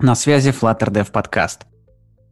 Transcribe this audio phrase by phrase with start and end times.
[0.00, 1.62] На связи Flutter Dev Podcast.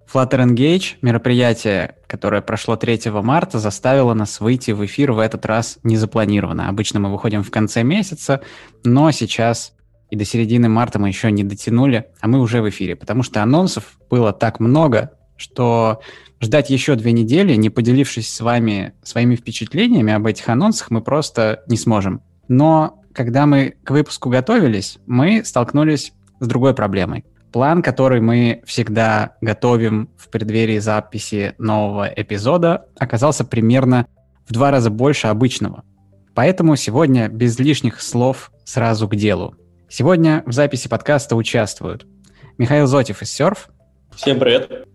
[0.09, 5.81] Flutter Engage, мероприятие, которое прошло 3 марта, заставило нас выйти в эфир в этот раз
[5.83, 6.69] незапланированно.
[6.69, 8.41] Обычно мы выходим в конце месяца,
[8.85, 9.75] но сейчас
[10.11, 13.43] и до середины марта мы еще не дотянули, а мы уже в эфире, потому что
[13.43, 16.01] анонсов было так много, что
[16.41, 21.65] ждать еще две недели, не поделившись с вами своими впечатлениями об этих анонсах, мы просто
[21.67, 22.23] не сможем.
[22.47, 27.25] Но когда мы к выпуску готовились, мы столкнулись с другой проблемой.
[27.57, 34.07] План, который мы всегда готовим в преддверии записи нового эпизода, оказался примерно
[34.47, 35.83] в два раза больше обычного.
[36.35, 39.55] Поэтому сегодня без лишних слов сразу к делу.
[39.89, 42.07] Сегодня в записи подкаста участвуют
[42.59, 43.71] Михаил Зотев из Серф.
[44.15, 44.87] Всем привет.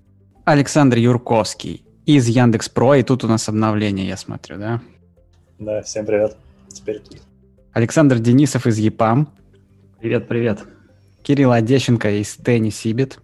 [0.45, 4.81] Александр Юрковский из Яндекс Про, и тут у нас обновление, я смотрю, да?
[5.57, 6.37] Да, всем привет.
[6.67, 7.23] Теперь тут.
[7.73, 9.29] Александр Денисов из ЕПАМ.
[9.99, 10.59] Привет, привет.
[11.23, 13.19] Кирилл Одещенко из Тенни Сибит.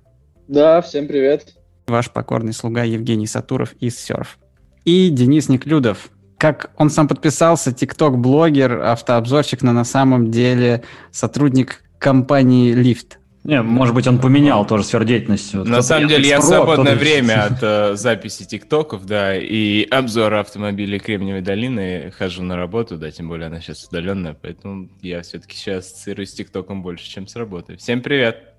[0.47, 1.55] Да, всем привет.
[1.87, 4.37] Ваш покорный слуга Евгений Сатуров из Серф.
[4.85, 6.09] И Денис Неклюдов.
[6.37, 13.17] Как он сам подписался, тикток-блогер, автообзорщик, но на самом деле сотрудник компании Lyft.
[13.47, 15.55] Не, может быть, он поменял тоже сферу деятельности.
[15.55, 20.41] Вот На самом деле, я в свободное время от э, записи тиктоков, да, и обзора
[20.41, 25.55] автомобилей Кремниевой долины хожу на работу, да, тем более она сейчас удаленная, поэтому я все-таки
[25.55, 27.77] сейчас ассоциируюсь с тиктоком больше, чем с работой.
[27.77, 28.53] Всем привет!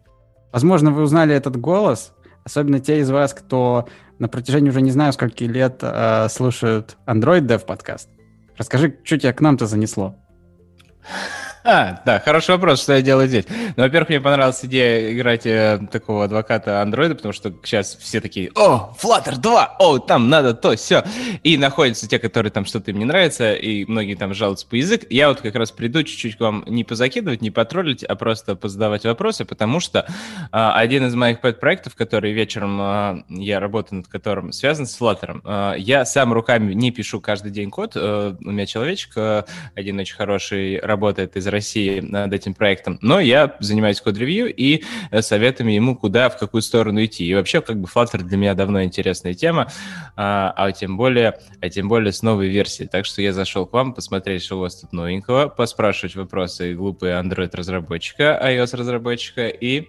[0.52, 5.12] Возможно, вы узнали этот голос, особенно те из вас, кто на протяжении уже не знаю
[5.12, 8.08] скольки лет э, слушают Android Dev подкаст.
[8.56, 10.16] Расскажи, что тебя к нам-то занесло?
[11.70, 13.44] А, да, хороший вопрос, что я делаю здесь.
[13.76, 18.50] Ну, во-первых, мне понравилась идея играть э, такого адвоката андроида, потому что сейчас все такие,
[18.54, 21.04] о, Flutter 2, о, там надо то, все.
[21.42, 25.04] И находятся те, которые там что-то им не нравится, и многие там жалуются по язык.
[25.10, 29.04] Я вот как раз приду чуть-чуть к вам не позакидывать, не потроллить, а просто позадавать
[29.04, 30.06] вопросы, потому что
[30.50, 35.42] а, один из моих пэт-проектов, который вечером а, я работаю над которым, связан с Flutter.
[35.44, 39.44] А, я сам руками не пишу каждый день код, а, у меня человечек, а,
[39.74, 41.57] один очень хороший, работает из России
[42.00, 47.04] над этим проектом, но я занимаюсь код-ревью и э, советами ему, куда, в какую сторону
[47.04, 47.26] идти.
[47.26, 49.68] И вообще, как бы Flutter для меня давно интересная тема,
[50.16, 52.88] а, а тем более, а тем более с новой версией.
[52.88, 57.20] Так что я зашел к вам посмотреть, что у вас тут новенького, поспрашивать вопросы глупые
[57.20, 59.88] Android-разработчика, iOS-разработчика и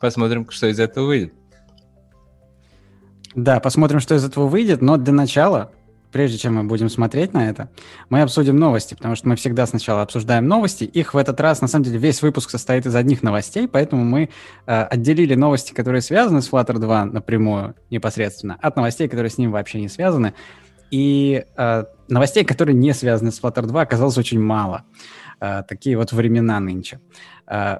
[0.00, 1.34] посмотрим, что из этого выйдет.
[3.34, 5.72] Да, посмотрим, что из этого выйдет, но для начала
[6.14, 7.70] прежде чем мы будем смотреть на это,
[8.08, 10.84] мы обсудим новости, потому что мы всегда сначала обсуждаем новости.
[10.84, 14.28] Их в этот раз, на самом деле, весь выпуск состоит из одних новостей, поэтому мы
[14.66, 19.50] э, отделили новости, которые связаны с Flutter 2 напрямую, непосредственно, от новостей, которые с ним
[19.50, 20.34] вообще не связаны.
[20.92, 24.84] И э, новостей, которые не связаны с Flutter 2, оказалось очень мало.
[25.40, 27.00] Э, такие вот времена нынче.
[27.48, 27.78] Э,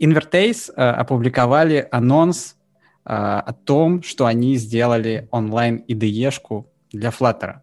[0.00, 2.54] Invertase э, опубликовали анонс
[3.04, 7.60] э, о том, что они сделали онлайн IDE-шку для Flutter.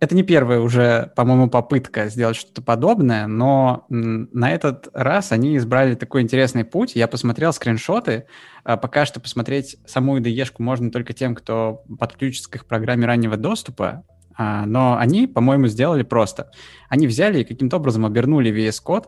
[0.00, 5.96] Это не первая уже, по-моему, попытка сделать что-то подобное, но на этот раз они избрали
[5.96, 6.94] такой интересный путь.
[6.94, 8.26] Я посмотрел скриншоты.
[8.62, 13.36] А, пока что посмотреть саму IDE можно только тем, кто подключится к их программе раннего
[13.36, 14.04] доступа.
[14.36, 16.52] А, но они, по-моему, сделали просто.
[16.88, 19.06] Они взяли и каким-то образом обернули VS Code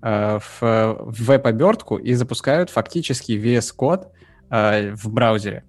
[0.00, 4.06] а, в веб-обертку и запускают фактически VS Code
[4.50, 5.64] в браузере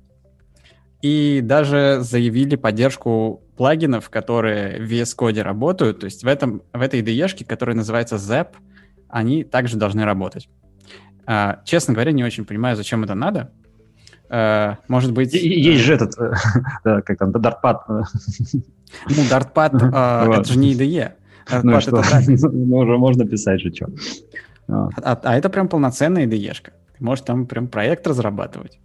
[1.06, 6.00] и даже заявили поддержку плагинов, которые в VS Code работают.
[6.00, 8.48] То есть в, этом, в этой IDE, которая называется ZAP,
[9.08, 10.50] они также должны работать.
[11.28, 13.52] А, честно говоря, не очень понимаю, зачем это надо.
[14.30, 15.32] А, может быть...
[15.36, 16.16] Есть же этот,
[16.84, 17.78] как там, Dartpad.
[17.88, 21.12] Ну, Dartpad, а, это же не IDE.
[21.62, 22.02] Ну, что?
[22.52, 23.90] ну, уже можно писать же, что.
[24.68, 24.90] А,
[25.22, 26.52] а это прям полноценная IDE.
[26.98, 28.80] Ты можешь там прям проект разрабатывать.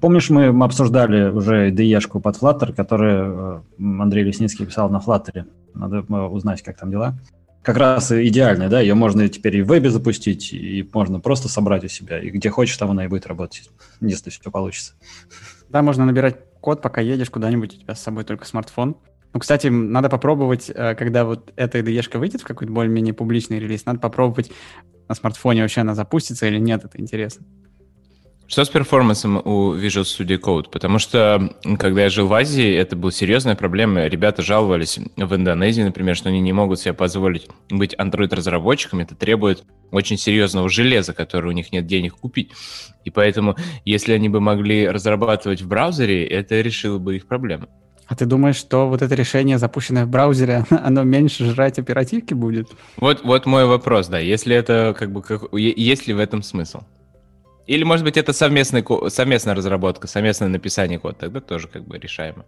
[0.00, 5.44] Помнишь, мы обсуждали уже IDE-шку под Flutter, которую э, Андрей Лесницкий писал на Flutter.
[5.74, 7.18] Надо узнать, как там дела.
[7.62, 11.84] Как раз идеальная, да, ее можно теперь и в вебе запустить, и можно просто собрать
[11.84, 14.94] у себя, и где хочешь, там она и будет работать, если все получится.
[15.68, 18.96] Да, можно набирать код, пока едешь куда-нибудь, у тебя с собой только смартфон.
[19.32, 23.86] Ну, кстати, надо попробовать, э, когда вот эта IDE выйдет в какой-то более-менее публичный релиз,
[23.86, 24.50] надо попробовать
[25.08, 27.46] на смартфоне вообще она запустится или нет, это интересно.
[28.52, 30.68] Что с перформансом у Visual Studio Code?
[30.70, 34.06] Потому что, когда я жил в Азии, это была серьезная проблема.
[34.08, 39.00] Ребята жаловались в Индонезии, например, что они не могут себе позволить быть Android-разработчиком.
[39.00, 42.50] Это требует очень серьезного железа, которое у них нет денег купить.
[43.06, 43.56] И поэтому,
[43.86, 47.68] если они бы могли разрабатывать в браузере, это решило бы их проблемы.
[48.06, 52.68] А ты думаешь, что вот это решение, запущенное в браузере, оно меньше жрать оперативки будет?
[52.98, 54.18] Вот, вот мой вопрос, да.
[54.18, 56.82] Если это как бы, как, есть ли в этом смысл?
[57.66, 62.44] Или, может быть, это совместный, совместная разработка, совместное написание кода, тогда тоже как бы решаемо.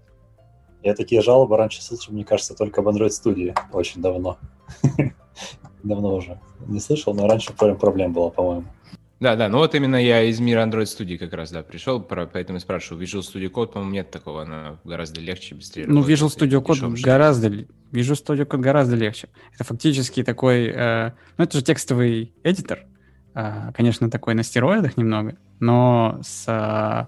[0.83, 4.39] Я такие жалобы раньше слышал, мне кажется, только в Android Studio очень давно.
[5.83, 6.41] Давно уже.
[6.67, 8.65] Не слышал, но раньше проблем было, по-моему.
[9.21, 12.61] Да, да, ну вот именно я из мира Android Studio как раз, да, пришел, поэтому
[12.61, 13.03] спрашиваю.
[13.03, 15.87] Visual Studio Code, по-моему, нет такого, она гораздо легче, быстрее.
[15.87, 19.29] Ну, Visual Studio Code гораздо, Visual Studio Code гораздо легче.
[19.55, 22.81] Это фактически такой, э, ну, это же текстовый эдитор,
[23.35, 27.07] конечно, такой на стероидах немного, но с э,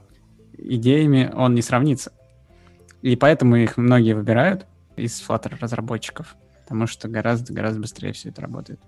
[0.58, 2.12] идеями он не сравнится.
[3.02, 8.80] И поэтому их многие выбирают из Flutter разработчиков, потому что гораздо-гораздо быстрее все это работает.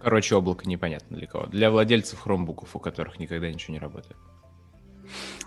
[0.00, 1.46] Короче, облако непонятно для кого.
[1.46, 4.16] Для владельцев хромбуков, у которых никогда ничего не работает.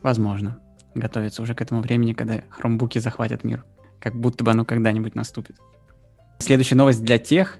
[0.02, 0.60] Возможно.
[0.96, 3.64] Готовится уже к этому времени, когда хромбуки захватят мир.
[4.00, 5.56] Как будто бы оно когда-нибудь наступит.
[6.40, 7.60] Следующая новость для тех,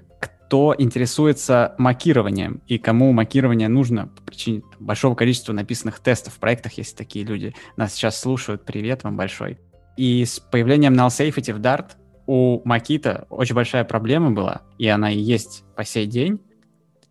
[0.50, 6.72] кто интересуется макированием и кому макирование нужно по причине большого количества написанных тестов в проектах,
[6.72, 8.64] если такие люди нас сейчас слушают.
[8.64, 9.60] Привет вам большой.
[9.96, 11.92] И с появлением null safety в Dart
[12.26, 16.40] у Макита очень большая проблема была, и она и есть по сей день,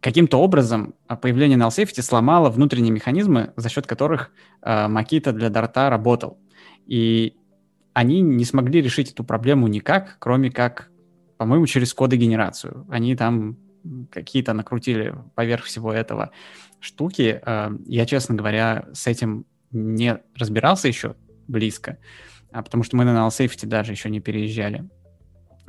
[0.01, 4.31] каким-то образом а, появление null safety сломало внутренние механизмы, за счет которых
[4.61, 6.37] э, Makita для Дарта работал.
[6.87, 7.37] И
[7.93, 10.88] они не смогли решить эту проблему никак, кроме как,
[11.39, 12.85] по-моему, через кодогенерацию.
[12.89, 13.57] Они там
[14.11, 16.31] какие-то накрутили поверх всего этого
[16.81, 17.41] штуки.
[17.43, 21.15] Э, я, честно говоря, с этим не разбирался еще
[21.47, 21.97] близко,
[22.51, 24.87] а потому что мы на null safety даже еще не переезжали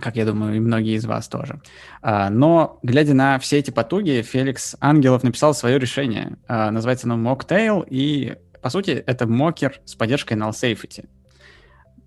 [0.01, 1.61] как я думаю, и многие из вас тоже.
[2.01, 6.39] А, но, глядя на все эти потуги, Феликс Ангелов написал свое решение.
[6.49, 11.07] А, называется оно Mocktail, и, по сути, это мокер с поддержкой null safety.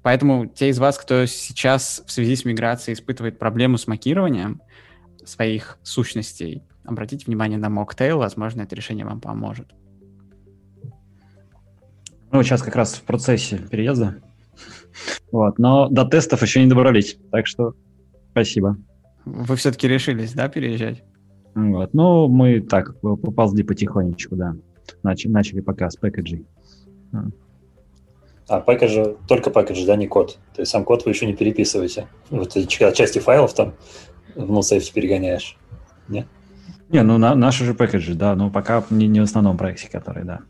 [0.04, 4.62] Поэтому те из вас, кто сейчас в связи с миграцией испытывает проблему с мокированием
[5.26, 9.74] своих сущностей, обратите внимание на Mocktail, возможно, это решение вам поможет.
[12.32, 14.22] Ну, сейчас как раз в процессе переезда.
[15.32, 17.74] Вот, но до тестов еще не добрались, так что
[18.32, 18.78] спасибо.
[19.26, 21.04] Вы все-таки решились, да, переезжать?
[21.56, 24.56] Вот, ну, мы так поползли потихонечку, да.
[25.02, 26.46] Начали, начали пока с пэкэджей.
[28.48, 30.38] А, пэкэджи, только пэкэджи, да, не код.
[30.54, 32.08] То есть сам код вы еще не переписываете.
[32.30, 33.74] Вот части файлов там
[34.36, 35.58] в NoSafe перегоняешь.
[36.08, 36.28] Нет?
[36.90, 40.26] Не, ну на, наши же пэкэджи, да, но пока не, не в основном проекте, который,
[40.26, 40.42] да.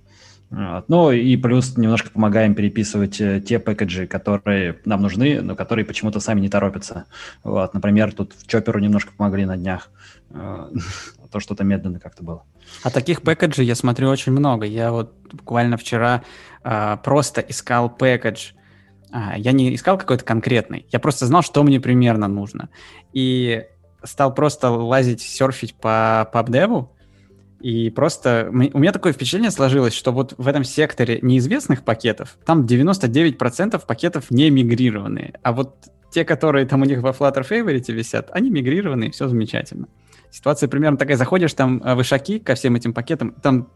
[0.50, 0.86] Вот.
[0.88, 6.20] Ну и плюс немножко помогаем переписывать э, те пэкэджи, которые нам нужны, но которые почему-то
[6.20, 7.06] сами не торопятся.
[7.44, 7.74] Вот.
[7.74, 9.90] Например, тут в Чоперу немножко помогли на днях.
[10.30, 10.70] Э,
[11.32, 12.44] то что-то медленно как-то было.
[12.84, 14.68] А таких пэкэджей я смотрю очень много.
[14.68, 16.22] Я вот буквально вчера
[16.64, 18.52] э, просто искал пэкэдж.
[19.12, 20.86] А, я не искал какой-то конкретный.
[20.92, 22.70] Я просто знал, что мне примерно нужно.
[23.14, 23.64] И
[24.04, 26.88] стал просто лазить, серфить по PubDev,
[27.64, 32.66] и просто у меня такое впечатление сложилось, что вот в этом секторе неизвестных пакетов, там
[32.66, 35.40] 99% пакетов не мигрированные.
[35.44, 39.88] А вот те, которые там у них во Flutter Favorite висят, они мигрированные, все замечательно.
[40.30, 41.16] Ситуация примерно такая.
[41.16, 43.70] Заходишь там в ишаки ко всем этим пакетам, там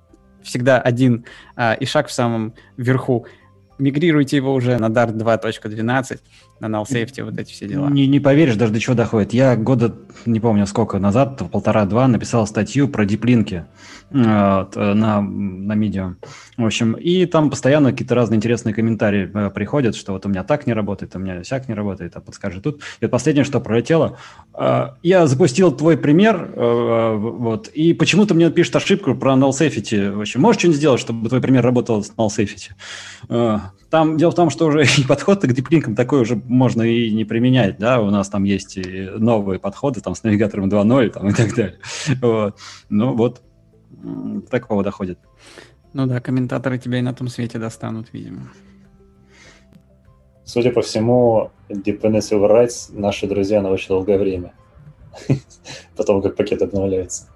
[0.47, 3.27] всегда один а, ишак в самом верху.
[3.77, 6.19] Мигрируйте его уже на Dart 2.12,
[6.59, 7.89] на null safety, вот эти все дела.
[7.89, 9.33] Не, не поверишь, даже до чего доходит.
[9.33, 9.95] Я года,
[10.25, 13.65] не помню сколько назад, полтора-два, написал статью про диплинки
[14.09, 16.15] вот, э, на, на Medium.
[16.57, 20.43] В общем, и там постоянно какие-то разные интересные комментарии э, приходят, что вот у меня
[20.43, 22.81] так не работает, у меня всяк не работает, а подскажи тут.
[22.99, 24.17] И вот последнее, что пролетело,
[24.57, 30.11] э, я запустил твой пример, вот, и почему-то мне пишет ошибку про null safety.
[30.11, 32.71] В общем, можешь что-нибудь сделать, чтобы твой пример работал с null safety?
[33.89, 37.25] Там дело в том, что уже и подход к диплинкам такой уже можно и не
[37.25, 41.33] применять, да, у нас там есть и новые подходы там с навигатором 2.0 там, и
[41.33, 41.79] так далее.
[42.21, 42.57] Вот.
[42.89, 43.41] Ну вот,
[44.49, 45.19] такого доходит.
[45.93, 48.51] Ну да, комментаторы тебя и на том свете достанут, видимо.
[50.43, 54.53] Судя по всему, Dependency Overrides наши друзья на очень долгое время.
[55.97, 57.27] Потом, как пакет обновляется.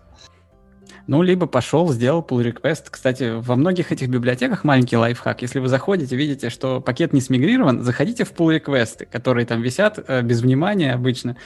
[1.08, 2.86] Ну, либо пошел, сделал pull request.
[2.89, 5.41] Кстати, во многих этих библиотеках маленький лайфхак.
[5.41, 10.00] Если вы заходите, видите, что пакет не смигрирован, заходите в pull request, которые там висят
[10.08, 11.38] э, без внимания обычно.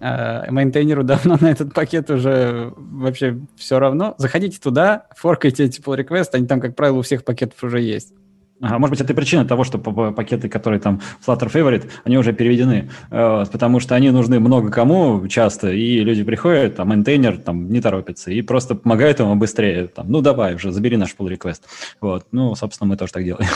[0.00, 4.14] Э, мейнтейнеру давно на этот пакет уже вообще все равно.
[4.18, 8.12] Заходите туда, форкайте эти pull request, они там, как правило, у всех пакетов уже есть.
[8.60, 12.88] Ага, может быть, это причина того, что пакеты, которые там Flutter Favorite, они уже переведены,
[13.10, 17.80] э, потому что они нужны много кому часто, и люди приходят, там, maintainer там не
[17.80, 21.62] торопится, и просто помогают ему быстрее, там, ну, давай уже, забери наш pull request.
[22.00, 23.48] Вот, ну, собственно, мы тоже так делаем.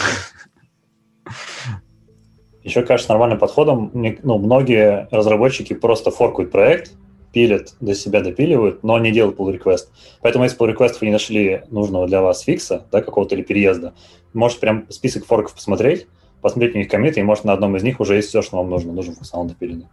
[2.64, 6.93] Еще, кажется, нормальным подходом, ну, многие разработчики просто форкают проект,
[7.32, 9.88] пилят, до себя допиливают, но не делают pull request.
[10.20, 13.94] Поэтому если pull request вы не нашли нужного для вас фикса, да, какого-то или переезда,
[14.32, 16.06] можете прям список форков посмотреть,
[16.40, 18.70] посмотреть у них комиты, и может на одном из них уже есть все, что вам
[18.70, 19.87] нужно, нужен функционал допиленный.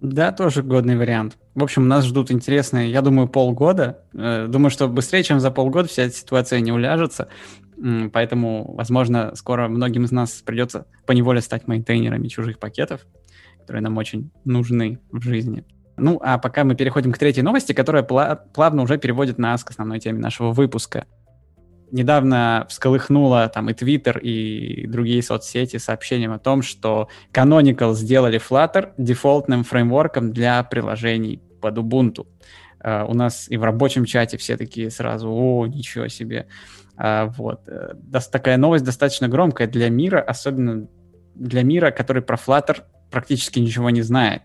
[0.00, 1.38] Да, тоже годный вариант.
[1.54, 4.02] В общем, нас ждут интересные, я думаю, полгода.
[4.12, 7.28] Э, думаю, что быстрее, чем за полгода вся эта ситуация не уляжется.
[8.12, 13.06] Поэтому, возможно, скоро многим из нас придется поневоле стать мейнтейнерами чужих пакетов,
[13.60, 15.64] которые нам очень нужны в жизни.
[15.96, 20.00] Ну, а пока мы переходим к третьей новости, которая плавно уже переводит нас к основной
[20.00, 21.06] теме нашего выпуска.
[21.92, 28.92] Недавно всколыхнуло там и Twitter, и другие соцсети сообщением о том, что Canonical сделали Flutter
[28.98, 32.26] дефолтным фреймворком для приложений под Ubuntu.
[32.82, 36.48] Uh, у нас и в рабочем чате все такие сразу, о, ничего себе.
[36.98, 37.66] Uh, вот.
[37.66, 40.86] Uh, такая новость достаточно громкая для мира, особенно
[41.34, 44.42] для мира, который про Flutter практически ничего не знает.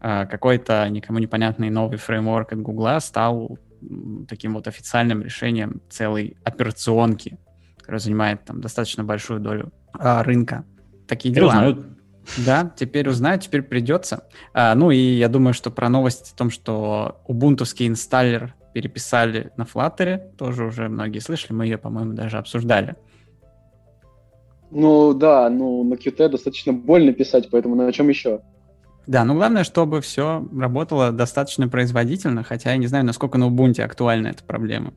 [0.00, 3.58] А, какой-то никому непонятный новый фреймворк от Гугла стал
[4.28, 7.38] таким вот официальным решением целой операционки,
[7.78, 10.64] которая занимает там достаточно большую долю а, рынка.
[11.06, 11.48] Такие дела.
[11.48, 11.86] Узнают.
[12.38, 14.26] Да, теперь узнают, теперь придется.
[14.54, 19.62] А, ну и я думаю, что про новость о том, что убунтовский инсталлер переписали на
[19.62, 22.96] Flutter, тоже уже многие слышали, мы ее, по-моему, даже обсуждали.
[24.70, 28.40] Ну да, ну на Qt достаточно больно писать, поэтому на чем еще?
[29.06, 33.82] Да, ну главное, чтобы все работало достаточно производительно, хотя я не знаю, насколько на Ubuntu
[33.82, 34.94] актуальна эта проблема.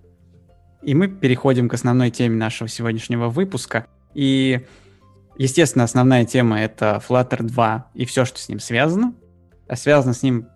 [0.81, 3.87] И мы переходим к основной теме нашего сегодняшнего выпуска.
[4.13, 4.65] И,
[5.37, 9.13] естественно, основная тема— это Flutter 2 и все, что с ним связано.
[9.67, 10.47] А связано с ним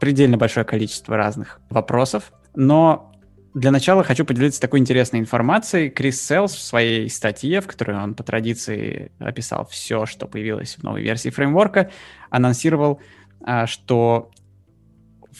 [0.00, 2.32] предельно большое количество разных вопросов.
[2.54, 3.12] Но
[3.56, 5.88] для начала хочу поделиться такой интересной информацией.
[5.88, 10.82] Крис Селс в своей статье, в которой он по традиции описал все, что появилось в
[10.82, 11.90] новой версии фреймворка,
[12.28, 13.00] анонсировал,
[13.40, 14.30] а, что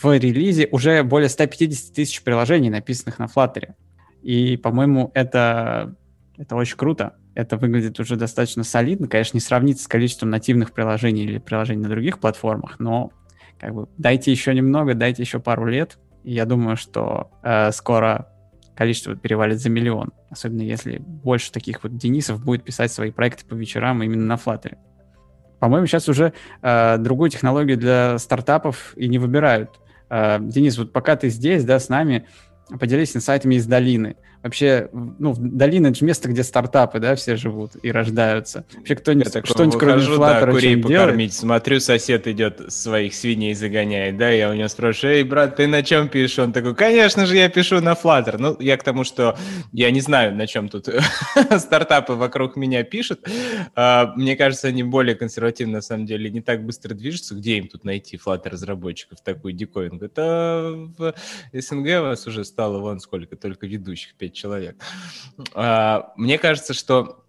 [0.02, 3.74] в релизе уже более 150 тысяч приложений, написанных на Flutter.
[4.22, 5.94] И, по-моему, это,
[6.38, 7.18] это очень круто.
[7.34, 9.08] Это выглядит уже достаточно солидно.
[9.08, 13.12] Конечно, не сравнится с количеством нативных приложений или приложений на других платформах, но
[13.60, 15.98] как бы дайте еще немного, дайте еще пару лет,
[16.32, 18.28] я думаю, что э, скоро
[18.74, 20.12] количество перевалит за миллион.
[20.28, 24.76] Особенно если больше таких вот Денисов будет писать свои проекты по вечерам именно на Flutter.
[25.58, 29.70] По-моему, сейчас уже э, другую технологию для стартапов и не выбирают.
[30.10, 32.26] Э, Денис, вот пока ты здесь, да, с нами,
[32.78, 34.16] поделись инсайтами из долины.
[34.46, 38.64] Вообще, ну, долина— это же место, где стартапы, да, все живут и рождаются.
[38.76, 40.88] Вообще кто-нибудь, что-нибудь кроме Flutter да, курей покормить.
[40.88, 41.32] Делает?
[41.32, 45.82] Смотрю, сосед идет, своих свиней загоняет, да, я у него спрашиваю, эй, брат, ты на
[45.82, 46.38] чем пишешь?
[46.38, 48.36] Он такой, конечно же, я пишу на Flutter.
[48.38, 49.36] Ну, я к тому, что
[49.72, 50.90] я не знаю, на чем тут
[51.58, 53.28] стартапы вокруг меня пишут.
[53.74, 57.34] А, мне кажется, они более консервативны, на самом деле, не так быстро движутся.
[57.34, 60.04] Где им тут найти Flutter-разработчиков, такую диковинку?
[60.04, 61.14] Это в
[61.52, 64.76] СНГ вас уже стало вон сколько, только ведущих, пять человек.
[65.54, 67.24] А, мне кажется, что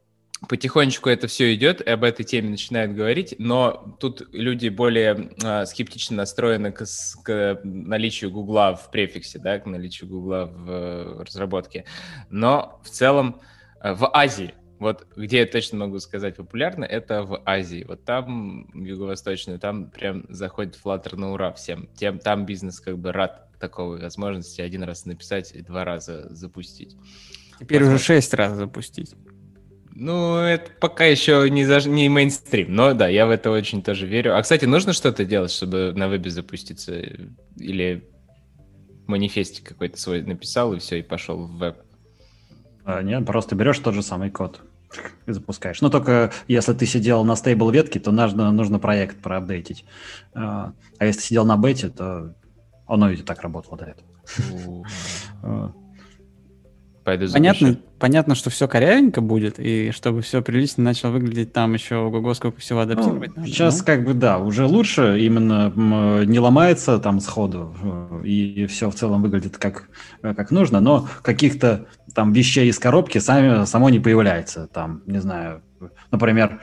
[0.47, 5.65] потихонечку это все идет, и об этой теме начинают говорить, но тут люди более э,
[5.65, 6.85] скептично настроены к,
[7.23, 11.85] к наличию Гугла в префиксе, да, к наличию Гугла в э, разработке.
[12.29, 13.41] Но в целом
[13.81, 17.83] э, в Азии, вот где я точно могу сказать популярно, это в Азии.
[17.87, 21.89] Вот там, юго-восточную, там прям заходит Flutter на ура всем.
[21.95, 26.95] Тем, там бизнес как бы рад такой возможности один раз написать и два раза запустить.
[27.59, 27.95] Теперь Возможно.
[27.95, 29.15] уже шесть раз запустить.
[29.99, 31.79] Ну, это пока еще не, за...
[31.89, 34.37] не мейнстрим, но да, я в это очень тоже верю.
[34.37, 37.01] А, кстати, нужно что-то делать, чтобы на вебе запуститься?
[37.55, 38.07] Или
[39.07, 41.77] манифестик какой-то свой написал, и все, и пошел в веб?
[42.85, 44.61] А, нет, просто берешь тот же самый код
[45.25, 45.81] и запускаешь.
[45.81, 49.83] Но только если ты сидел на стейбл ветке, то нужно, нужно проект проапдейтить.
[50.35, 52.35] А, а если сидел на бете, то
[52.87, 55.73] оно ведь так работало до этого.
[57.07, 61.95] Пойду понятно, понятно, что все корявенько будет, и чтобы все прилично начало выглядеть там еще
[61.95, 63.29] ого сколько всего адаптировать.
[63.29, 63.85] Ну, надо, сейчас да?
[63.85, 65.71] как бы да, уже лучше, именно
[66.25, 69.87] не ломается там сходу, э, и все в целом выглядит как,
[70.21, 74.67] э, как нужно, но каких-то там вещей из коробки сами, само не появляется.
[74.67, 75.61] Там, не знаю,
[76.11, 76.59] например,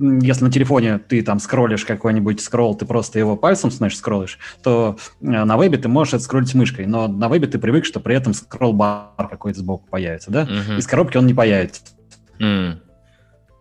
[0.00, 4.96] если на телефоне ты там скроллишь какой-нибудь скролл, ты просто его пальцем, значит, скроллишь, то
[5.20, 8.16] э, на вебе ты можешь это скроллить мышкой, но на вебе ты привык, что при
[8.16, 10.44] этом скролл-бар какой-то сбоку появится, да?
[10.44, 10.78] Uh-huh.
[10.78, 11.82] Из коробки он не появится.
[12.38, 12.78] Mm.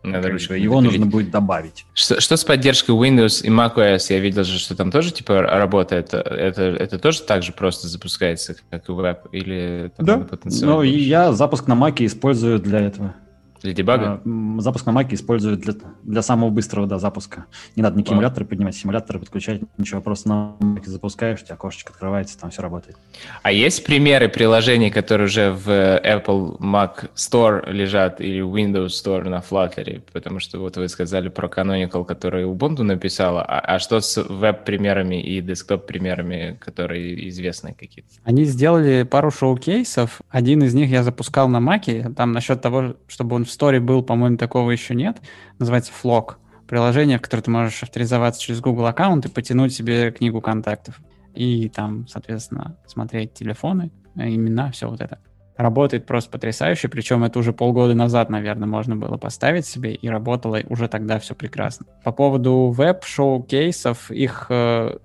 [0.02, 1.86] Надо Короче, его нужно будет добавить.
[1.94, 4.06] Что, что с поддержкой Windows и macOS?
[4.10, 6.14] Я видел же, что там тоже типа работает.
[6.14, 9.28] Это, это тоже так же просто запускается, как и веб?
[9.34, 10.26] Или да,
[10.62, 13.14] но я запуск на Mac использую для этого.
[13.62, 14.22] Для дебага?
[14.26, 15.74] А, запуск на Маке используют для,
[16.04, 17.46] для самого быстрого да, запуска.
[17.76, 21.92] Не надо никакие эмуляторы поднимать, симуляторы подключать, ничего, просто на Маке запускаешь, у тебя окошечко
[21.92, 22.98] открывается, там все работает.
[23.44, 29.40] А есть примеры приложений, которые уже в Apple Mac Store лежат или Windows Store на
[29.40, 30.02] Flutter?
[30.14, 35.22] Потому что вот вы сказали про Canonical, который Ubuntu написала, а, а что с веб-примерами
[35.22, 38.10] и десктоп-примерами, которые известны какие-то?
[38.24, 43.36] Они сделали пару шоу-кейсов, один из них я запускал на Маке, там насчет того, чтобы
[43.36, 45.18] он в Store был, по-моему, такого еще нет.
[45.58, 46.36] Называется Flock.
[46.68, 51.00] Приложение, в которое ты можешь авторизоваться через Google аккаунт и потянуть себе книгу контактов.
[51.34, 55.20] И там, соответственно, смотреть телефоны, имена, все вот это.
[55.58, 60.62] Работает просто потрясающе, причем это уже полгода назад, наверное, можно было поставить себе, и работало
[60.70, 61.86] уже тогда все прекрасно.
[62.04, 64.98] По поводу веб-шоу-кейсов, их э,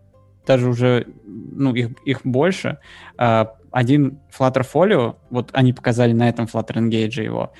[0.46, 2.78] даже уже, ну, их, их больше.
[3.18, 7.52] Э, один Flutter Folio, вот они показали на этом Flutter Engage его,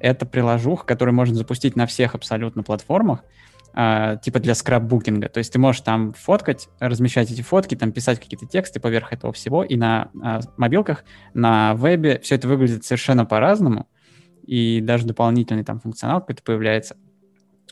[0.00, 3.24] это приложуха, которую можно запустить на всех абсолютно платформах,
[3.74, 5.28] э, типа для скраббукинга.
[5.28, 9.32] То есть ты можешь там фоткать, размещать эти фотки, там писать какие-то тексты поверх этого
[9.32, 11.04] всего, и на э, мобилках,
[11.34, 13.88] на вебе все это выглядит совершенно по-разному,
[14.44, 16.96] и даже дополнительный там функционал какой-то появляется.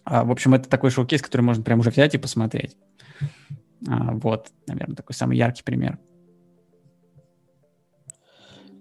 [0.04, 2.76] А, в общем, это такой шоу-кейс, который можно прям уже взять и посмотреть.
[3.86, 5.98] А, вот, наверное, такой самый яркий пример.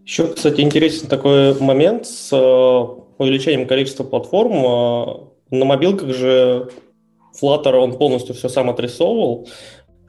[0.06, 2.30] Еще, кстати, интересен такой момент с
[3.18, 4.66] увеличением количества платформ.
[4.66, 6.70] А, на мобилках же
[7.42, 9.48] Flutter, он полностью все сам отрисовывал,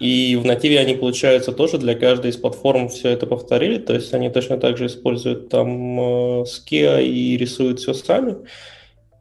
[0.01, 4.15] и в нативе они, получается, тоже для каждой из платформ все это повторили, то есть
[4.15, 6.01] они точно так же используют там
[6.43, 8.37] Skia и рисуют все сами,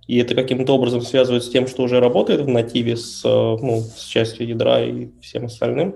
[0.07, 4.05] и это каким-то образом связывают с тем, что уже работает в нативе с, ну, с
[4.05, 5.95] частью ядра и всем остальным.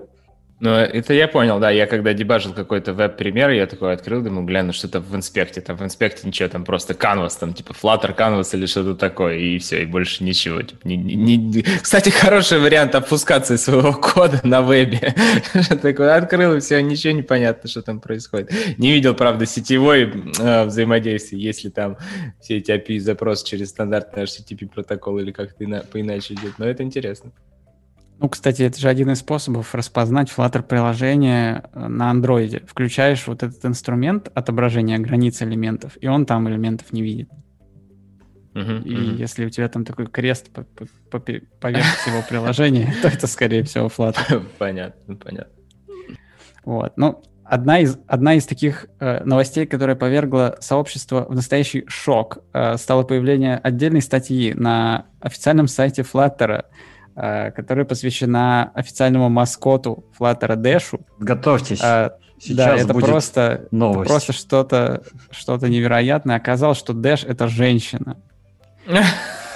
[0.62, 1.70] Ну, это я понял, да.
[1.70, 5.60] Я когда дебажил какой-то веб-пример, я такой открыл, думаю, гляну, что-то в инспекте.
[5.60, 9.58] Там в инспекте ничего, там просто canvas, там типа Flutter canvas или что-то такое, и
[9.58, 10.62] все, и больше ничего.
[10.62, 11.62] Типа, не, не, не...
[11.62, 15.16] Кстати, хороший вариант обфускации своего кода на вебе.
[15.82, 18.52] Такой открыл, и все, ничего не понятно, что там происходит.
[18.78, 21.96] Не видел, правда, сетевой э, взаимодействия, если там
[22.40, 26.52] все эти API-запросы через стандартный HTTP протокол или как-то иначе идет.
[26.58, 27.32] Но это интересно.
[28.22, 32.62] Ну, кстати, это же один из способов распознать Flutter приложение э, на андроиде.
[32.68, 37.28] Включаешь вот этот инструмент отображения границ элементов, и он там элементов не видит.
[38.54, 39.16] Uh-huh, и uh-huh.
[39.16, 43.64] если у тебя там такой крест по, по, по, поверх всего приложения, то это, скорее
[43.64, 44.46] всего, Flutter.
[44.58, 45.52] Понятно, понятно.
[46.64, 46.92] Вот.
[46.96, 52.76] Ну, одна из, одна из таких э, новостей, которая повергла сообщество в настоящий шок, э,
[52.76, 56.66] стало появление отдельной статьи на официальном сайте Flutter,
[57.14, 61.00] которая посвящена официальному маскоту Flutter Dash.
[61.18, 61.80] Готовьтесь.
[61.82, 64.10] А, Сейчас да, это будет просто, новость.
[64.10, 66.36] просто что-то что невероятное.
[66.36, 68.16] Оказалось, что Dash— это женщина.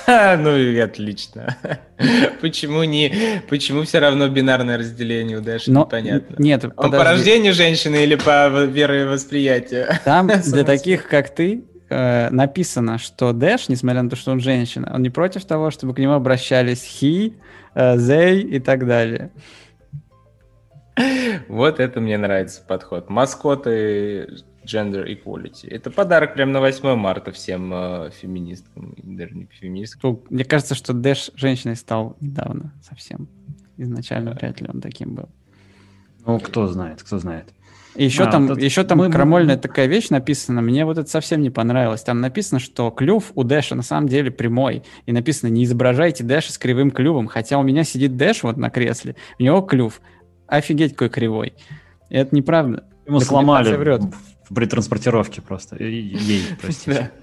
[0.08, 1.56] Ну и отлично.
[2.40, 3.42] Почему не?
[3.48, 5.68] Почему все равно бинарное разделение у Дэша?
[5.70, 6.36] Непонятно.
[6.38, 9.88] Нет, Он по рождению женщины или по веровосприятию?
[10.04, 14.90] Там для таких, как ты, э, написано, что Дэш, несмотря на то, что он женщина,
[14.94, 17.35] он не против того, чтобы к нему обращались he,
[17.75, 19.31] э, they и так далее.
[21.49, 23.11] Вот это мне нравится подход.
[23.11, 24.29] Маскоты
[24.66, 25.68] gender equality.
[25.68, 30.22] Это подарок прям на 8 марта всем э, феминисткам, даже не феминисткам.
[30.29, 33.29] Мне кажется, что Дэш женщиной стал недавно совсем.
[33.77, 35.29] Изначально вряд ли он таким был.
[36.25, 37.53] Ну, кто знает, кто знает.
[37.96, 39.61] И еще а, там, еще там мы, крамольная мы...
[39.61, 42.02] такая вещь написана, мне вот это совсем не понравилось.
[42.02, 44.82] Там написано, что клюв у Дэша на самом деле прямой.
[45.06, 47.26] И написано, не изображайте Дэша с кривым клювом.
[47.26, 50.00] Хотя у меня сидит Дэш вот на кресле, у него клюв.
[50.46, 51.54] Офигеть, какой кривой.
[52.11, 52.85] И это неправда.
[53.06, 54.02] Ему сломали врет.
[54.54, 55.82] при транспортировке просто.
[55.82, 57.12] Ей, простите.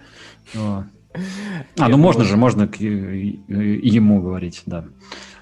[1.77, 4.86] А, ну можно же, можно ему говорить, да.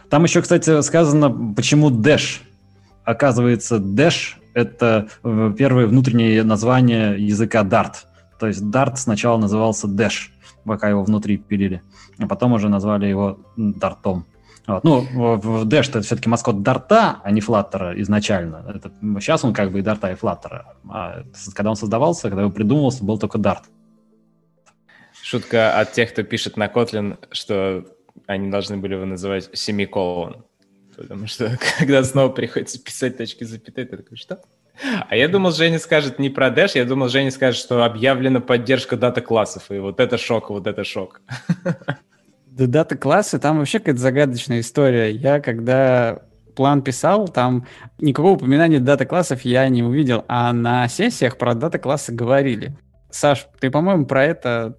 [0.10, 2.42] Там еще, кстати, сказано, почему Дэш.
[3.06, 7.94] Оказывается, Дэш это э, первое внутреннее название языка Dart.
[8.40, 10.30] То есть Dart сначала назывался Dash,
[10.64, 11.82] пока его внутри пилили,
[12.20, 14.26] а потом уже назвали его Дартом.
[14.68, 14.84] Вот.
[14.84, 18.64] Ну, в Dash это все-таки маскот Дарта, а не Флаттера изначально.
[18.68, 20.76] Это, сейчас он как бы и Дарта, и Флаттера.
[20.90, 23.64] А когда он создавался, когда его придумывался, был только Дарт.
[25.22, 27.86] Шутка от тех, кто пишет на Kotlin, что
[28.28, 30.46] они должны были его называть семиколон.
[31.02, 34.40] Потому что когда снова приходится писать точки запятой, ты такой, что?
[35.10, 38.98] А я думал, Женя скажет не про Dash, я думал, Женя скажет, что объявлена поддержка
[38.98, 41.22] дата-классов, и вот это шок, вот это шок.
[42.54, 45.10] Да дата-классы, там вообще какая-то загадочная история.
[45.10, 47.66] Я когда план писал, там
[47.98, 52.76] никакого упоминания дата-классов я не увидел, а на сессиях про дата-классы говорили.
[53.10, 54.78] Саш, ты, по-моему, про это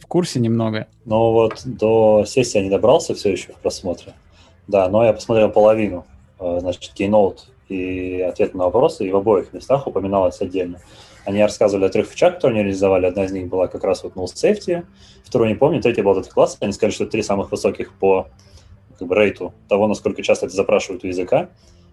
[0.00, 0.86] в курсе немного.
[1.04, 4.14] Ну вот до сессии я не добрался все еще в просмотре.
[4.68, 6.06] Да, но я посмотрел половину.
[6.38, 10.80] Э, значит, Keynote и ответ на вопросы, и в обоих местах упоминалось отдельно.
[11.24, 13.06] Они рассказывали о трех фичах, которые они реализовали.
[13.06, 14.84] Одна из них была как раз вот null safety,
[15.24, 16.56] вторую не помню, третья была этот класс.
[16.60, 18.26] Они сказали, что это три самых высоких по
[18.98, 21.48] как бы, рейту того, насколько часто это запрашивают у языка.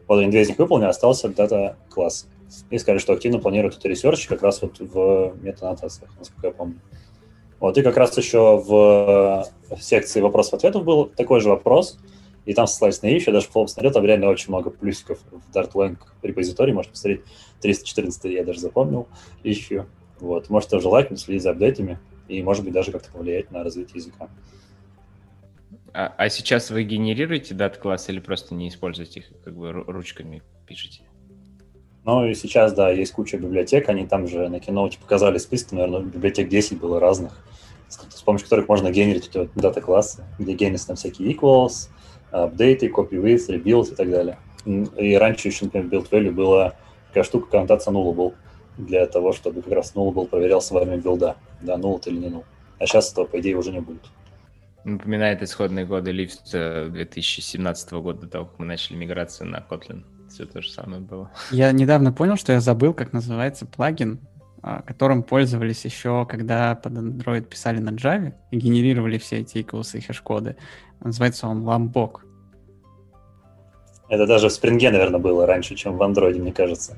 [0.08, 2.28] Вот они две из них выполнили, остался дата класс.
[2.72, 6.80] И сказали, что активно планируют это research как раз вот в метааннотациях, насколько я помню.
[7.60, 9.46] Вот, и как раз еще в
[9.80, 12.00] секции вопросов-ответов был такой же вопрос,
[12.50, 16.72] и там ссылались на я даже посмотрел, там реально очень много плюсиков в Dartlang репозитории,
[16.72, 17.22] можете посмотреть,
[17.62, 19.08] 314 я даже запомнил
[19.44, 19.86] issue.
[20.20, 23.98] Вот, можете тоже лайкнуть, следить за апдейтами, и, может быть, даже как-то повлиять на развитие
[23.98, 24.30] языка.
[25.94, 30.42] А, а сейчас вы генерируете data класс или просто не используете их, как бы ручками
[30.66, 31.04] пишете?
[32.04, 36.02] Ну и сейчас, да, есть куча библиотек, они там же на Keynote показали список, наверное,
[36.02, 37.46] библиотек 10 было разных,
[37.90, 41.90] с помощью которых можно генерить вот дата-классы, где генерятся там всякие equals,
[42.32, 44.38] апдейты, copy with, rebuild и так далее.
[44.66, 46.74] И раньше еще, например, build value была
[47.08, 48.34] такая штука, коннотация nullable,
[48.78, 52.28] для того, чтобы как раз nullable проверялся во время билда, да, null это или не
[52.28, 52.44] null.
[52.80, 54.02] А сейчас этого, по идее, уже не будет.
[54.86, 60.04] Напоминает исходные годы Lift 2017 года, до того, как мы начали миграцию на Kotlin.
[60.30, 61.32] Все то же самое было.
[61.52, 64.20] Я недавно понял, что я забыл, как называется плагин,
[64.62, 70.02] которым пользовались еще, когда под Android писали на Java и генерировали все эти equals и
[70.02, 70.56] хэш-коды.
[71.00, 72.22] Называется он Lambok.
[74.10, 76.98] Это даже в Spring, наверное, было раньше, чем в Android, мне кажется.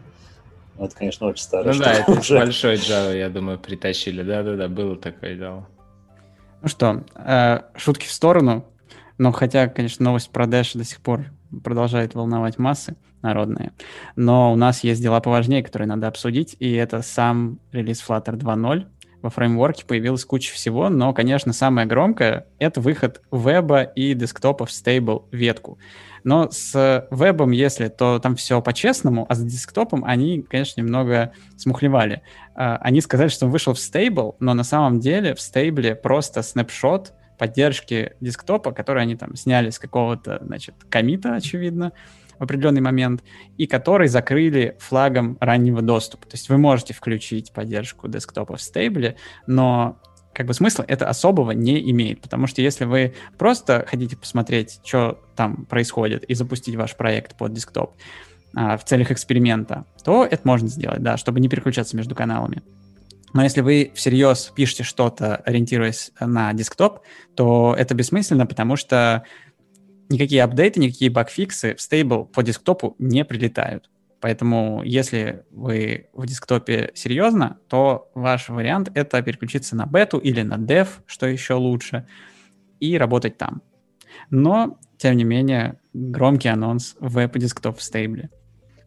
[0.78, 1.74] Ну, это, конечно, очень старое.
[1.74, 2.38] Ну да, это уже...
[2.38, 4.24] большой Java, я думаю, притащили.
[4.24, 5.68] Да-да-да, было такое дело.
[6.62, 8.66] Ну что, э, шутки в сторону.
[9.18, 11.26] Но хотя, конечно, новость про Dash до сих пор
[11.64, 13.72] продолжает волновать массы народные.
[14.16, 18.86] Но у нас есть дела поважнее, которые надо обсудить, и это сам релиз Flutter 2.0.
[19.22, 24.70] Во фреймворке появилась куча всего, но, конечно, самое громкое— это выход веба и десктопа в
[24.70, 25.78] Stable ветку.
[26.24, 32.22] Но с вебом, если, то там все по-честному, а с десктопом они, конечно, немного смухлевали.
[32.56, 36.42] А, они сказали, что он вышел в Stable, но на самом деле в Stable просто
[36.42, 41.92] снапшот поддержки десктопа, который они там сняли с какого-то, значит, комита, очевидно,
[42.38, 43.24] в определенный момент,
[43.58, 46.28] и который закрыли флагом раннего доступа.
[46.28, 49.16] То есть вы можете включить поддержку десктопа в стейбле,
[49.48, 49.98] но
[50.34, 55.20] как бы смысла это особого не имеет, потому что если вы просто хотите посмотреть, что
[55.36, 57.96] там происходит, и запустить ваш проект под десктоп
[58.56, 62.62] а, в целях эксперимента, то это можно сделать, да, чтобы не переключаться между каналами.
[63.34, 67.00] Но если вы всерьез пишете что-то, ориентируясь на десктоп,
[67.36, 69.24] то это бессмысленно, потому что
[70.10, 73.90] никакие апдейты, никакие багфиксы в стейбл по десктопу не прилетают.
[74.20, 80.58] Поэтому, если вы в десктопе серьезно, то ваш вариант— это переключиться на бету или на
[80.58, 82.08] dev, что еще лучше,
[82.80, 83.64] и работать там.
[84.30, 88.30] Но, тем не менее, громкий анонс веб-десктоп в стейбле.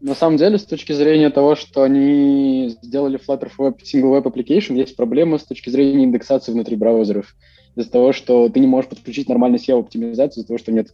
[0.05, 4.25] На самом деле, с точки зрения того, что они сделали Flutter for Web Single Web
[4.25, 7.35] Application, есть проблема с точки зрения индексации внутри браузеров.
[7.75, 10.89] Из-за того, что ты не можешь подключить нормальный SEO-оптимизацию, из-за того, что нет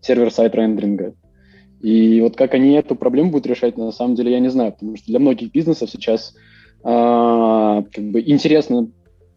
[0.00, 1.14] сервер-сайт рендеринга.
[1.80, 4.96] И вот как они эту проблему будут решать, на самом деле я не знаю, потому
[4.96, 6.34] что для многих бизнесов сейчас
[6.82, 8.90] а, как бы интересно,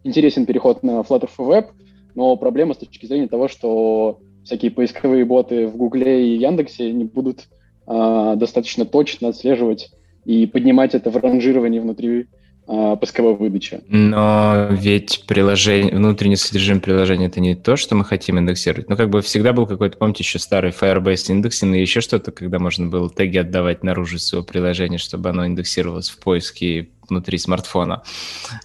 [0.04, 1.68] интересен переход на Flutter for Web,
[2.16, 7.04] но проблема с точки зрения того, что всякие поисковые боты в Гугле и Яндексе не
[7.04, 7.42] будут
[7.88, 9.92] а, достаточно точно отслеживать
[10.26, 12.28] и поднимать это в ранжировании внутри
[12.68, 13.82] а, поисковой выдачи.
[13.88, 18.88] Но ведь приложение, внутреннее содержимое приложения это не то, что мы хотим индексировать.
[18.88, 22.60] Ну, как бы всегда был какой-то, помните, еще старый Firebase индексинг и еще что-то, когда
[22.60, 28.04] можно было теги отдавать наружу своего приложения, чтобы оно индексировалось в поиске внутри смартфона.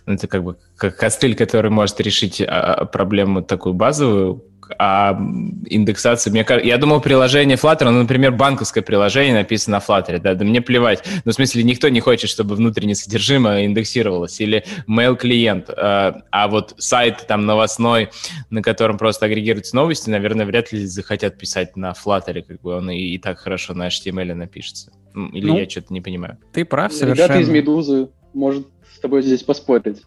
[0.06, 4.44] Это как бы как костыль, который может решить а, проблему такую базовую,
[4.78, 5.18] а
[5.66, 10.34] индексация, мне кажется, я думал, приложение Flutter, ну, например, банковское приложение написано на Flutter, да,
[10.34, 11.02] да мне плевать.
[11.24, 16.74] Ну, в смысле, никто не хочет, чтобы внутреннее содержимое индексировалось, или mail-клиент, а, а вот
[16.78, 18.10] сайт там новостной,
[18.50, 22.90] на котором просто агрегируются новости, наверное, вряд ли захотят писать на Flutter, как бы он
[22.90, 24.92] и, и так хорошо на HTML напишется.
[25.32, 26.38] Или ну, я что-то не понимаю.
[26.52, 27.26] Ты прав совершенно.
[27.26, 30.02] Ребята из «Медузы» может с тобой здесь поспорить.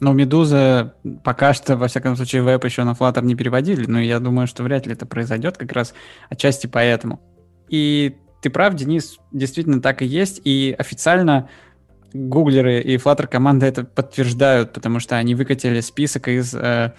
[0.00, 4.20] Ну, Медуза пока что, во всяком случае, веб еще на Flutter не переводили, но я
[4.20, 5.92] думаю, что вряд ли это произойдет как раз
[6.30, 7.20] отчасти поэтому.
[7.68, 11.48] И ты прав, Денис, действительно так и есть, и официально
[12.12, 16.92] гуглеры и Flutter команда это подтверждают, потому что они выкатили список из э,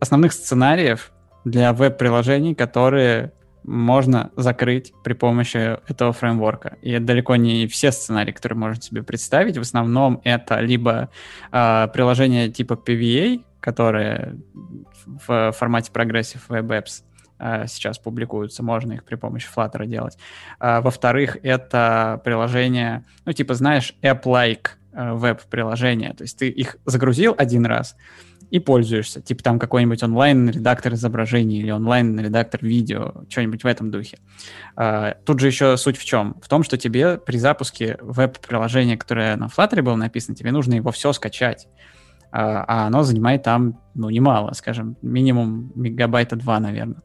[0.00, 1.12] основных сценариев
[1.44, 3.32] для веб-приложений, которые
[3.68, 6.78] можно закрыть при помощи этого фреймворка.
[6.82, 9.58] И это далеко не все сценарии, которые можно себе представить.
[9.58, 11.10] В основном это либо
[11.52, 14.36] э, приложение типа PVA, которые
[15.26, 17.02] в формате Progressive Web Apps
[17.38, 20.16] э, сейчас публикуются, можно их при помощи Flutter делать.
[20.58, 27.34] А, во-вторых, это приложение, ну, типа, знаешь, app-like э, веб-приложения, то есть ты их загрузил
[27.36, 27.96] один раз,
[28.50, 29.20] и пользуешься.
[29.20, 34.18] Типа там какой-нибудь онлайн-редактор изображений или онлайн-редактор видео, что-нибудь в этом духе.
[34.76, 36.36] А, тут же еще суть в чем?
[36.42, 40.90] В том, что тебе при запуске веб-приложения, которое на Flutter было написано, тебе нужно его
[40.90, 41.68] все скачать.
[42.30, 47.02] А, а оно занимает там, ну, немало, скажем, минимум мегабайта два, наверное.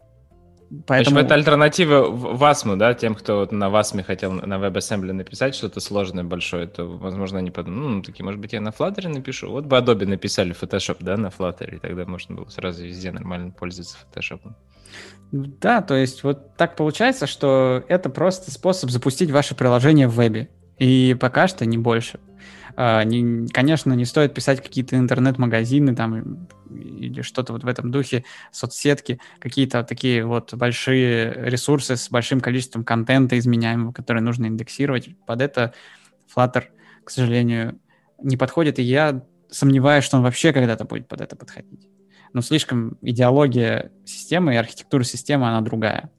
[0.88, 1.20] Поэтому...
[1.20, 6.24] это альтернатива Васму, да, тем, кто вот на Васме хотел на WebAssembly написать что-то сложное,
[6.24, 9.52] большое, то, возможно, они подумают, ну, такие, может быть, я на Flutter напишу.
[9.52, 13.52] Вот бы Adobe написали Photoshop, да, на Flutter, и тогда можно было сразу везде нормально
[13.52, 14.42] пользоваться Photoshop.
[15.32, 20.50] Да, то есть вот так получается, что это просто способ запустить ваше приложение в вебе.
[20.78, 22.20] И пока что не больше.
[22.76, 28.26] А, не, конечно, не стоит писать какие-то интернет-магазины там или что-то вот в этом духе,
[28.52, 35.10] соцсетки, какие-то такие вот большие ресурсы с большим количеством контента изменяемого, которые нужно индексировать.
[35.26, 35.74] Под это
[36.36, 36.66] Flutter,
[37.04, 37.80] к сожалению,
[38.22, 41.88] не подходит, и я сомневаюсь, что он вообще когда-то будет под это подходить.
[42.34, 46.10] Но слишком идеология системы и архитектура системы, она другая.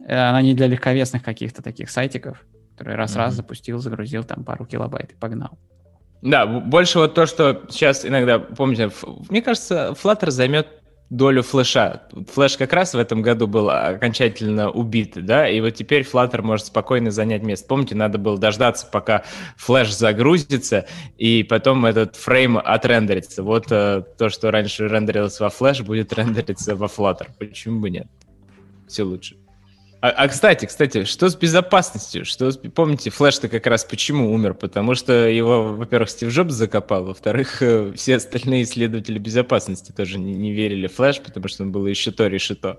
[0.00, 2.44] Э, она не для легковесных каких-то таких сайтиков,
[2.78, 3.36] который раз-раз mm-hmm.
[3.36, 5.58] запустил, загрузил там пару килобайт и погнал.
[6.22, 8.90] Да, больше вот то, что сейчас иногда, помните,
[9.28, 10.66] мне кажется, Flutter займет
[11.10, 12.02] долю флеша.
[12.32, 16.66] Флеш как раз в этом году был окончательно убит, да, и вот теперь Flutter может
[16.66, 17.66] спокойно занять место.
[17.66, 19.24] Помните, надо было дождаться, пока
[19.56, 20.86] флеш загрузится,
[21.16, 23.42] и потом этот фрейм отрендерится.
[23.42, 27.28] Вот э, то, что раньше рендерилось во флеш, будет рендериться во Flutter.
[27.38, 28.08] Почему бы нет?
[28.86, 29.36] Все лучше.
[30.00, 32.24] А, а кстати, кстати, что с безопасностью?
[32.24, 32.56] Что с...
[32.56, 34.54] Помните, Флэш-то как раз почему умер?
[34.54, 40.34] Потому что его, во-первых, Стив Джобс закопал, во-вторых, э, все остальные исследователи безопасности тоже не,
[40.34, 42.78] не верили Флэш, потому что он был еще то решето.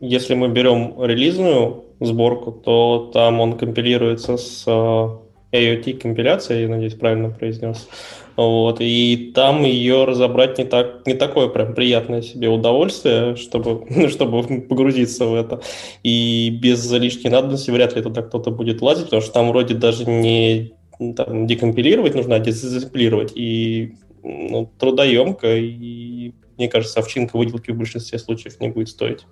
[0.00, 7.30] Если мы берем релизную сборку, то там он компилируется с э, AOT-компиляцией, я надеюсь, правильно
[7.30, 7.88] произнес.
[8.36, 14.60] Вот, и там ее разобрать не, так, не такое прям приятное себе удовольствие, чтобы, чтобы
[14.62, 15.60] погрузиться в это.
[16.02, 20.04] И без лишней надобности вряд ли туда кто-то будет лазить, потому что там вроде даже
[20.04, 20.72] не
[21.16, 23.32] там, декомпилировать нужно, а дезаплировать.
[23.34, 29.26] И ну, трудоемко, и мне кажется, овчинка выделки в большинстве случаев не будет стоить.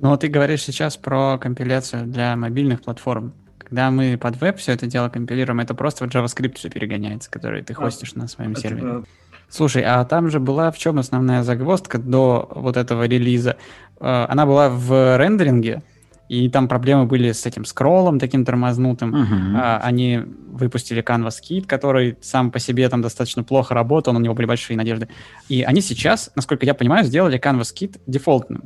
[0.00, 3.34] Ну, вот ты говоришь сейчас про компиляцию для мобильных платформ.
[3.72, 7.62] Когда мы под веб все это дело компилируем, это просто в JavaScript все перегоняется, который
[7.62, 8.86] ты а, хостишь а, на своем сервере.
[8.86, 9.04] Это...
[9.48, 13.56] Слушай, а там же была в чем основная загвоздка до вот этого релиза?
[13.98, 15.82] Э, она была в рендеринге,
[16.28, 19.14] и там проблемы были с этим скроллом таким тормознутым.
[19.14, 19.78] Uh-huh.
[19.78, 24.44] Они выпустили Canvas Kit, который сам по себе там достаточно плохо работал, у него были
[24.44, 25.08] большие надежды.
[25.48, 28.64] И они сейчас, насколько я понимаю, сделали Canvas Kit дефолтным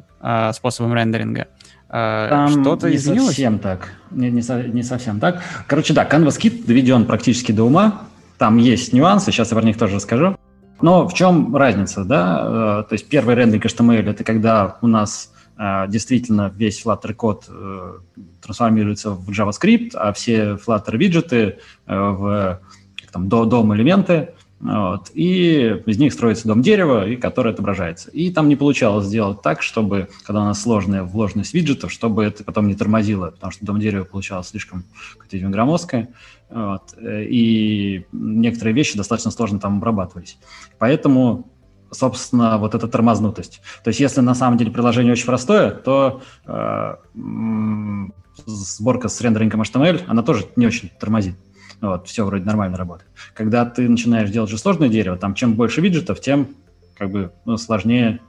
[0.53, 1.47] способом рендеринга.
[1.89, 3.29] А, Там Что-то не изменилось?
[3.29, 3.91] совсем так.
[4.11, 5.43] Не, не, не совсем так.
[5.67, 8.03] Короче, да, Canvas Kit доведен практически до ума.
[8.39, 10.37] Там есть нюансы, сейчас я про них тоже расскажу.
[10.81, 12.83] Но в чем разница, да?
[12.83, 17.47] Э, то есть первый рендеринг HTML– это когда у нас э, действительно весь Flutter код
[17.49, 17.95] э,
[18.43, 22.61] трансформируется в JavaScript, а все Flutter виджеты в
[23.13, 28.11] там, до дом элементы вот, и из них строится дом дерева, и который отображается.
[28.11, 32.43] И там не получалось сделать так, чтобы, когда у нас сложная вложенность виджетов, чтобы это
[32.43, 34.85] потом не тормозило, потому что дом дерева получалось слишком
[35.19, 36.09] какое-то громоздкое,
[36.49, 40.39] вот, и некоторые вещи достаточно сложно там обрабатывались.
[40.79, 41.51] Поэтому
[41.91, 43.61] собственно, вот эта тормознутость.
[43.85, 46.97] То есть, если на самом деле приложение очень простое, то э,
[48.45, 51.37] сборка с рендерингом HTML, она тоже не очень тормозит.
[51.81, 53.11] Вот, все вроде нормально работает.
[53.35, 56.49] Когда ты начинаешь делать же сложное дерево, там чем больше виджетов, тем
[56.97, 58.21] как бы ну, сложнее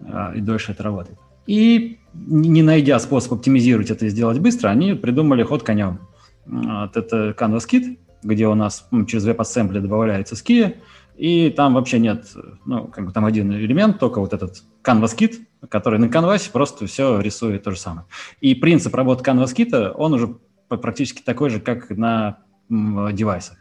[0.00, 1.18] э, и дольше это работает.
[1.46, 5.98] И не найдя способ оптимизировать это и сделать быстро, они придумали ход конем.
[6.46, 10.76] Вот это Canvas Kit, где у нас ну, через WebAssembly добавляется Skia,
[11.16, 12.26] и там вообще нет,
[12.64, 15.36] ну, как бы там один элемент, только вот этот Canvas Kit,
[15.68, 18.06] который на канвасе просто все рисует то же самое.
[18.40, 20.36] И принцип работы Canvas Kit, он уже
[20.68, 23.58] практически такой же, как на девайсах.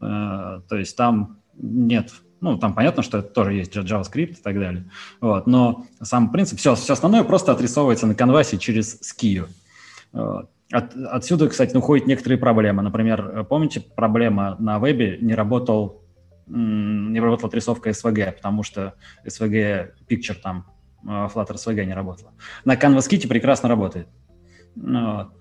[0.00, 4.58] Э, то есть там нет, ну, там понятно, что это тоже есть JavaScript и так
[4.58, 4.90] далее.
[5.20, 9.48] Вот, но сам принцип, все, все основное просто отрисовывается на канвасе через Skia.
[10.12, 12.82] От, отсюда, кстати, уходят некоторые проблемы.
[12.82, 16.04] Например, помните, проблема на вебе не работал
[16.46, 18.94] не работала отрисовка SVG, потому что
[19.26, 20.66] SVG Picture там,
[21.02, 22.32] э, Flutter SVG не работала.
[22.64, 24.08] На Canvas Kit прекрасно работает.
[24.76, 25.32] Вот.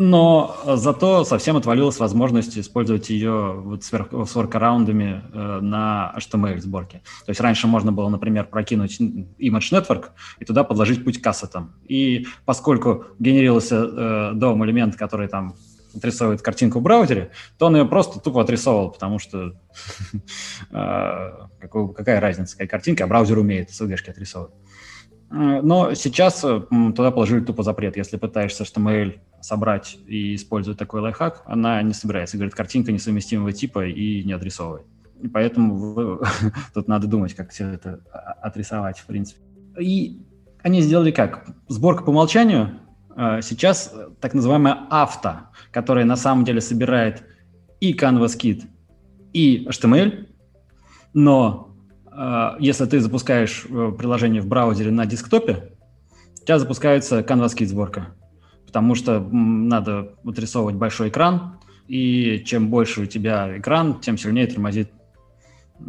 [0.00, 7.02] Но зато совсем отвалилась возможность использовать ее вот с, с воркараундами э, на HTML сборке.
[7.26, 11.74] То есть раньше можно было, например, прокинуть image network и туда подложить путь к ассетам.
[11.88, 15.56] И поскольку генерировался э, DOM элемент, который там
[15.92, 19.54] отрисовывает картинку в браузере, то он ее просто тупо отрисовывал, потому что
[20.70, 21.30] э,
[21.60, 24.54] какая разница, какая картинка, а браузер умеет SVG отрисовывать.
[25.30, 26.60] Э, но сейчас э,
[26.94, 27.96] туда положили тупо запрет.
[27.96, 32.36] Если пытаешься HTML собрать и использовать такой лайфхак, она не собирается.
[32.36, 34.86] Говорит, картинка несовместимого типа и не адресовывает.
[35.20, 36.20] И поэтому
[36.74, 38.00] тут надо думать, как все это
[38.42, 39.40] отрисовать, в принципе.
[39.78, 40.20] И
[40.62, 41.46] они сделали как?
[41.68, 42.80] Сборка по умолчанию
[43.16, 47.22] э, сейчас так называемая авто, которая на самом деле собирает
[47.80, 48.64] и CanvasKit,
[49.32, 50.26] и HTML,
[51.14, 51.67] но а,
[52.58, 55.72] если ты запускаешь э, приложение в браузере на десктопе,
[56.40, 58.08] у тебя запускается CanvasKit сборка,
[58.66, 64.90] потому что надо отрисовывать большой экран, и чем больше у тебя экран, тем сильнее тормозит
[65.78, 65.84] э,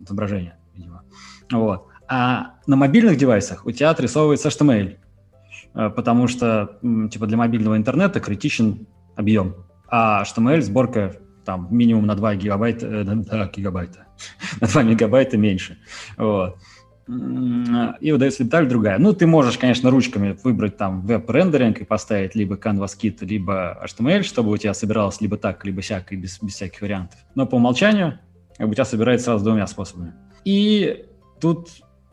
[0.00, 1.02] изображение, видимо.
[1.50, 1.86] Вот.
[2.06, 4.98] А на мобильных девайсах у тебя отрисовывается HTML,
[5.74, 6.78] э, потому что
[7.10, 9.54] типа для мобильного интернета критичен объем,
[9.88, 14.03] а HTML сборка там минимум на 2 гигабайта, э, 2 гигабайта,
[14.60, 15.78] на 2 мегабайта меньше.
[16.16, 16.56] Вот.
[17.06, 18.98] И выдается деталь другая.
[18.98, 24.52] Ну, ты можешь, конечно, ручками выбрать там веб-рендеринг и поставить либо CanvasKit, либо HTML, чтобы
[24.52, 27.18] у тебя собиралось либо так, либо сяк, и без, без всяких вариантов.
[27.34, 28.18] Но по умолчанию
[28.56, 30.14] как бы, у тебя собирается сразу двумя способами.
[30.44, 31.04] И
[31.40, 31.68] тут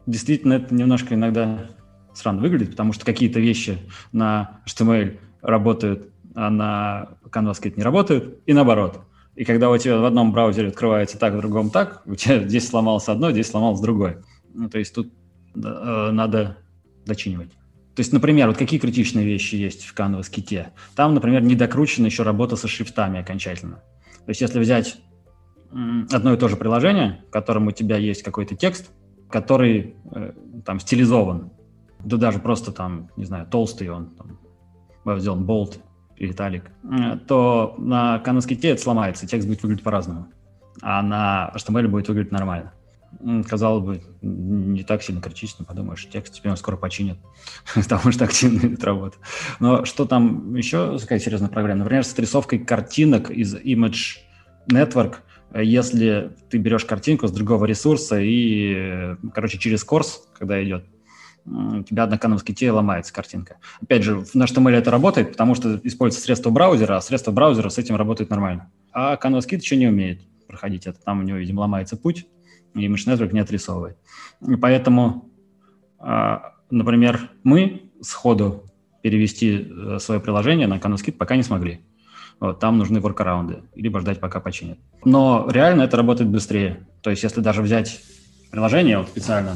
[0.06, 1.70] действительно это немножко иногда
[2.14, 3.78] странно выглядит, потому что какие-то вещи
[4.12, 9.02] на HTML работают, а на CanvasKit не работают, и наоборот.
[9.36, 12.68] И когда у тебя в одном браузере открывается так, в другом так, у тебя здесь
[12.68, 14.24] сломалось одно, здесь сломалось другое.
[14.54, 15.14] Ну, то есть тут
[15.56, 16.58] э, надо
[17.06, 17.52] дочинивать.
[17.96, 20.72] То есть, например, вот какие критичные вещи есть в Canvas ките?
[20.96, 23.84] Там, например, не докручена еще работа со шрифтами окончательно.
[24.26, 24.98] То есть, если взять
[25.72, 28.92] одно и то же приложение, в котором у тебя есть какой-то текст,
[29.30, 30.34] который э,
[30.66, 31.52] там стилизован,
[32.04, 35.80] да даже просто там, не знаю, толстый он, там, сделан болт,
[36.22, 40.28] или талик, э, то на канонските это сломается, текст будет выглядеть по-разному,
[40.82, 42.74] а на HTML будет выглядеть нормально.
[43.50, 47.18] Казалось бы, не так сильно критично, подумаешь, текст теперь он скоро починят,
[47.76, 49.18] потому что активно идет работа.
[49.60, 51.80] Но что там еще какая серьезная проблема?
[51.80, 54.20] Например, с отрисовкой картинок из Image
[54.72, 55.16] Network,
[55.56, 60.86] если ты берешь картинку с другого ресурса и, э, короче, через курс, когда идет,
[61.46, 63.58] у тебя на кановской те ломается картинка.
[63.82, 67.78] Опять же, в HTML это работает, потому что используется средство браузера, а средство браузера с
[67.78, 68.72] этим работает нормально.
[68.92, 71.00] А CanvasKit еще не умеет проходить это.
[71.02, 72.28] Там у него, видимо, ломается путь,
[72.76, 73.98] и Mesh Network не отрисовывает.
[74.48, 75.30] И поэтому,
[76.00, 78.66] а, например, мы сходу
[79.02, 81.82] перевести э, свое приложение на CanvasKit пока не смогли.
[82.40, 84.80] Вот, там нужны воркараунды, либо ждать, пока починят.
[85.06, 86.88] Но реально это работает быстрее.
[87.02, 88.02] То есть, если даже взять
[88.52, 89.56] приложение вот специально,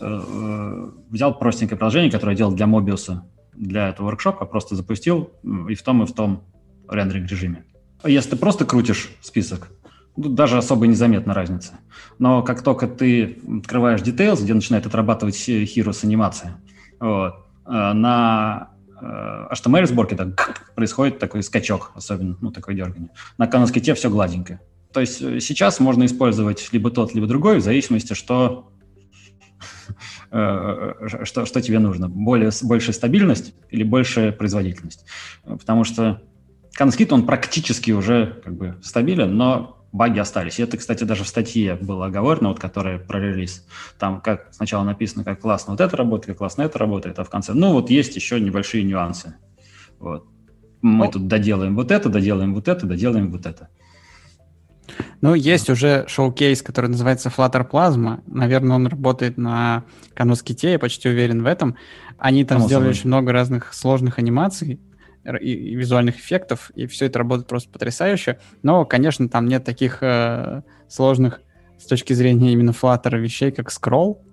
[0.00, 3.20] взял простенькое приложение, которое я делал для Mobius,
[3.58, 5.30] для этого воркшопа, просто запустил
[5.68, 6.44] и в том, и в том
[6.88, 7.64] рендеринг режиме.
[8.04, 9.68] Если ты просто крутишь список,
[10.14, 11.74] тут даже особо незаметна разница.
[12.18, 16.54] Но как только ты открываешь Details, где начинает отрабатывать Hero с анимацией,
[17.00, 17.34] вот,
[17.66, 18.70] э, на
[19.00, 23.10] HTML сборке так, происходит такой скачок, особенно, ну, такое дергание.
[23.36, 24.60] На канонской все гладенько.
[24.92, 28.77] То есть э, сейчас можно использовать либо тот, либо другой, в зависимости, что Э, э,
[30.30, 32.08] что, что тебе нужно?
[32.08, 35.04] Более, большая стабильность или большая производительность?
[35.44, 36.22] Потому что
[36.74, 40.58] Канскит, он практически уже как бы стабилен, но баги остались.
[40.58, 43.66] И это, кстати, даже в статье было оговорено, вот, которая про релиз.
[43.98, 47.30] Там как сначала написано, как классно вот это работает, как классно это работает, а в
[47.30, 49.34] конце, ну вот есть еще небольшие нюансы.
[49.98, 50.26] Вот.
[50.80, 53.68] Мы ну, тут доделаем вот это, доделаем вот это, доделаем вот это.
[55.20, 58.22] Ну, есть уже шоу-кейс, который называется Flutter Plasma.
[58.26, 59.84] Наверное, он работает на
[60.16, 61.76] Canvas Kit, я почти уверен в этом.
[62.18, 62.98] Они там Само сделали собой.
[62.98, 64.80] очень много разных сложных анимаций
[65.40, 68.38] и, и визуальных эффектов, и все это работает просто потрясающе.
[68.62, 71.40] Но, конечно, там нет таких э, сложных
[71.78, 74.24] с точки зрения именно Flutter вещей, как скролл.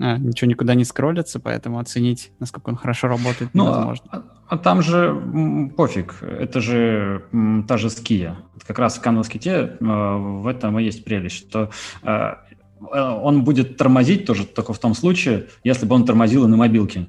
[0.00, 4.04] А, ничего никуда не скроллится, поэтому оценить, насколько он хорошо работает, ну, невозможно.
[4.12, 7.22] А, а там же пофиг, это же
[7.68, 8.36] та же ския.
[8.66, 11.70] Как раз в Canvas Kit в этом и есть прелесть, что
[12.02, 12.34] э,
[12.80, 17.06] он будет тормозить тоже только в том случае, если бы он тормозил и на мобилке.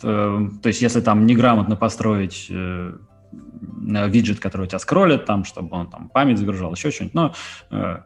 [0.00, 2.92] То, есть если там неграмотно построить э,
[4.08, 7.34] виджет, который у тебя скроллит, там, чтобы он там память загружал, еще что-нибудь, но
[7.72, 7.98] э,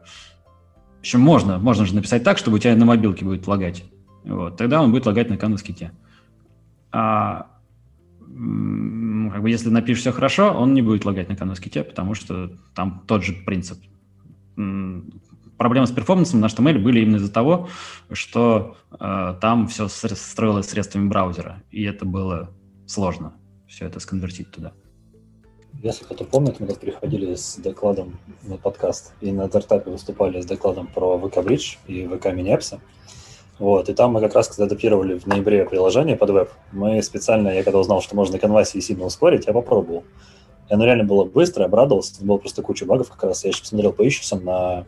[0.99, 3.83] общем, можно, можно же написать так, чтобы у тебя на мобилке будет лагать.
[4.23, 5.91] Вот, тогда он будет лагать на Kit.
[6.91, 7.47] А
[9.31, 13.03] как бы если напишешь все хорошо, он не будет лагать на канвас-ките, потому что там
[13.07, 13.79] тот же принцип.
[14.55, 17.67] Проблемы с перформансом на HTML были именно из-за того,
[18.11, 22.51] что э, там все строилось средствами браузера, и это было
[22.87, 23.33] сложно
[23.69, 24.73] все это сконвертить туда.
[25.81, 30.45] Если кто-то помнит, мы тут приходили с докладом на подкаст и на Дартапе выступали с
[30.45, 32.57] докладом про VK Bridge и VK Mini
[33.59, 37.49] Вот, и там мы как раз, когда адаптировали в ноябре приложение под веб, мы специально,
[37.49, 40.05] я когда узнал, что можно на конвасе и сильно ускорить, я попробовал.
[40.69, 43.43] И оно реально было быстро, обрадовался, тут было просто куча багов как раз.
[43.43, 44.85] Я еще посмотрел по ищусам на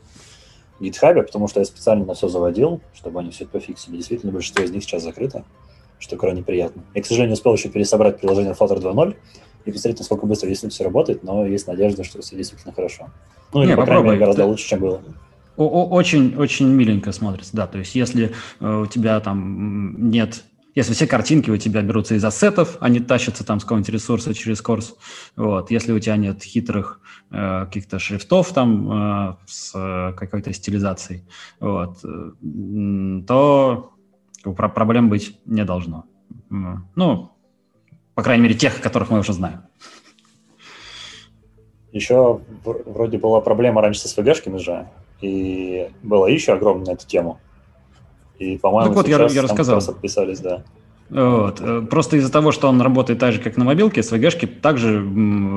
[0.79, 3.97] GitHub, потому что я специально на все заводил, чтобы они все это пофиксили.
[3.97, 5.43] Действительно, большинство из них сейчас закрыто,
[5.99, 6.83] что крайне приятно.
[6.93, 9.15] Я, к сожалению, успел еще пересобрать приложение Flutter 2.0
[9.65, 13.09] и посмотреть, насколько быстро действительно все работает, но есть надежда, что все действительно хорошо.
[13.53, 15.01] Ну, или, Не, по крайней мере, гораздо лучше, чем было.
[15.67, 17.67] Очень, очень миленько смотрится, да.
[17.67, 20.43] То есть, если э, у тебя там нет
[20.73, 24.61] если все картинки у тебя берутся из ассетов, они тащатся там с какого-нибудь ресурса через
[24.61, 24.95] курс,
[25.35, 25.69] вот.
[25.69, 31.25] Если у тебя нет хитрых э, каких-то шрифтов там э, с э, какой-то стилизацией,
[31.59, 33.91] вот, э, то
[34.43, 36.05] про проблем быть не должно.
[36.49, 37.31] Ну,
[38.15, 39.61] по крайней мере, тех, которых мы уже знаем.
[41.91, 44.87] Еще вроде была проблема раньше с СВГшками же,
[45.21, 47.39] и была еще огромная на эту тему.
[48.39, 49.79] И, по-моему, так вот, я, я рассказал.
[49.79, 50.63] подписались, да.
[51.11, 51.59] Вот.
[51.59, 54.99] Э, просто из-за того, что он работает так же, как на мобилке, SVG-шки также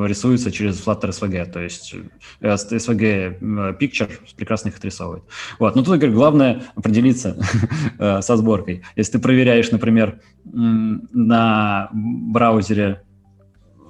[0.07, 1.95] рисуются через Flutter SVG, то есть
[2.41, 5.23] SVG э, Picture прекрасно их отрисовывает.
[5.61, 5.77] Вот.
[5.77, 7.37] Но тут, говорю, главное определиться
[7.99, 8.83] э, со сборкой.
[8.97, 13.03] Если ты проверяешь, например, на браузере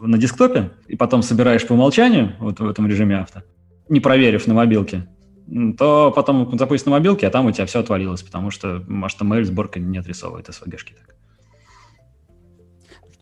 [0.03, 3.41] на десктопе, и потом собираешь по умолчанию, вот в этом режиме авто,
[3.89, 5.09] не проверив на мобилке,
[5.79, 9.79] то потом запустишь на мобилке, а там у тебя все отвалилось, потому что HTML сборка
[9.79, 11.15] не отрисовывает SVG-шки так.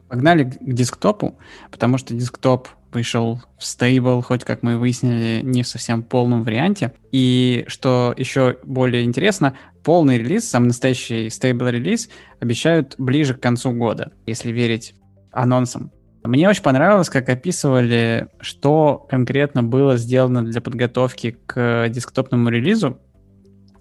[0.09, 1.39] Погнали к десктопу,
[1.71, 6.93] потому что десктоп вышел в стейбл, хоть как мы выяснили, не в совсем полном варианте.
[7.11, 12.11] И что еще более интересно, полный релиз, самый настоящий стейбл релиз
[12.41, 14.95] обещают ближе к концу года, если верить
[15.33, 15.91] анонсам.
[16.25, 22.99] Мне очень понравилось, как описывали, что конкретно было сделано для подготовки к десктопному релизу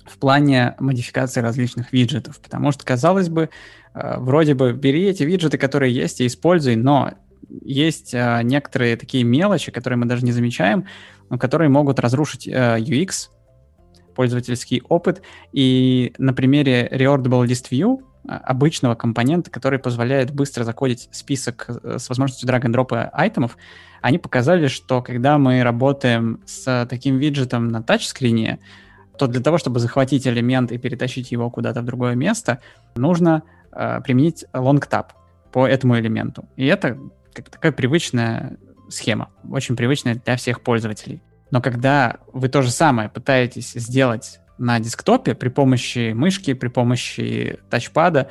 [0.06, 2.40] в плане модификации различных виджетов.
[2.40, 3.50] Потому что, казалось бы,
[3.94, 7.14] э, вроде бы бери эти виджеты, которые есть, и используй, но
[7.62, 10.88] есть э, некоторые такие мелочи, которые мы даже не замечаем,
[11.30, 13.30] но которые могут разрушить э, UX,
[14.16, 15.22] пользовательский опыт.
[15.54, 22.10] И на примере Reordable List View обычного компонента, который позволяет быстро закодить список э, с
[22.10, 23.58] возможностью drag-and-drop айтемов,
[24.02, 28.60] они показали, что когда мы работаем с таким виджетом на тачскрине,
[29.18, 32.60] то для того, чтобы захватить элемент и перетащить его куда-то в другое место,
[32.96, 35.08] нужно э, применить long tap
[35.52, 36.48] по этому элементу.
[36.56, 36.98] И это
[37.34, 38.58] как такая привычная
[38.90, 41.22] схема, очень привычная для всех пользователей.
[41.50, 47.60] Но когда вы то же самое пытаетесь сделать на десктопе при помощи мышки, при помощи
[47.70, 48.30] тачпада,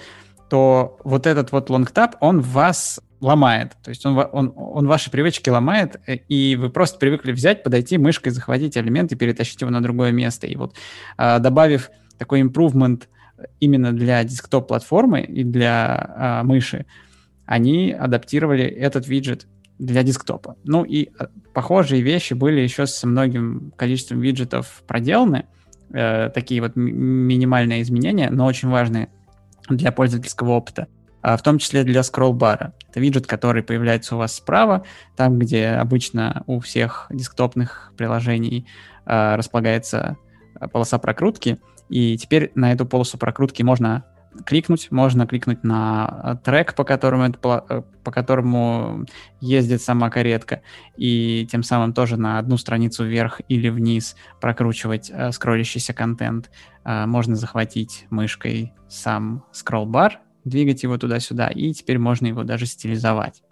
[0.49, 3.77] то вот этот вот лонгтап, он вас ломает.
[3.83, 7.99] То есть он, он, он ваши привычки ломает, э, и вы просто привыкли взять, подойти
[7.99, 10.47] мышкой, захватить элемент и перетащить его на другое место.
[10.47, 10.75] И вот
[11.17, 13.05] а, добавив такой improvement
[13.59, 16.87] именно для десктоп-платформы и для а, мыши,
[17.45, 20.57] они адаптировали этот виджет для десктопа.
[20.65, 25.47] Ну и а, похожие вещи были еще со многим количеством виджетов проделаны,
[25.93, 29.09] э, такие вот минимальные изменения, но очень важные
[29.69, 30.89] для пользовательского опыта,
[31.23, 32.75] а в том числе для скролл-бара.
[32.89, 34.85] Это виджет, который появляется у вас справа,
[35.17, 38.67] там, где обычно у всех десктопных приложений
[39.07, 40.17] э, располагается
[40.59, 44.05] а, полоса прокрутки, и теперь на эту полосу прокрутки можно
[44.45, 49.07] кликнуть, можно кликнуть на а, трек, по которому, это, э, по которому
[49.41, 50.63] ездит сама каретка,
[50.97, 56.51] и тем самым тоже на одну страницу вверх или вниз прокручивать э, скроллящийся контент.
[56.85, 63.43] Э, можно захватить мышкой сам скролл-бар, двигать его туда-сюда, и теперь можно его даже стилизовать.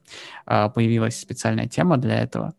[0.46, 2.54] Э, появилась специальная тема для этого.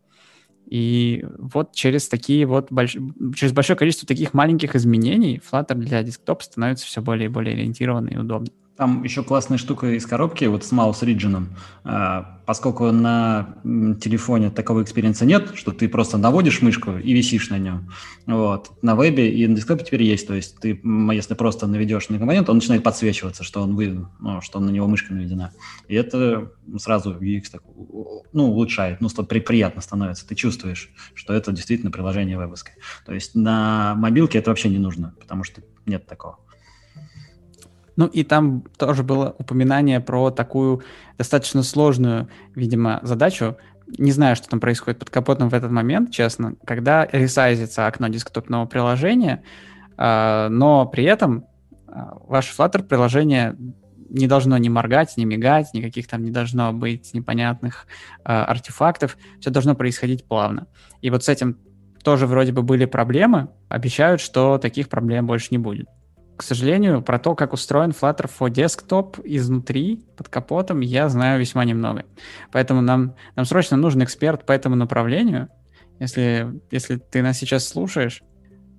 [0.70, 2.96] И вот через такие вот больш...
[3.36, 8.14] через большое количество таких маленьких изменений Flutter для десктопа становится все более и более ориентированный
[8.14, 8.54] и удобный.
[8.80, 11.48] Там еще классная штука из коробки, вот с Mouse Region.
[11.84, 13.56] А, поскольку на
[14.02, 17.92] телефоне такого экспириенса нет, что ты просто наводишь мышку и висишь на нем.
[18.26, 18.72] Вот.
[18.82, 20.26] На вебе и на десктопе теперь есть.
[20.28, 20.80] То есть ты,
[21.12, 24.88] если просто наведешь на компонент, он начинает подсвечиваться, что он, вы, ну, что на него
[24.88, 25.52] мышка наведена.
[25.90, 27.64] И это сразу UX так,
[28.32, 30.26] ну, улучшает, ну, при, приятно становится.
[30.26, 32.76] Ты чувствуешь, что это действительно приложение вебовское.
[33.06, 36.40] То есть на мобилке это вообще не нужно, потому что нет такого.
[38.00, 40.84] Ну и там тоже было упоминание про такую
[41.18, 43.58] достаточно сложную, видимо, задачу.
[43.98, 48.68] Не знаю, что там происходит под капотом в этот момент, честно, когда ресайзится окно десктопного
[48.68, 49.44] приложения,
[49.98, 51.44] а, но при этом
[51.90, 53.58] а, ваше Flutter приложение
[54.10, 57.86] не должно ни моргать, ни мигать, никаких там не должно быть непонятных
[58.24, 59.18] э, артефактов.
[59.42, 60.68] Все должно происходить плавно.
[61.02, 61.58] И вот с этим
[62.02, 63.50] тоже вроде бы были проблемы.
[63.68, 65.90] Обещают, что таких проблем больше не будет.
[66.40, 71.66] К сожалению, про то, как устроен Flutter for Desktop изнутри, под капотом, я знаю весьма
[71.66, 72.06] немного.
[72.54, 75.50] Поэтому нам, нам срочно нужен эксперт по этому направлению.
[76.00, 78.24] Если, если ты нас сейчас слушаешь,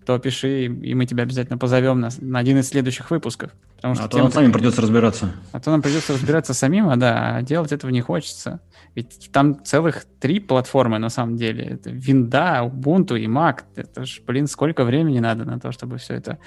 [0.06, 3.50] то пиши, и мы тебя обязательно позовем на, на один из следующих выпусков.
[3.76, 5.30] Потому что а то нам самим придется разбираться.
[5.52, 8.60] А то нам придется разбираться самим, а да, а делать этого не хочется.
[8.94, 11.62] Ведь там целых три платформы на самом деле.
[11.64, 13.64] Это Винда, Ubuntu и Mac.
[13.76, 16.38] Это ж, блин, сколько времени надо на то, чтобы все это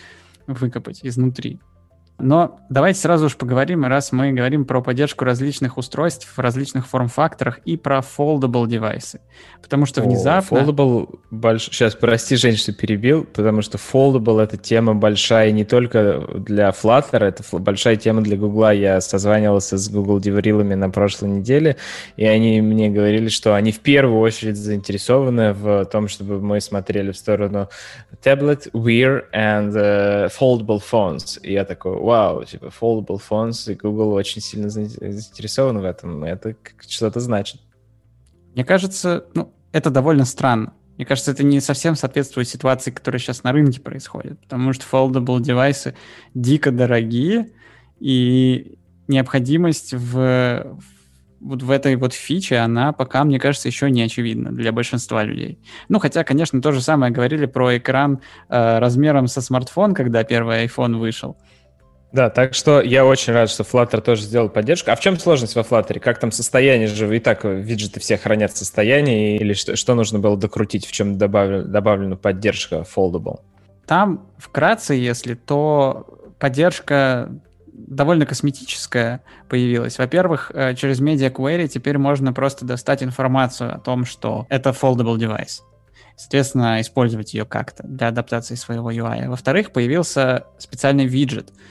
[0.47, 1.59] выкопать изнутри.
[2.20, 7.59] Но давайте сразу же поговорим, раз мы говорим про поддержку различных устройств в различных форм-факторах
[7.66, 9.20] и про foldable девайсы.
[9.61, 10.59] Потому что внезапно...
[10.59, 11.64] О, foldable больш...
[11.64, 17.24] Сейчас, прости, Жень, что перебил, потому что foldable— это тема большая не только для Flutter,
[17.24, 18.72] это большая тема для Google.
[18.72, 21.78] Я созванивался с Google деврилами на прошлой неделе,
[22.16, 27.11] и они мне говорили, что они в первую очередь заинтересованы в том, чтобы мы смотрели
[27.11, 27.70] в сторону
[28.24, 31.39] tablet, Wear and uh, foldable phones.
[31.41, 36.24] И я такой, вау, типа foldable phones, и Google очень сильно заинтересован в этом.
[36.24, 36.56] Это
[36.88, 37.62] что-то значит.
[38.54, 40.74] Мне кажется, ну, это довольно странно.
[40.97, 45.41] Мне кажется, это не совсем соответствует ситуации, которая сейчас на рынке происходит, потому что foldable
[45.41, 45.95] девайсы
[46.36, 47.49] дико дорогие,
[47.99, 48.78] и
[49.08, 50.78] необходимость в,
[51.39, 55.58] вот в этой вот фиче, она пока, мне кажется, еще не очевидна для большинства людей.
[55.89, 60.66] Ну, хотя, конечно, то же самое говорили про экран э, размером со смартфон, когда первый
[60.66, 61.38] iPhone вышел.
[62.14, 64.91] Да, так что я очень рад, что Flutter тоже сделал поддержку.
[64.91, 65.99] А в чем сложность во Flutter?
[65.99, 67.14] Как там состояние же?
[67.14, 71.64] И так виджеты все хранят состояние, или что, что нужно было докрутить, в чем добавлена,
[71.64, 73.39] добавлена поддержка Foldable?
[73.88, 76.05] Там вкратце, если, то
[76.38, 77.32] поддержка
[77.66, 79.97] довольно косметическая появилась.
[79.97, 85.18] Во-первых, э, через Media Query теперь можно просто достать информацию о том, что это foldable
[85.18, 85.64] девайс.
[86.16, 89.28] Соответственно, использовать ее как-то для адаптации своего UI.
[89.30, 91.51] Во-вторых, появился специальный виджет—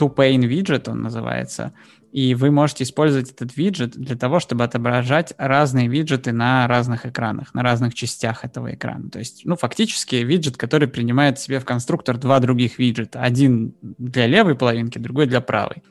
[0.00, 1.72] two-pane виджет он называется,
[2.12, 7.54] и вы можете использовать этот виджет для того, чтобы отображать разные виджеты на разных экранах,
[7.54, 9.10] на разных частях этого экрана.
[9.10, 13.20] То есть, ну, фактически виджет, который принимает себе в конструктор два других виджета.
[13.20, 15.82] Один для левой половинки, другой для правой.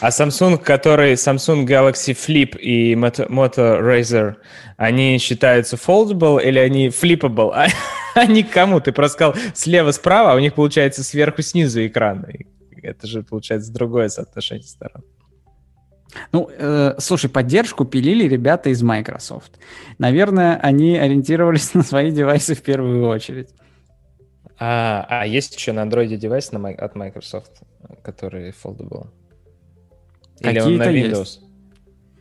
[0.00, 4.36] А Samsung, который Samsung Galaxy Flip и Moto, Moto Razr,
[4.76, 7.68] они считаются foldable или они flippable?
[8.14, 8.80] они кому?
[8.80, 12.26] Ты просто сказал слева-справа, а у них получается сверху-снизу экран.
[12.82, 15.04] Это же, получается, другое соотношение сторон.
[16.32, 19.58] Ну, э, слушай, поддержку пилили ребята из Microsoft.
[19.98, 23.48] Наверное, они ориентировались на свои девайсы в первую очередь.
[24.58, 27.62] А, а есть еще на Android девайс на, от Microsoft,
[28.02, 29.08] который foldable?
[30.40, 31.18] Или он на Windows?
[31.18, 31.40] Есть.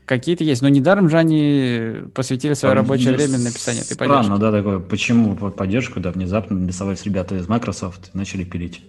[0.05, 4.23] Какие-то есть, но недаром же они посвятили свое Там рабочее время написанию этой поддержки.
[4.23, 4.79] Странно, да, такое.
[4.79, 8.83] Почему поддержку, да, внезапно нарисовались ребята из Microsoft и начали пилить?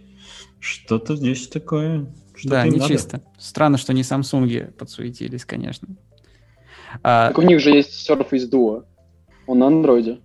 [0.62, 2.06] Что-то здесь такое.
[2.36, 2.86] Что да, не надо.
[2.88, 3.20] чисто.
[3.36, 5.88] Странно, что не Samsung подсуетились, конечно.
[7.02, 8.84] А, так у них же есть Surface Duo.
[9.48, 10.20] Он на андроиде.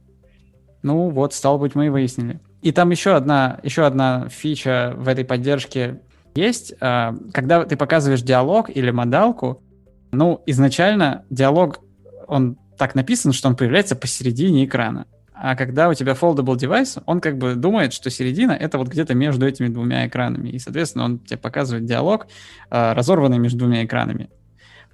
[0.83, 2.39] Ну вот, стало быть, мы и выяснили.
[2.61, 6.01] И там еще одна, еще одна фича в этой поддержке
[6.35, 6.75] есть.
[6.81, 9.63] А, когда ты показываешь диалог или модалку,
[10.11, 11.79] ну, изначально диалог,
[12.27, 15.07] он так написан, что он появляется посередине экрана.
[15.39, 19.13] А когда у тебя foldable девайс, он как бы думает, что середина— это вот где-то
[19.13, 20.49] между этими двумя экранами.
[20.49, 22.27] И, соответственно, он тебе показывает диалог,
[22.71, 24.29] э, разорванный между двумя экранами.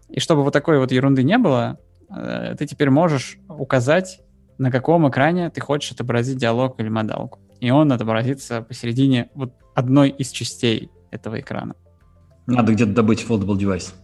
[0.09, 1.79] И чтобы вот такой вот ерунды не было,
[2.09, 4.19] э, ты теперь можешь указать,
[4.57, 7.39] на каком экране ты хочешь отобразить диалог или модалку.
[7.61, 11.75] И он отобразится посередине вот одной из частей этого экрана.
[12.47, 13.95] Надо где-то добыть foldable девайс.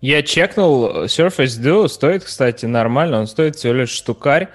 [0.00, 4.48] Я чекнул, Surface Duo стоит, кстати, нормально, он стоит всего лишь штукарь.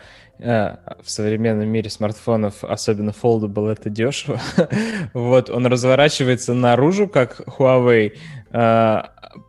[0.45, 4.41] Э, в современном мире смартфонов, особенно foldable, это дешево.
[5.13, 8.17] вот, он разворачивается наружу, как Huawei,
[8.51, 9.01] э,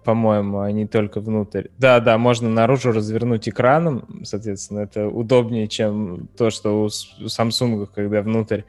[0.05, 1.66] по-моему, а не только внутрь.
[1.78, 8.22] Да, да, можно наружу развернуть экраном, соответственно, это удобнее, чем то, что у, Samsung, когда
[8.22, 8.61] внутрь.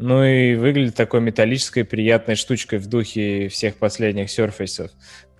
[0.00, 4.90] Ну и выглядит такой металлической приятной штучкой в духе всех последних Surface.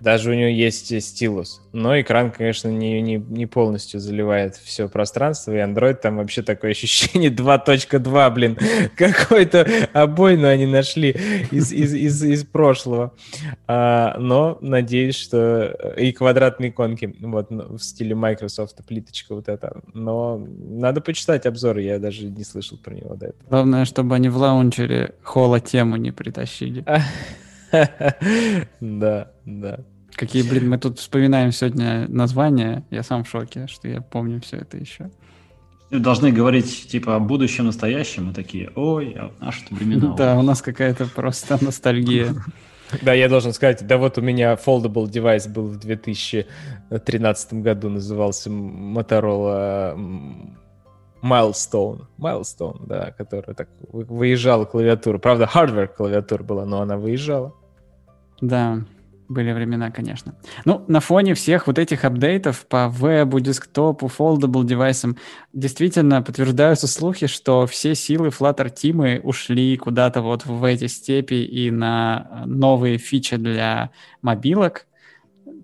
[0.01, 1.61] Даже у него есть стилус.
[1.73, 5.51] Но экран, конечно, не, не, не полностью заливает все пространство.
[5.51, 8.57] И Android там вообще такое ощущение 2.2, блин.
[8.97, 11.11] Какой-то обой, но они нашли
[11.51, 13.13] из, из, из, из прошлого.
[13.67, 15.93] А, но надеюсь, что...
[15.97, 17.15] И квадратные иконки.
[17.19, 19.81] Вот в стиле Microsoft, плиточка вот эта.
[19.93, 21.83] Но надо почитать обзоры.
[21.83, 23.49] Я даже не слышал про него до этого.
[23.49, 26.83] Главное, чтобы они в лаунчере холла тему не притащили.
[28.81, 29.79] Да, да.
[30.15, 32.83] Какие, блин, мы тут вспоминаем сегодня названия.
[32.91, 35.09] Я сам в шоке, что я помню все это еще.
[35.89, 40.13] Должны говорить типа о будущем, настоящем, и такие, ой, а наши времена.
[40.15, 42.33] Да, у нас какая-то просто ностальгия.
[43.01, 48.49] Да, я должен сказать, да вот у меня foldable девайс был в 2013 году, назывался
[48.49, 49.97] Motorola
[51.21, 52.07] Milestone.
[52.17, 55.19] Milestone, да, которая так выезжала клавиатура.
[55.19, 57.53] Правда, hardware клавиатура была, но она выезжала.
[58.41, 58.81] Да,
[59.31, 60.35] были времена, конечно.
[60.65, 65.17] Ну, на фоне всех вот этих апдейтов по вебу, десктопу, foldable девайсам
[65.53, 71.71] действительно подтверждаются слухи, что все силы Flutter тимы ушли куда-то вот в эти степи и
[71.71, 74.87] на новые фичи для мобилок.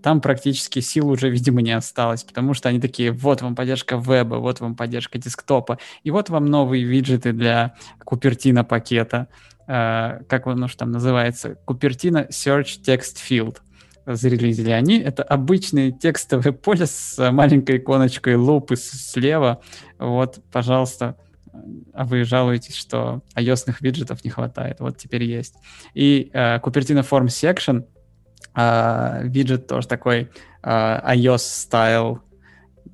[0.01, 4.35] Там практически сил уже, видимо, не осталось, потому что они такие, вот вам поддержка веба,
[4.35, 9.27] вот вам поддержка десктопа, и вот вам новые виджеты для Купертина пакета.
[9.67, 13.57] Э, как он уж там называется, Купертина Search Text Field
[14.05, 14.99] зарелизили они.
[14.99, 19.61] Это обычное текстовое поле с маленькой иконочкой лупы слева.
[19.99, 21.17] Вот, пожалуйста,
[21.93, 24.79] а вы жалуетесь, что ios виджетов не хватает.
[24.79, 25.55] Вот теперь есть.
[25.93, 27.85] И э, Cupertino Form Section,
[28.55, 30.29] э, виджет тоже такой
[30.63, 30.69] э,
[31.15, 32.19] iOS style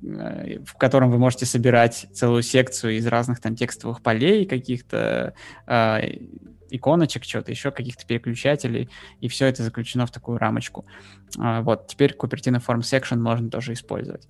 [0.02, 5.34] э, в котором вы можете собирать целую секцию из разных там текстовых полей, каких-то
[5.66, 6.00] э,
[6.74, 8.88] иконочек, чего-то еще, каких-то переключателей,
[9.20, 10.86] и все это заключено в такую рамочку.
[11.38, 14.28] А, вот, теперь Cupertino Form Section можно тоже использовать.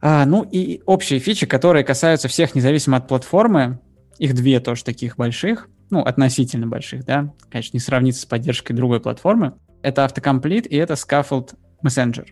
[0.00, 3.78] А, ну и общие фичи, которые касаются всех независимо от платформы,
[4.18, 9.00] их две тоже таких больших, ну, относительно больших, да, конечно, не сравнится с поддержкой другой
[9.00, 9.54] платформы.
[9.82, 11.54] Это Autocomplete и это Scaffold
[11.84, 12.26] Messenger.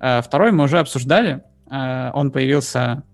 [0.00, 3.04] А, второй мы уже обсуждали, а, он появился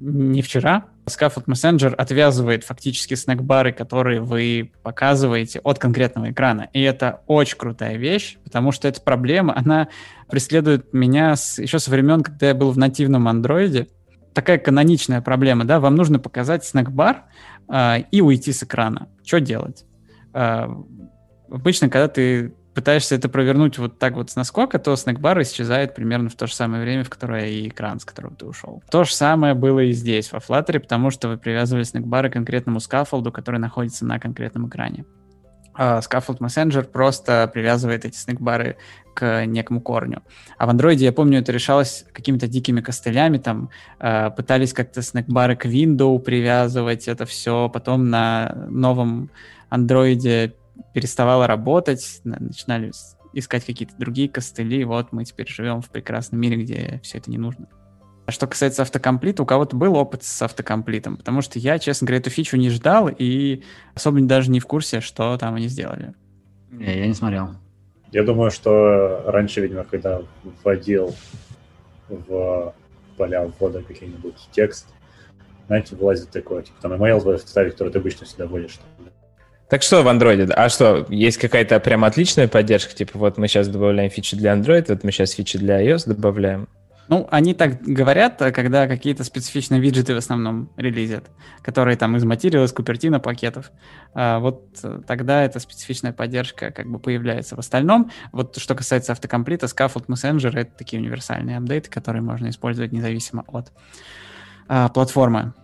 [0.00, 6.68] не вчера, Scaffold Messenger отвязывает фактически снэкбары, которые вы показываете от конкретного экрана.
[6.72, 9.88] И это очень крутая вещь, потому что эта проблема, она
[10.28, 13.88] преследует меня с, еще со времен, когда я был в нативном андроиде.
[14.32, 17.24] Такая каноничная проблема, да, вам нужно показать снэкбар
[17.68, 19.08] э, и уйти с экрана.
[19.24, 19.84] Что делать?
[20.32, 20.68] Э,
[21.50, 26.28] обычно, когда ты пытаешься это провернуть вот так вот с наскока, то снэкбар исчезает примерно
[26.28, 28.82] в то же самое время, в которое и экран, с которого ты ушел.
[28.90, 32.80] То же самое было и здесь, во Flutter, потому что вы привязывали снэкбары к конкретному
[32.80, 35.04] скафолду, который находится на конкретном экране.
[35.74, 38.76] А Scaffold Messenger просто привязывает эти снэкбары
[39.14, 40.22] к некому корню.
[40.58, 45.56] А в андроиде, я помню, это решалось какими-то дикими костылями, там э, пытались как-то снэкбары
[45.56, 47.70] к Windows привязывать, это все.
[47.70, 49.30] Потом на новом
[49.70, 50.54] андроиде
[50.94, 52.92] переставала работать, начинали
[53.32, 57.38] искать какие-то другие костыли, вот мы теперь живем в прекрасном мире, где все это не
[57.38, 57.68] нужно.
[58.24, 62.20] А что касается автокомплита, у кого-то был опыт с автокомплитом, потому что я, честно говоря,
[62.20, 63.62] эту фичу не ждал и
[63.94, 66.14] особо даже не в курсе, что там они сделали.
[66.70, 67.50] Не, я не смотрел.
[68.12, 70.22] Я думаю, что раньше, видимо, когда
[70.62, 71.14] вводил
[72.08, 72.74] в
[73.16, 74.86] поля ввода какие-нибудь текст,
[75.66, 78.78] знаете, вылазит такое, типа там email вставить, который ты обычно всегда вводишь.
[79.72, 80.52] Так что в Android?
[80.52, 82.94] А что, есть какая-то прям отличная поддержка?
[82.94, 86.68] Типа вот мы сейчас добавляем фичи для Android, вот мы сейчас фичи для iOS добавляем.
[87.08, 91.24] Ну, они так говорят, когда какие-то специфичные виджеты в основном релизят,
[91.62, 93.72] которые там из материала, из Купертина пакетов.
[94.12, 97.56] А вот тогда эта специфичная поддержка как бы появляется.
[97.56, 102.92] В остальном, вот что касается автокомплита, Scaffold Messenger— это такие универсальные апдейты, которые можно использовать
[102.92, 103.72] независимо от
[104.68, 105.54] а, платформы.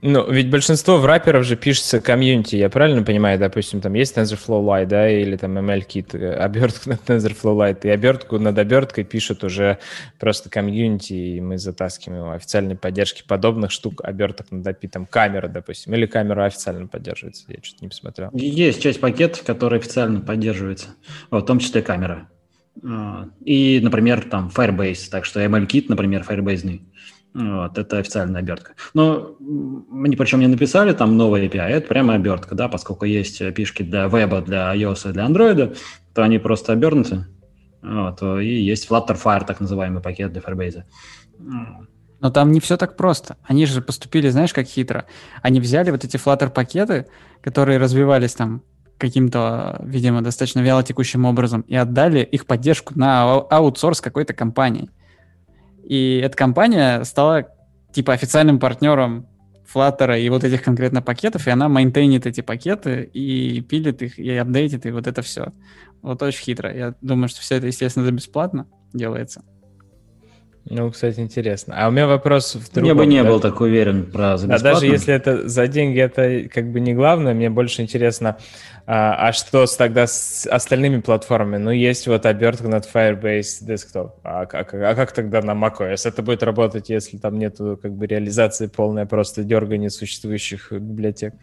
[0.00, 3.38] Ну, ведь большинство в рэперов же пишется комьюнити, я правильно понимаю?
[3.38, 7.88] Допустим, там есть TensorFlow Lite, да, или там ML-кит, э, обертку над TensorFlow Lite, и
[7.88, 9.78] обертку над оберткой пишут уже
[10.20, 15.94] просто комьюнити, и мы затаскиваем официальной поддержки подобных штук, оберток над API, там камера, допустим,
[15.94, 18.30] или камера официально поддерживается, я что-то не посмотрел.
[18.34, 20.88] Есть часть пакетов, которые официально поддерживаются,
[21.30, 22.28] в том числе камера.
[22.84, 26.80] А, и, например, там Firebase, так что ML-кит, например, Firebase.
[27.40, 28.72] Вот, это официальная обертка.
[28.94, 33.54] Но они причем не написали там новая API, а это прямо обертка, да, поскольку есть
[33.54, 35.76] пишки для веба, для iOS и для Android,
[36.14, 37.26] то они просто обернуты.
[37.80, 40.82] Вот, и есть Flutterfire, так называемый пакет для Firebase.
[42.20, 43.36] Но там не все так просто.
[43.44, 45.04] Они же поступили, знаешь, как хитро.
[45.40, 47.06] Они взяли вот эти Flutter пакеты,
[47.40, 48.64] которые развивались там
[48.96, 54.90] каким-то, видимо, достаточно вяло текущим образом и отдали их поддержку на аутсорс какой-то компании.
[55.88, 57.48] И эта компания стала
[57.92, 59.26] типа официальным партнером
[59.72, 64.30] Flutter и вот этих конкретно пакетов, и она мейнтейнит эти пакеты и пилит их, и
[64.36, 65.52] апдейтит, и вот это все.
[66.02, 66.70] Вот очень хитро.
[66.74, 69.42] Я думаю, что все это, естественно, за бесплатно делается.
[70.64, 71.74] Ну, кстати, интересно.
[71.78, 72.88] А у меня вопрос в другом.
[72.88, 73.28] Я бы не да?
[73.28, 76.94] был так уверен про за А даже если это за деньги, это как бы не
[76.94, 77.32] главное.
[77.32, 78.36] Мне больше интересно,
[78.86, 81.62] а, а что с, тогда с остальными платформами?
[81.62, 84.12] Ну, есть вот обертка над Firebase Desktop.
[84.22, 86.08] А как, а как тогда на macOS?
[86.08, 91.34] Это будет работать, если там нету как бы реализации полной, просто дергания существующих библиотек?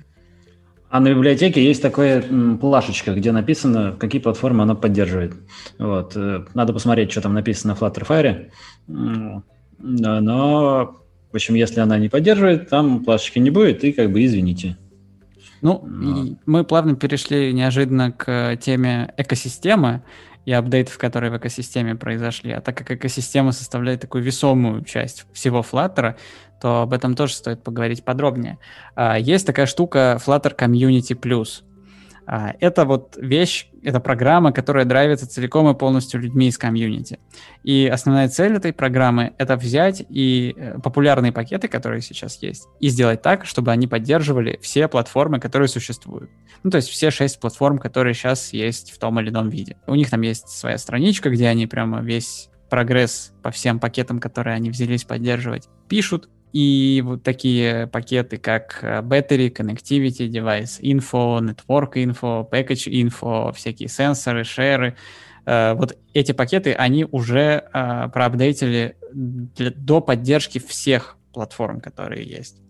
[0.90, 2.24] А на библиотеке есть такая
[2.60, 5.34] плашечка, где написано, какие платформы она поддерживает.
[5.78, 6.16] Вот.
[6.16, 8.52] Э, надо посмотреть, что там написано в Flutterfire.
[8.88, 9.44] Но,
[11.32, 14.78] в общем, если она не поддерживает, там плашечки не будет, и как бы извините.
[15.62, 16.38] Ну, Но...
[16.46, 20.04] мы плавно перешли неожиданно к теме экосистемы
[20.46, 22.52] и апдейтов, которые в экосистеме произошли.
[22.52, 26.16] А так как экосистема составляет такую весомую часть всего Flutter,
[26.62, 28.58] то об этом тоже стоит поговорить подробнее.
[28.96, 31.64] А, есть такая штука Flutter Community Plus.
[32.28, 37.20] А, это вот вещь, это программа, которая драйвится целиком и полностью людьми из комьюнити.
[37.64, 42.90] И основная цель этой программы— это взять и э, популярные пакеты, которые сейчас есть, и
[42.90, 46.32] сделать так, чтобы они поддерживали все платформы, которые существуют.
[46.64, 49.78] Ну, то есть все шесть платформ, которые сейчас есть в том или ином виде.
[49.86, 54.56] У них там есть своя страничка, где они прямо весь прогресс по всем пакетам, которые
[54.56, 61.96] они взялись поддерживать, пишут, и вот такие пакеты, как э, Battery, Connectivity, Device Info, Network
[61.96, 64.96] Info, Package Info, всякие сенсоры, шеры,
[65.46, 72.62] э, вот эти пакеты, они уже э, проапдейтили для, до поддержки всех платформ, которые есть.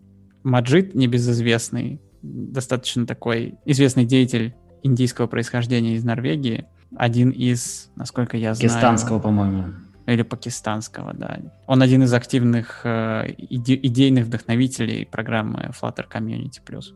[0.42, 6.66] Маджид, небезызвестный, достаточно такой известный деятель индийского происхождения из Норвегии,
[6.96, 8.68] один из, насколько я знаю...
[8.68, 11.38] Пакистанского, по-моему или пакистанского, да.
[11.66, 16.94] Он один из активных э, иде- идейных вдохновителей программы Flutter Community Plus.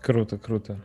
[0.00, 0.80] Круто, круто.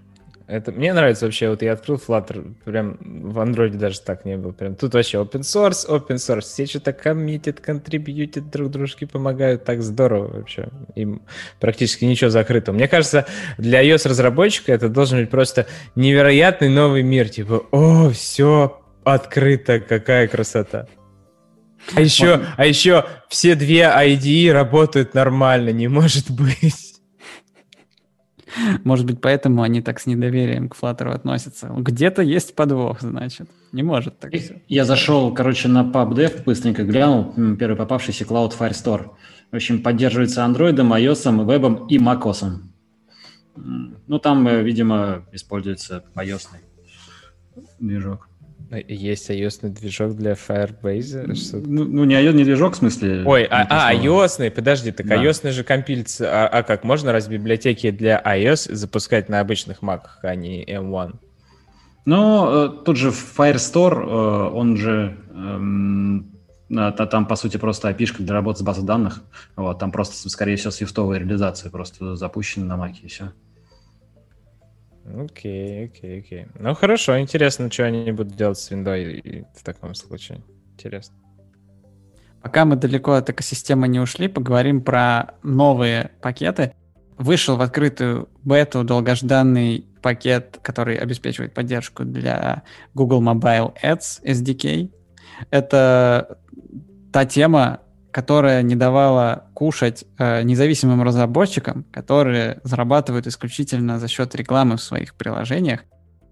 [0.49, 4.51] Это мне нравится вообще, вот я открыл Flutter, прям в Android даже так не было.
[4.51, 9.83] Прям тут вообще open source, open source, все что-то коммитят, контрибьютят, друг дружке помогают, так
[9.83, 10.69] здорово вообще.
[10.95, 11.21] Им
[11.59, 12.73] практически ничего закрыто.
[12.73, 13.27] Мне кажется,
[13.59, 17.29] для iOS-разработчика это должен быть просто невероятный новый мир.
[17.29, 18.81] Типа, о, все,
[19.13, 20.87] Открыто, какая красота.
[21.95, 26.89] А еще, а еще все две IDE работают нормально, не может быть.
[28.83, 31.71] Может быть, поэтому они так с недоверием к Flutter относятся.
[31.75, 33.49] Где-то есть подвох, значит.
[33.71, 34.61] Не может так все.
[34.67, 39.11] Я зашел, короче, на PubDev, быстренько глянул, первый попавшийся Cloud Firestore.
[39.51, 42.59] В общем, поддерживается Android, iOS, вебом и macOS.
[43.55, 46.47] Ну, там, э, видимо, используется iOS
[47.79, 48.28] движок.
[48.71, 51.25] Есть ios движок для Firebase?
[51.65, 53.23] Ну, ну, не iOS, не движок, в смысле.
[53.25, 55.15] Ой, а, а ios подожди, так да.
[55.15, 56.29] ios же компилится.
[56.29, 61.15] А, а как, можно раз библиотеки для iOS запускать на обычных маках, а не M1?
[62.05, 66.39] Ну, э, тут же Firestore, э, он же эм,
[66.69, 69.23] там, по сути, просто api для работы с базой данных.
[69.55, 73.31] Вот, там просто, скорее всего, свифтовая реализация просто запущена на маке, и все.
[75.17, 76.45] Окей, окей, окей.
[76.59, 80.41] Ну хорошо, интересно, что они будут делать с Windows в таком случае.
[80.73, 81.15] Интересно.
[82.41, 86.73] Пока мы далеко от экосистемы не ушли, поговорим про новые пакеты.
[87.17, 94.89] Вышел в открытую бету долгожданный пакет, который обеспечивает поддержку для Google Mobile Ads SDK.
[95.49, 96.37] Это
[97.11, 97.81] та тема,
[98.19, 105.15] которая не давала кушать э, независимым разработчикам, которые зарабатывают исключительно за счет рекламы в своих
[105.15, 105.85] приложениях.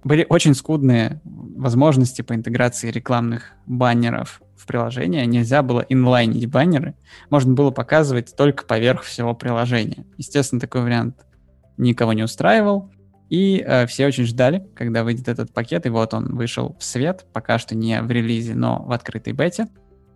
[0.04, 5.26] Были очень скудные возможности по интеграции рекламных баннеров в приложение.
[5.26, 6.94] Нельзя было инлайнить баннеры.
[7.30, 10.06] Можно было показывать только поверх всего приложения.
[10.18, 11.16] Естественно, такой вариант
[11.78, 12.92] никого не устраивал.
[13.30, 15.86] И э, все очень ждали, когда выйдет этот пакет.
[15.86, 19.68] И вот он вышел в свет, пока что не в релизе, но в открытой бете.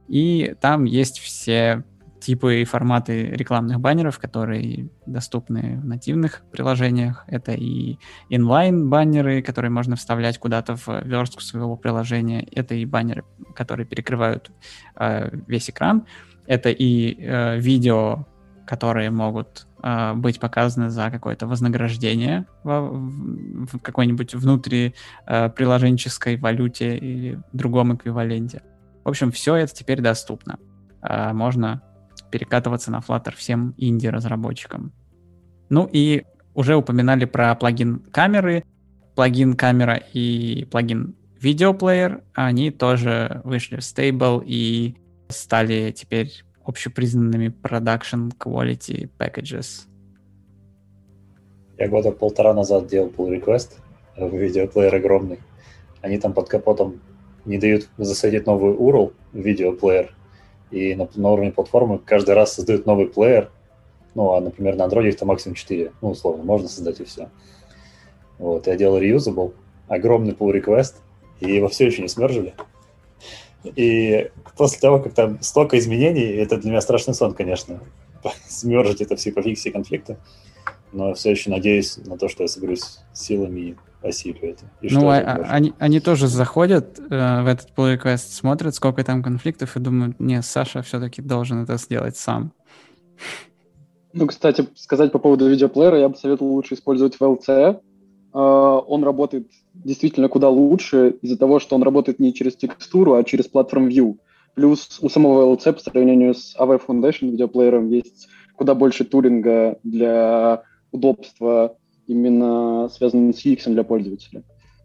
[0.08, 1.84] И там есть все
[2.22, 7.26] типы и форматы рекламных баннеров, которые доступны в нативных приложениях.
[7.28, 7.98] Это и
[8.30, 12.48] инлайн-баннеры, которые можно вставлять куда-то в верстку своего приложения.
[12.52, 13.24] Это и баннеры,
[13.56, 14.52] которые перекрывают
[14.96, 16.06] э, весь экран.
[16.46, 18.28] Это и э, видео,
[18.66, 24.94] которые могут э, быть показаны за какое-то вознаграждение в, в какой-нибудь внутри
[25.26, 28.62] э, приложенческой валюте или другом эквиваленте.
[29.04, 30.60] В общем, все это теперь доступно.
[31.02, 31.82] А, можно
[32.32, 34.94] перекатываться на Flutter всем инди-разработчикам.
[35.70, 36.24] Ну и
[36.54, 38.64] уже упоминали про плагин камеры.
[39.16, 44.96] плагин камера и плагин видеоплеер, они тоже вышли в stable и
[45.30, 46.32] стали теперь
[46.64, 49.88] общепризнанными production quality packages.
[51.78, 53.80] Я года полтора назад делал pull request
[54.16, 55.40] в видеоплеер огромный.
[56.02, 57.02] Они там под капотом
[57.46, 60.14] не дают засадить новый URL видеоплеер,
[60.72, 63.50] и на, на уровне платформы каждый раз создают новый плеер,
[64.16, 67.30] ну, а, например, на Android там максимум 4, ну, условно, можно создать и все.
[68.38, 69.54] Вот, я делал reusable,
[69.88, 70.96] огромный pull request,
[71.40, 72.54] и его все еще не смержили.
[73.64, 77.82] И после того, как там столько изменений, это для меня страшный сон, конечно,
[78.48, 80.18] смержить это все, пофиксить конфликты,
[80.92, 84.64] но все еще надеюсь на то, что я соберусь силами и осилию это.
[84.82, 87.04] И ну, а, они, они тоже заходят э,
[87.44, 91.78] в этот pull request, смотрят, сколько там конфликтов, и думают, не, Саша все-таки должен это
[91.78, 92.52] сделать сам.
[94.14, 97.80] Ну, кстати, сказать по поводу видеоплеера, я бы советовал лучше использовать VLC.
[98.34, 103.24] Э, он работает действительно куда лучше из-за того, что он работает не через текстуру, а
[103.24, 104.18] через Platform View.
[104.56, 110.64] Плюс у самого VLC по сравнению с AV Foundation видеоплеером есть куда больше тулинга для
[110.92, 111.78] удобства
[112.08, 114.44] именно связанным с UX для пользователя.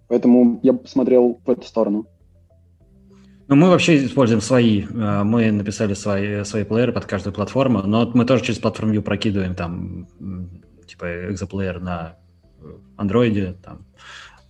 [0.08, 2.06] Поэтому я бы посмотрел в эту сторону.
[3.48, 4.82] Ну, мы вообще используем свои.
[4.82, 9.02] Э, мы написали свои, свои плееры под каждую платформу, но мы тоже через платформу View
[9.02, 10.08] прокидываем там
[10.86, 12.16] типа экзоплеер на
[12.96, 13.86] Android, там,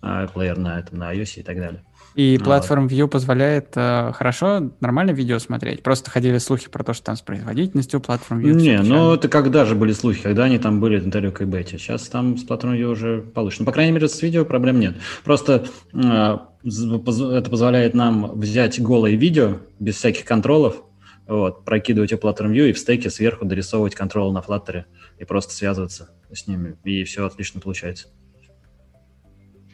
[0.01, 1.83] э, плеер на, этом, на iOS и так далее.
[2.17, 5.83] И Platform View позволяет э, хорошо, нормально видео смотреть.
[5.83, 8.53] Просто ходили слухи про то, что там с производительностью Platform View.
[8.53, 11.77] Не, ну это когда же были слухи, когда они там были интервью к бете.
[11.77, 13.57] Сейчас там с Platform View уже получше.
[13.59, 14.95] Ну, по крайней мере, с видео проблем нет.
[15.23, 20.81] Просто э, это позволяет нам взять голое видео без всяких контролов,
[21.27, 24.85] вот, прокидывать его Platform View и в стеке сверху дорисовывать контрол на Flutter
[25.19, 26.77] и просто связываться с ними.
[26.83, 28.07] И все отлично получается.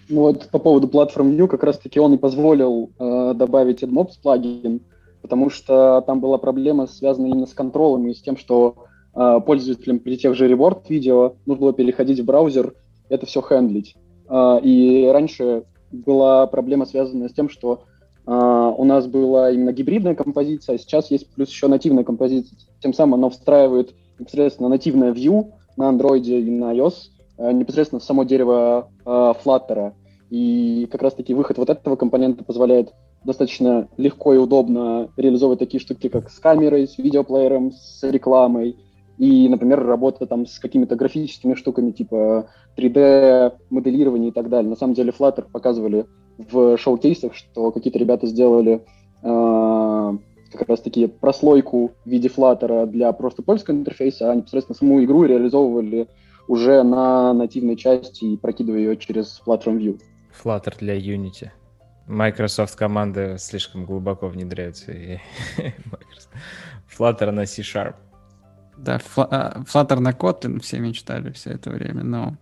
[0.10, 4.82] Вот по поводу Platform View как раз-таки он и позволил э, добавить AdMobs плагин,
[5.22, 8.86] потому что там была проблема, связанная именно с контролем и с тем, что
[9.16, 12.74] э, пользователям при тех же reward видео нужно было переходить в браузер,
[13.10, 13.95] это все хендлить.
[14.30, 17.84] Э, и раньше была проблема, связанная с тем, что
[18.26, 22.58] э, у нас была именно гибридная композиция, а сейчас есть плюс еще нативная композиция.
[22.82, 26.93] Тем самым она встраивает непосредственно нативное View на Android и на iOS,
[27.38, 29.09] непосредственно в само дерево э,
[29.43, 29.93] Flutter.
[30.29, 36.09] И как раз-таки выход вот этого компонента позволяет достаточно легко и удобно реализовывать такие штуки,
[36.09, 38.77] как с камерой, с видеоплеером, с рекламой,
[39.17, 44.69] и, например, работа там с какими-то графическими штуками типа 3D, моделирование и так далее.
[44.69, 46.05] На самом деле Flutter показывали
[46.38, 48.84] в шоу-кейсах, что какие-то ребята сделали
[49.21, 50.17] э,
[50.51, 56.07] как раз-таки прослойку в виде Flutter для просто польского интерфейса, а непосредственно саму игру реализовывали
[56.48, 60.02] уже на нативной части и прокидываю ее через Platform View.
[60.44, 61.50] Flutter для Unity.
[62.08, 64.91] Microsoft команды слишком глубоко внедряются.
[64.91, 65.20] И
[66.98, 67.96] Flutter на C-Sharp.
[68.78, 72.38] Да, а, Flutter на Kotlin все мечтали все это время, но...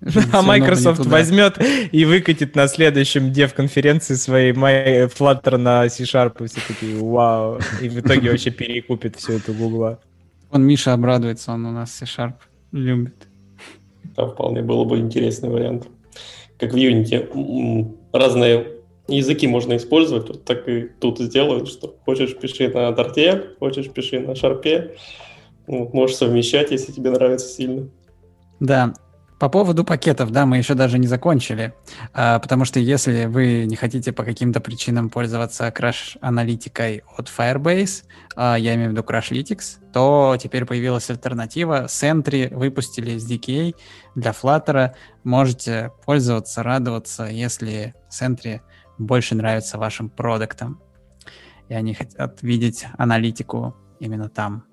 [0.32, 1.58] А Microsoft возьмет
[1.90, 7.98] и выкатит на следующем дев-конференции своей Flutter на C-Sharp, и все такие, вау, и в
[7.98, 9.98] итоге вообще перекупит всю эту гугла.
[10.50, 12.34] Он Миша обрадуется, он у нас C-Sharp
[12.72, 13.28] любит.
[14.16, 15.88] Да, вполне было бы интересный вариант.
[16.58, 18.66] Как в Unity разные
[19.06, 24.20] языки можно использовать, вот так и тут сделают, что хочешь пиши на торте, хочешь пиши
[24.20, 24.96] на шарпе,
[25.66, 27.88] ну, можешь совмещать, если тебе нравится сильно.
[28.60, 28.94] Да,
[29.38, 31.72] по поводу пакетов, да, мы еще даже не закончили,
[32.12, 38.56] а, потому что если вы не хотите по каким-то причинам пользоваться Crash-аналитикой от Firebase, а,
[38.56, 41.84] я имею в виду Crashlytics, то теперь появилась альтернатива.
[41.84, 43.76] Sentry выпустили SDK
[44.16, 44.92] для Flutter.
[45.22, 48.60] Можете пользоваться, радоваться, если Sentry
[48.98, 50.82] больше нравится вашим продуктам,
[51.68, 54.64] и они хотят видеть аналитику именно там.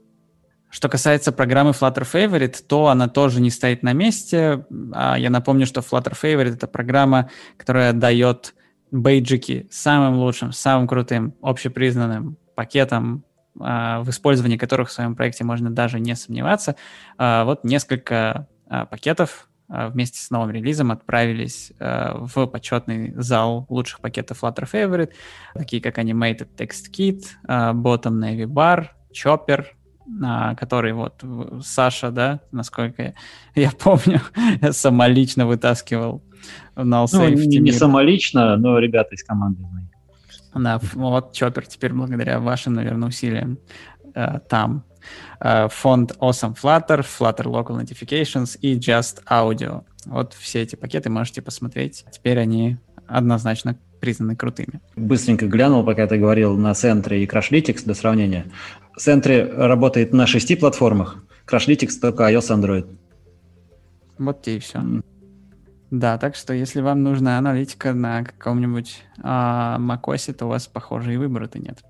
[0.75, 4.65] Что касается программы Flutter Favorite, то она тоже не стоит на месте.
[4.91, 8.53] А я напомню, что Flutter Favorite— это программа, которая дает
[8.91, 13.23] бейджики самым лучшим, самым крутым, общепризнанным пакетом,
[13.57, 16.75] а, в использовании которых в своем проекте можно даже не сомневаться.
[17.17, 24.69] А, вот несколько пакетов вместе с новым релизом отправились в почетный зал лучших пакетов Flutter
[24.69, 25.11] Favorite,
[25.53, 29.67] такие как Animated Text Kit, Bottom Navy Bar, Chopper,
[30.57, 31.23] который вот
[31.63, 33.13] Саша, да, насколько
[33.55, 34.21] я, помню,
[34.71, 36.23] самолично вытаскивал
[36.75, 39.85] на ну, не, не самолично, но ребята из команды мои.
[40.53, 43.57] Да, вот Чоппер теперь благодаря вашим, наверное, усилиям
[44.13, 44.85] э, там.
[45.39, 49.83] Э, фонд Awesome Flutter, Flutter Local Notifications и Just Audio.
[50.05, 52.05] Вот все эти пакеты можете посмотреть.
[52.11, 52.77] Теперь они
[53.07, 54.81] однозначно признаны крутыми.
[54.95, 58.45] Быстренько глянул, пока ты говорил на Центре и Crashlytics для сравнения.
[58.97, 62.97] Центре работает на шести платформах, Crashlytics только iOS Android.
[64.17, 64.79] Вот те и все.
[64.79, 65.03] Mm.
[65.91, 71.13] Да, так что если вам нужна аналитика на каком-нибудь а, macOS, то у вас, похоже,
[71.13, 71.83] и выбора-то нет.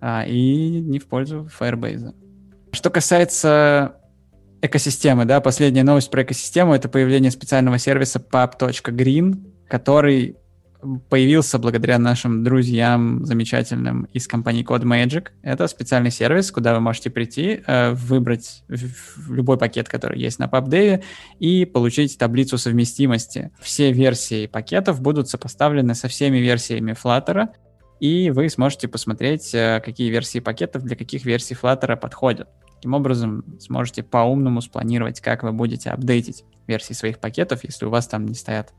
[0.00, 2.14] А, и не в пользу Firebase.
[2.72, 3.96] Что касается
[4.60, 10.36] экосистемы, да, последняя новость про экосистему— это появление специального сервиса pub.green, который
[11.08, 15.28] появился благодаря нашим друзьям замечательным из компании CodeMagic.
[15.42, 18.64] Это специальный сервис, куда вы можете прийти, э, выбрать
[19.28, 21.02] любой пакет, который есть на PubDev,
[21.38, 23.50] и получить таблицу совместимости.
[23.60, 27.48] Все версии пакетов будут сопоставлены со всеми версиями Flutter,
[28.00, 32.48] и вы сможете посмотреть, э, какие версии пакетов для каких версий Flutter подходят.
[32.82, 38.08] Таким образом, сможете по-умному спланировать, как вы будете апдейтить версии своих пакетов, если у вас
[38.08, 38.72] там не стоят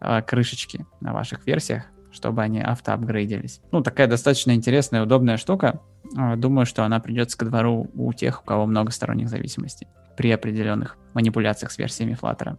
[0.00, 3.60] э, крышечки на ваших версиях, чтобы они автоапгрейдились.
[3.70, 5.78] Ну, такая достаточно интересная, удобная штука.
[6.16, 10.30] Э, думаю, что она придется ко двору у тех, у кого много сторонних зависимостей при
[10.30, 12.56] определенных манипуляциях с версиями Flutter.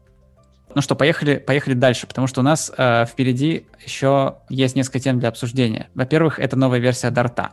[0.74, 5.20] Ну что, поехали, поехали дальше, потому что у нас э, впереди еще есть несколько тем
[5.20, 5.90] для обсуждения.
[5.96, 7.52] Во-первых, это новая версия Дарта.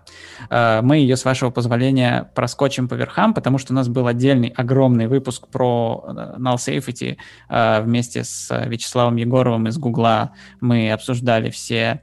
[0.50, 4.48] Э, мы ее, с вашего позволения, проскочим по верхам, потому что у нас был отдельный
[4.48, 7.16] огромный выпуск про э, Null Safety
[7.48, 10.32] э, вместе с Вячеславом Егоровым из Гугла.
[10.60, 12.02] Мы обсуждали все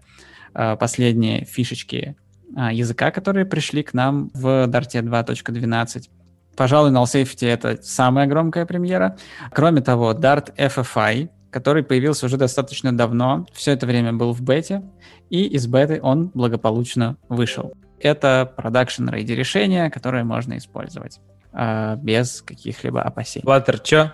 [0.54, 2.18] э, последние фишечки
[2.58, 6.10] э, языка, которые пришли к нам в Дарте 2.12.
[6.56, 9.18] Пожалуй, Null Safety— это самая громкая премьера.
[9.52, 14.82] Кроме того, Dart FFI, который появился уже достаточно давно, все это время был в бете,
[15.30, 17.74] и из беты он благополучно вышел.
[18.00, 21.20] Это продакшн рейди решение, которое можно использовать
[21.54, 23.46] э, без каких-либо опасений.
[23.46, 24.14] Flutter, что?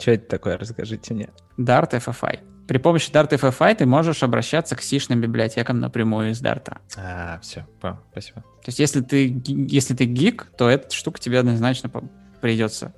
[0.00, 0.58] Что это такое?
[0.58, 1.28] Расскажите мне.
[1.58, 2.49] Dart FFI.
[2.70, 6.72] При помощи Dart FFI ты можешь обращаться к сишным библиотекам напрямую из Dart.
[6.96, 7.66] А, все,
[8.12, 8.42] спасибо.
[8.42, 11.90] То есть если ты, если ты гик, то эта штука тебе однозначно
[12.40, 12.94] придется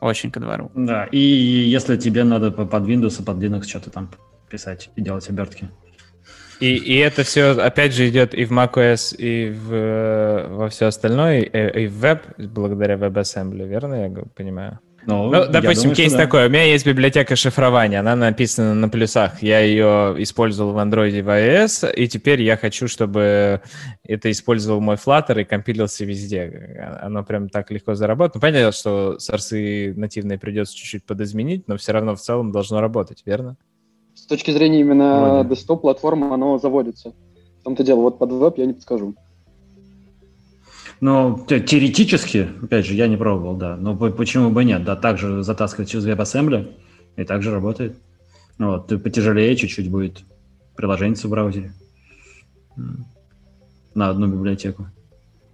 [0.00, 0.72] очень ко двору.
[0.74, 4.10] Да, и если тебе надо под Windows и под Linux что-то там
[4.50, 5.70] писать и делать обертки.
[6.58, 11.42] И, и это все, опять же, идет и в macOS, и в, во все остальное,
[11.42, 14.80] и, и в веб, благодаря WebAssembly, верно я понимаю?
[15.06, 16.18] Ну, ну допустим, думаю, кейс да.
[16.18, 16.46] такой.
[16.46, 19.42] У меня есть библиотека шифрования, она написана на плюсах.
[19.42, 23.60] Я ее использовал в Android и в iOS, и теперь я хочу, чтобы
[24.04, 26.98] это использовал мой Flutter и компилился везде.
[27.02, 28.36] Оно прям так легко заработает.
[28.36, 33.22] Ну, понятно, что сорсы нативные придется чуть-чуть подизменить, но все равно в целом должно работать,
[33.26, 33.56] верно?
[34.14, 37.12] С точки зрения именно desktop-платформы оно заводится.
[37.60, 39.14] В том-то дело, вот под веб я не подскажу.
[41.02, 43.76] Но теоретически, опять же, я не пробовал, да.
[43.76, 44.84] Но почему бы нет?
[44.84, 46.74] Да, также затаскивать через WebAssembly,
[47.16, 47.96] и также работает.
[48.56, 50.22] Вот, потяжелее чуть-чуть будет
[50.76, 51.72] приложение в браузере
[53.96, 54.86] на одну библиотеку.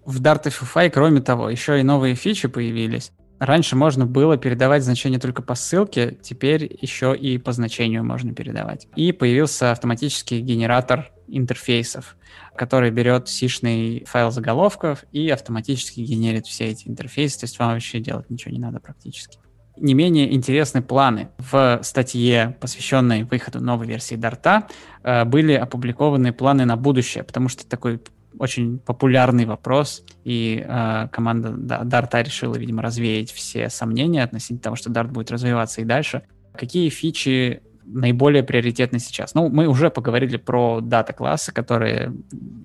[0.04, 3.12] В Dart кроме того, еще и новые фичи появились.
[3.38, 8.86] Раньше можно было передавать значение только по ссылке, теперь еще и по значению можно передавать.
[8.96, 12.16] И появился автоматический генератор интерфейсов
[12.58, 18.00] который берет сишный файл заголовков и автоматически генерит все эти интерфейсы, то есть вам вообще
[18.00, 19.38] делать ничего не надо практически.
[19.76, 21.28] Не менее интересны планы.
[21.38, 24.66] В статье, посвященной выходу новой версии Дарта,
[25.04, 28.00] э, были опубликованы планы на будущее, потому что такой
[28.40, 34.74] очень популярный вопрос, и э, команда да, Дарта решила, видимо, развеять все сомнения относительно того,
[34.74, 36.22] что Дарт будет развиваться и дальше.
[36.54, 39.34] Какие фичи наиболее приоритетны сейчас.
[39.34, 42.12] Ну, мы уже поговорили про дата-классы, которые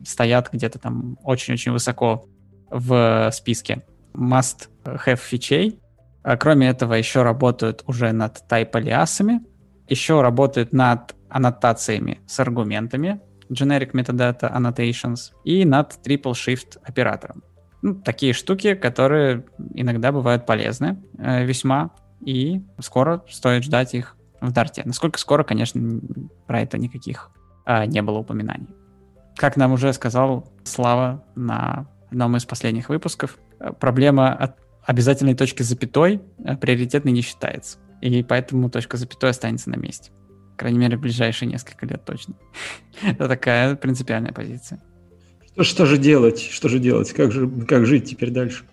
[0.05, 2.27] стоят где-то там очень-очень высоко
[2.69, 5.79] в списке must-have фичей.
[6.23, 9.41] А кроме этого, еще работают уже над type-алиасами,
[9.87, 13.19] еще работают над аннотациями с аргументами,
[13.49, 17.43] generic metadata annotations, и над triple shift оператором.
[17.81, 21.91] Ну, такие штуки, которые иногда бывают полезны э, весьма,
[22.25, 24.15] и скоро стоит ждать их
[24.47, 24.83] в Дарте.
[24.85, 25.99] Насколько скоро, конечно,
[26.47, 27.31] про это никаких
[27.65, 28.67] а, не было упоминаний.
[29.35, 35.63] Как нам уже сказал Слава на одном из последних выпусков, э, проблема от обязательной точки
[35.63, 37.79] запятой э, приоритетной не считается.
[38.01, 40.11] И поэтому точка запятой останется на месте.
[40.57, 42.35] Крайней мере, в ближайшие несколько лет точно.
[43.01, 44.81] Это такая принципиальная позиция.
[45.53, 46.39] Что, что же делать?
[46.39, 47.11] Что же делать?
[47.13, 48.65] Как же как жить теперь дальше?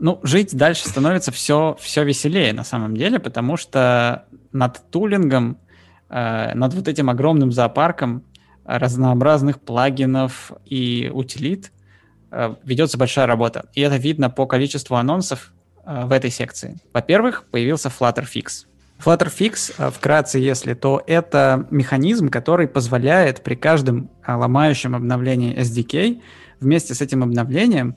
[0.00, 5.58] Ну, жить дальше становится все, все веселее на самом деле, потому что над тулингом,
[6.08, 8.24] э, над вот этим огромным зоопарком
[8.64, 11.72] разнообразных плагинов и утилит
[12.30, 13.66] э, ведется большая работа.
[13.74, 15.52] И это видно по количеству анонсов
[15.84, 16.76] э, в этой секции.
[16.92, 18.66] Во-первых, появился Flutter Fix.
[19.04, 26.20] Flutterfix, э, вкратце, если, то это механизм, который позволяет при каждом а, ломающем обновлении SDK
[26.60, 27.96] вместе с этим обновлением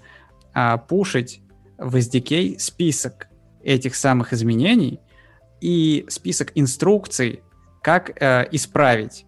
[0.53, 1.41] а, пушить
[1.81, 3.27] в SDK список
[3.63, 4.99] этих самых изменений
[5.59, 7.41] и список инструкций,
[7.81, 9.25] как э, исправить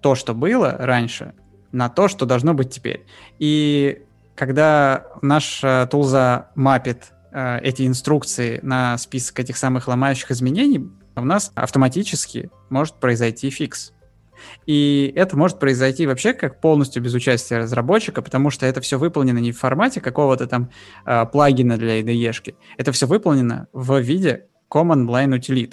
[0.00, 1.34] то, что было раньше,
[1.72, 3.06] на то, что должно быть теперь.
[3.38, 4.02] И
[4.34, 11.50] когда наша тулза мапит э, эти инструкции на список этих самых ломающих изменений, у нас
[11.54, 13.92] автоматически может произойти фикс.
[14.66, 19.38] И это может произойти вообще как полностью без участия разработчика, потому что это все выполнено
[19.38, 20.70] не в формате какого-то там
[21.04, 22.54] э, плагина для IDE-шки.
[22.76, 25.70] Это все выполнено в виде command line utility.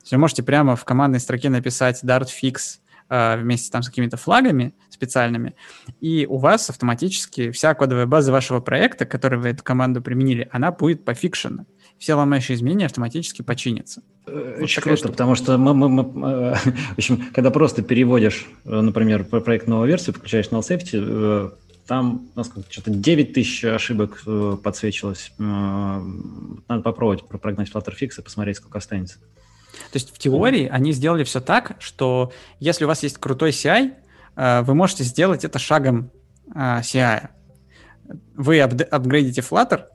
[0.00, 2.78] То есть вы можете прямо в командной строке написать dart fix
[3.10, 5.54] э, вместе там с какими-то флагами специальными,
[6.00, 10.72] и у вас автоматически вся кодовая база вашего проекта, который вы эту команду применили, она
[10.72, 11.66] будет пофикшена.
[12.00, 14.02] Все ломающие изменения автоматически починятся.
[14.26, 15.12] Э, вот Очень круто, штука.
[15.12, 16.54] потому что мы, мы, мы, э,
[16.94, 21.52] в общем, когда просто переводишь, э, например, проект новую версию, включаешь null safety,
[21.86, 24.22] там насколько, что-то 9 тысяч ошибок
[24.62, 25.32] подсвечивалось.
[25.38, 29.18] Надо попробовать прогнать Flutterfix и посмотреть, сколько останется.
[29.18, 33.92] То есть в теории они сделали все так, что если у вас есть крутой CI,
[34.36, 36.12] вы можете сделать это шагом
[36.54, 37.28] CI.
[38.36, 39.86] Вы апгрейдите Flutter,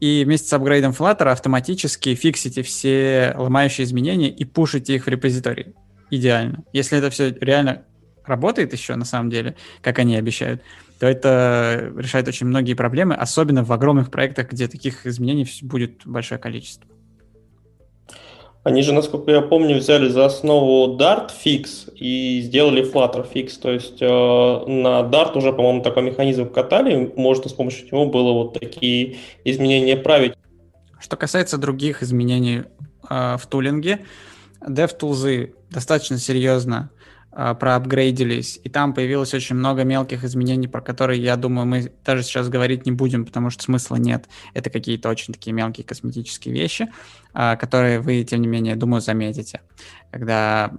[0.00, 5.74] и вместе с апгрейдом Flutter автоматически фиксите все ломающие изменения и пушите их в репозиторий.
[6.10, 6.64] Идеально.
[6.72, 7.84] Если это все реально
[8.24, 10.62] работает еще на самом деле, как они обещают,
[10.98, 16.40] то это решает очень многие проблемы, особенно в огромных проектах, где таких изменений будет большое
[16.40, 16.88] количество.
[18.64, 23.60] Они же, насколько я помню, взяли за основу Dart Fix и сделали Flutter Fix.
[23.60, 27.12] То есть э, на Dart уже, по-моему, такой механизм катали.
[27.14, 30.32] Можно с помощью него было вот такие изменения править.
[30.98, 32.62] Что касается других изменений
[33.10, 34.00] э, в тулинге,
[34.66, 37.03] DevTools достаточно серьезно а,
[37.34, 42.48] проапгрейдились, и там появилось очень много мелких изменений, про которые, я думаю, мы даже сейчас
[42.48, 44.28] говорить не будем, потому что смысла нет.
[44.52, 46.88] Это какие-то очень такие мелкие косметические вещи,
[47.32, 49.60] а, которые вы, тем не менее, думаю, заметите,
[50.10, 50.72] когда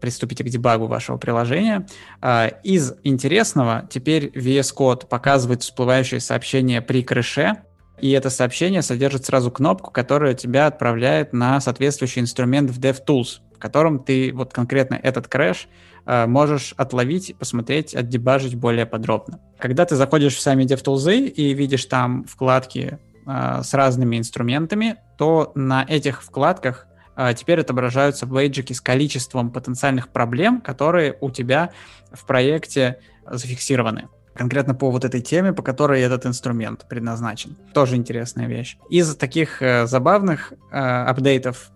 [0.00, 1.86] приступите к дебагу вашего приложения.
[2.20, 7.62] А, из интересного теперь VS Code показывает всплывающее сообщение при крыше,
[8.00, 14.00] и это сообщение содержит сразу кнопку, которая тебя отправляет на соответствующий инструмент в DevTools котором
[14.00, 15.68] ты вот конкретно этот крэш
[16.06, 19.38] э, можешь отловить, посмотреть, отдебажить более подробно.
[19.58, 25.52] Когда ты заходишь в сами DevTools и видишь там вкладки э, с разными инструментами, то
[25.54, 26.86] на этих вкладках
[27.16, 31.70] э, теперь отображаются бейджики с количеством потенциальных проблем, которые у тебя
[32.10, 32.98] в проекте
[33.30, 34.08] зафиксированы
[34.40, 37.58] конкретно по вот этой теме, по которой этот инструмент предназначен.
[37.74, 38.78] Тоже интересная вещь.
[38.88, 41.70] Из таких э, забавных э, апдейтов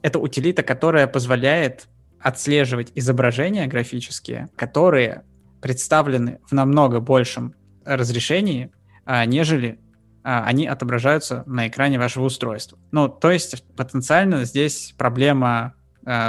[0.00, 1.88] это утилита, которая позволяет
[2.18, 5.24] отслеживать изображения графические, которые
[5.60, 8.70] представлены в намного большем разрешении,
[9.04, 9.78] а, нежели
[10.24, 12.78] а, они отображаются на экране вашего устройства.
[12.92, 15.74] Ну, то есть потенциально здесь проблема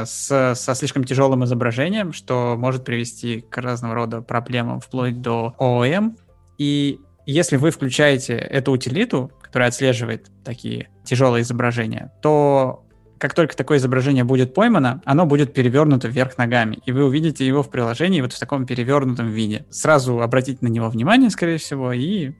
[0.05, 6.17] с, со слишком тяжелым изображением, что может привести к разного рода проблемам вплоть до ООМ.
[6.57, 12.86] И если вы включаете эту утилиту, которая отслеживает такие тяжелые изображения, то
[13.17, 17.61] как только такое изображение будет поймано, оно будет перевернуто вверх ногами, и вы увидите его
[17.61, 19.65] в приложении вот в таком перевернутом виде.
[19.69, 22.32] Сразу обратите на него внимание, скорее всего, и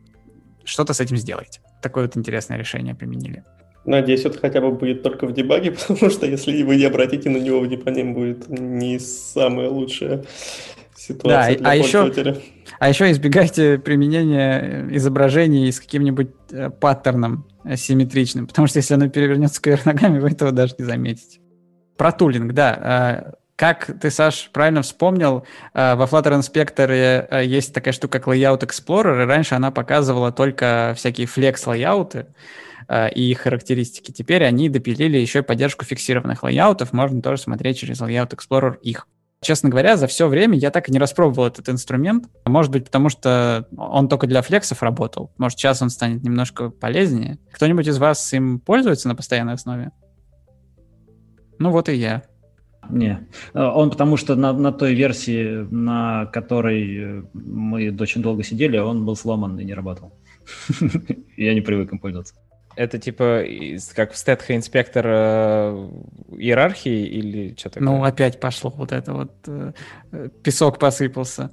[0.64, 1.62] что-то с этим сделайте.
[1.82, 3.44] Такое вот интересное решение применили.
[3.84, 7.38] Надеюсь, это хотя бы будет только в дебаге, потому что если вы не обратите на
[7.38, 10.24] него внимание, будет не самая лучшая
[10.96, 12.36] ситуация да, для а еще,
[12.80, 19.62] а еще избегайте применения изображений с каким-нибудь э, паттерном симметричным, потому что если оно перевернется
[19.62, 21.40] кверх ногами, вы этого даже не заметите.
[21.98, 22.80] Про тулинг, да.
[22.82, 28.34] А, как ты, Саш, правильно вспомнил, а, во Flutter Inspector а, есть такая штука, как
[28.34, 32.28] Layout Explorer, и раньше она показывала только всякие флекс-лайауты
[32.90, 34.12] и их характеристики.
[34.12, 39.08] Теперь они допилили еще и поддержку фиксированных лайаутов, можно тоже смотреть через Layout Explorer их.
[39.44, 42.26] Честно говоря, за все время я так и не распробовал этот инструмент.
[42.46, 45.34] Может быть, потому что он только для флексов работал.
[45.40, 47.40] Может, сейчас он станет немножко полезнее.
[47.52, 49.92] Кто-нибудь из вас им пользуется на постоянной основе?
[51.58, 52.22] Ну вот и я.
[52.90, 59.06] Не, он потому что на, на той версии, на которой мы очень долго сидели, он
[59.06, 60.14] был сломан и не работал.
[61.38, 62.36] Я не привык им пользоваться.
[62.82, 63.44] Это типа
[63.96, 65.90] как в стетха инспектор э,
[66.36, 67.88] иерархии или что такое?
[67.88, 69.74] Ну, опять пошло вот это вот, э,
[70.42, 71.52] песок посыпался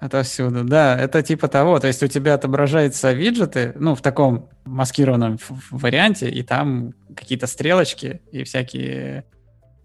[0.00, 0.64] отовсюду.
[0.64, 5.38] Да, это типа того, то есть у тебя отображаются виджеты, ну, в таком маскированном
[5.70, 9.24] варианте, и там какие-то стрелочки и всякие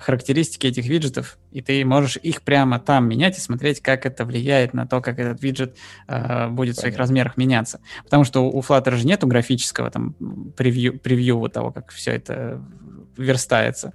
[0.01, 4.73] характеристики этих виджетов, и ты можешь их прямо там менять и смотреть, как это влияет
[4.73, 7.81] на то, как этот виджет э, будет в своих размерах меняться.
[8.03, 10.13] Потому что у Flutter же нету графического там
[10.57, 12.61] превью, превью вот того, как все это
[13.17, 13.93] верстается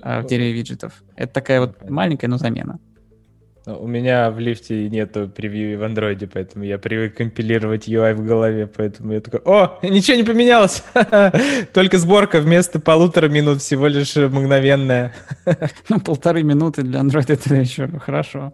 [0.00, 1.02] э, в дереве виджетов.
[1.16, 2.78] Это такая вот маленькая, но замена.
[3.66, 8.66] У меня в лифте нету превью в андроиде, поэтому я привык компилировать UI в голове,
[8.66, 10.84] поэтому я такой, о, ничего не поменялось,
[11.72, 15.14] только сборка вместо полутора минут всего лишь мгновенная.
[15.88, 18.52] Ну, полторы минуты для андроида это еще хорошо.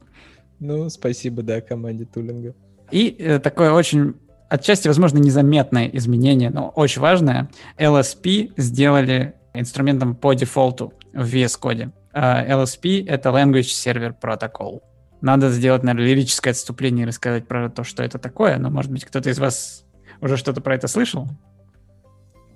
[0.61, 2.55] Ну, спасибо, да, команде Тулинга.
[2.93, 4.15] И э, такое очень
[4.49, 7.49] отчасти, возможно, незаметное изменение, но очень важное.
[7.78, 11.91] LSP сделали инструментом по дефолту в VS Code.
[12.15, 14.81] LSP— это Language Server Protocol.
[15.21, 19.05] Надо сделать, наверное, лирическое отступление и рассказать про то, что это такое, но, может быть,
[19.05, 19.85] кто-то из вас
[20.21, 21.29] уже что-то про это слышал?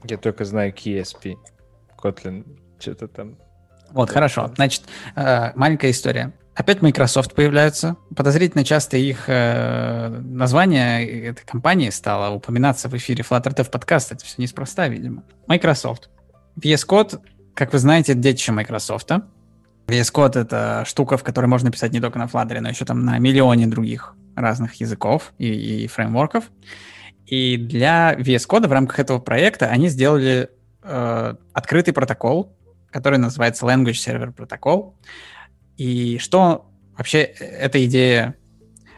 [0.04, 1.36] Я только знаю KSP.
[2.02, 2.44] Kotlin,
[2.78, 3.36] что-то там.
[3.90, 4.50] Вот, хорошо.
[4.56, 4.82] Значит,
[5.16, 6.32] э, маленькая история.
[6.54, 7.96] Опять Microsoft появляются.
[8.14, 14.12] Подозрительно часто их э, название этой компании стало упоминаться в эфире Flutter Dev подкаст.
[14.12, 15.24] Это все неспроста, видимо.
[15.48, 16.10] Microsoft.
[16.56, 17.20] VS Code,
[17.54, 19.10] как вы знаете, детище Microsoft.
[19.86, 23.04] VS Code— это штука, в которой можно писать не только на Flutter, но еще там
[23.04, 26.44] на миллионе других разных языков и, и фреймворков.
[27.26, 30.50] И для VS Code в рамках этого проекта они сделали
[30.82, 32.56] э, открытый протокол,
[32.90, 34.94] который называется Language Server Protocol.
[35.76, 38.36] И что вообще эта идея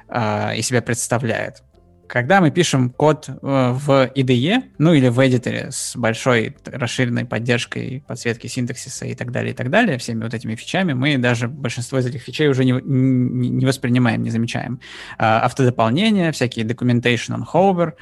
[0.09, 1.63] э, из себя представляет?
[2.09, 8.05] Когда мы пишем код э, в IDE, ну или в эдиторе с большой расширенной поддержкой
[8.07, 11.99] подсветки синтаксиса и так далее, и так далее, всеми вот этими фичами, мы даже большинство
[11.99, 14.81] из этих фичей уже не, не, не воспринимаем, не замечаем.
[15.19, 17.93] А, автодополнение, всякие documentation on hover,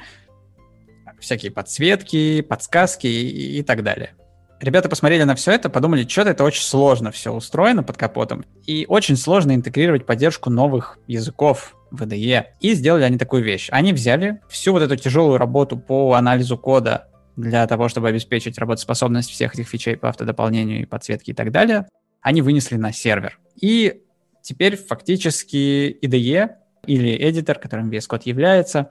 [1.19, 4.13] всякие подсветки, подсказки и, и так далее.
[4.61, 8.85] Ребята посмотрели на все это, подумали, что-то это очень сложно все устроено под капотом, и
[8.87, 12.45] очень сложно интегрировать поддержку новых языков в IDE.
[12.61, 13.67] И сделали они такую вещь.
[13.71, 19.29] Они взяли всю вот эту тяжелую работу по анализу кода для того, чтобы обеспечить работоспособность
[19.29, 21.87] всех этих фичей по автодополнению и подсветке и так далее,
[22.21, 23.39] они вынесли на сервер.
[23.59, 24.03] И
[24.41, 26.49] теперь фактически IDE
[26.87, 28.89] или эдитор, которым VS Code является,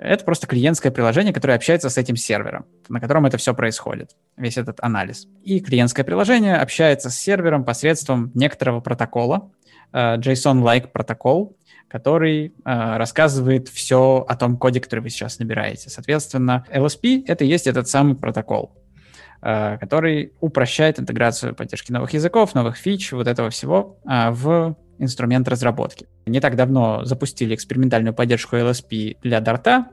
[0.00, 4.56] это просто клиентское приложение, которое общается с этим сервером, на котором это все происходит, весь
[4.56, 5.28] этот анализ.
[5.44, 9.50] И клиентское приложение общается с сервером посредством некоторого протокола,
[9.92, 11.56] uh, JSON-like протокол,
[11.88, 15.90] который uh, рассказывает все о том коде, который вы сейчас набираете.
[15.90, 18.72] Соответственно, LSP— это и есть этот самый протокол,
[19.42, 26.06] uh, который упрощает интеграцию поддержки новых языков, новых фич, вот этого всего в инструмент разработки.
[26.26, 29.84] Не так давно запустили экспериментальную поддержку LSP для Dart,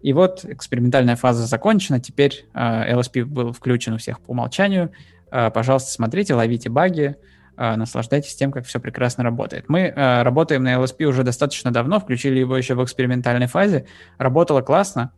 [0.00, 4.92] и вот экспериментальная фаза закончена, теперь э, LSP был включен у всех по умолчанию.
[5.30, 7.16] Э, пожалуйста, смотрите, ловите баги,
[7.56, 9.66] э, наслаждайтесь тем, как все прекрасно работает.
[9.68, 13.86] Мы э, работаем на LSP уже достаточно давно, включили его еще в экспериментальной фазе,
[14.18, 15.12] работало классно,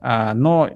[0.00, 0.70] э, но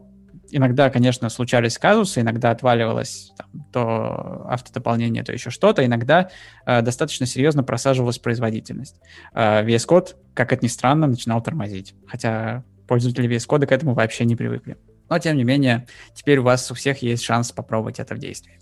[0.56, 6.30] иногда, конечно, случались казусы, иногда отваливалось там, то автодополнение, то еще что-то, иногда
[6.64, 9.00] э, достаточно серьезно просаживалась производительность.
[9.34, 13.94] Э, VS Code, как это ни странно, начинал тормозить, хотя пользователи VS Code к этому
[13.94, 14.76] вообще не привыкли.
[15.10, 18.60] Но, тем не менее, теперь у вас у всех есть шанс попробовать это в действии.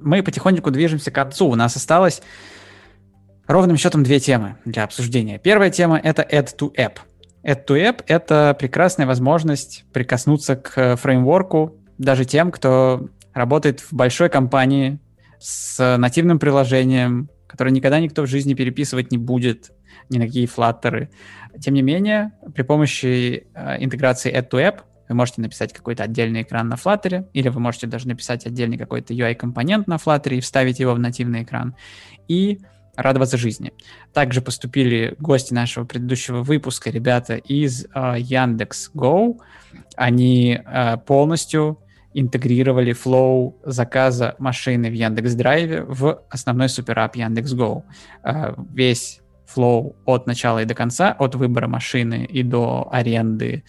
[0.00, 1.48] Мы потихоньку движемся к концу.
[1.48, 2.22] У нас осталось
[3.46, 5.38] ровным счетом две темы для обсуждения.
[5.38, 6.98] Первая тема— это Add to App—
[7.44, 14.28] Add to App— это прекрасная возможность прикоснуться к фреймворку даже тем, кто работает в большой
[14.28, 15.00] компании
[15.38, 19.72] с нативным приложением, которое никогда никто в жизни переписывать не будет,
[20.08, 21.10] ни на какие флаттеры.
[21.60, 26.42] Тем не менее, при помощи э, интеграции Add to App вы можете написать какой-то отдельный
[26.42, 30.80] экран на Flutter, или вы можете даже написать отдельный какой-то UI-компонент на Flutter и вставить
[30.80, 31.74] его в нативный экран.
[32.28, 32.60] И
[32.96, 33.72] радоваться жизни.
[34.12, 39.38] Также поступили гости нашего предыдущего выпуска, ребята из uh, Яндекс.Го.
[39.96, 41.78] Они uh, полностью
[42.14, 47.84] интегрировали flow заказа машины в Яндекс Драйве в основной super app Яндекс.Го.
[48.24, 53.64] Э, весь flow от начала и до конца, от выбора машины и до аренды,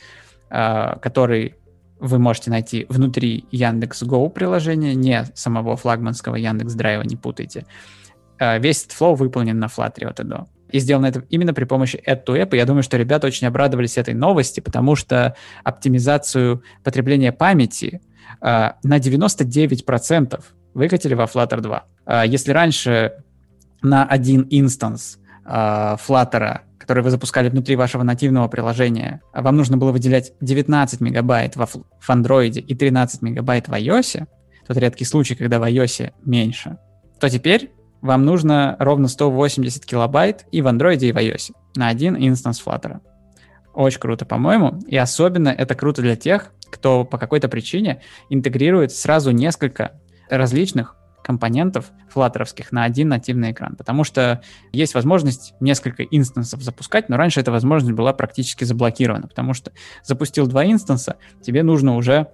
[0.49, 1.55] э, который
[1.99, 7.59] вы можете найти внутри Яндекс.Го приложения, не самого флагманского Яндекс Драйва, не путайте.
[7.59, 8.02] Э,
[8.39, 10.47] весь этот flow выполнен на Flutter от и до.
[10.71, 12.53] И сделано это именно при помощи Add to App.
[12.53, 18.01] И я думаю, что ребята очень обрадовались этой новости, потому что оптимизацию потребления памяти
[18.41, 20.43] э, на 99%
[20.73, 21.83] выкатили во Flutter 2.
[22.07, 23.13] Э, если раньше
[23.83, 29.91] на один instance э, Flutter, который вы запускали внутри вашего нативного приложения, вам нужно было
[29.91, 34.25] выделять 19 мегабайт в, в Android и 13 мегабайт в iOS,
[34.67, 36.77] тот редкий случай, когда в iOS меньше–
[37.23, 37.71] то теперь
[38.03, 42.99] вам нужно ровно 180 килобайт и в Android, и в iOS на один instance Flutter.
[43.73, 44.79] Очень круто, по-моему.
[44.87, 49.93] И особенно это круто для тех, кто по какой-то причине интегрирует сразу несколько
[50.29, 54.41] различных компонентов флаттеровских на один нативный экран, потому что
[54.73, 59.71] есть возможность несколько инстансов запускать, но раньше эта возможность была практически заблокирована, потому что
[60.03, 62.27] запустил два инстанса, тебе нужно уже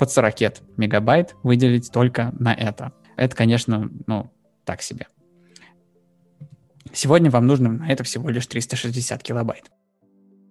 [0.00, 0.34] под 40
[0.76, 2.90] мегабайт выделить только на это.
[3.16, 4.32] Это, конечно, ну,
[4.64, 5.06] так себе.
[6.92, 9.70] Сегодня вам нужно на это всего лишь 360 килобайт.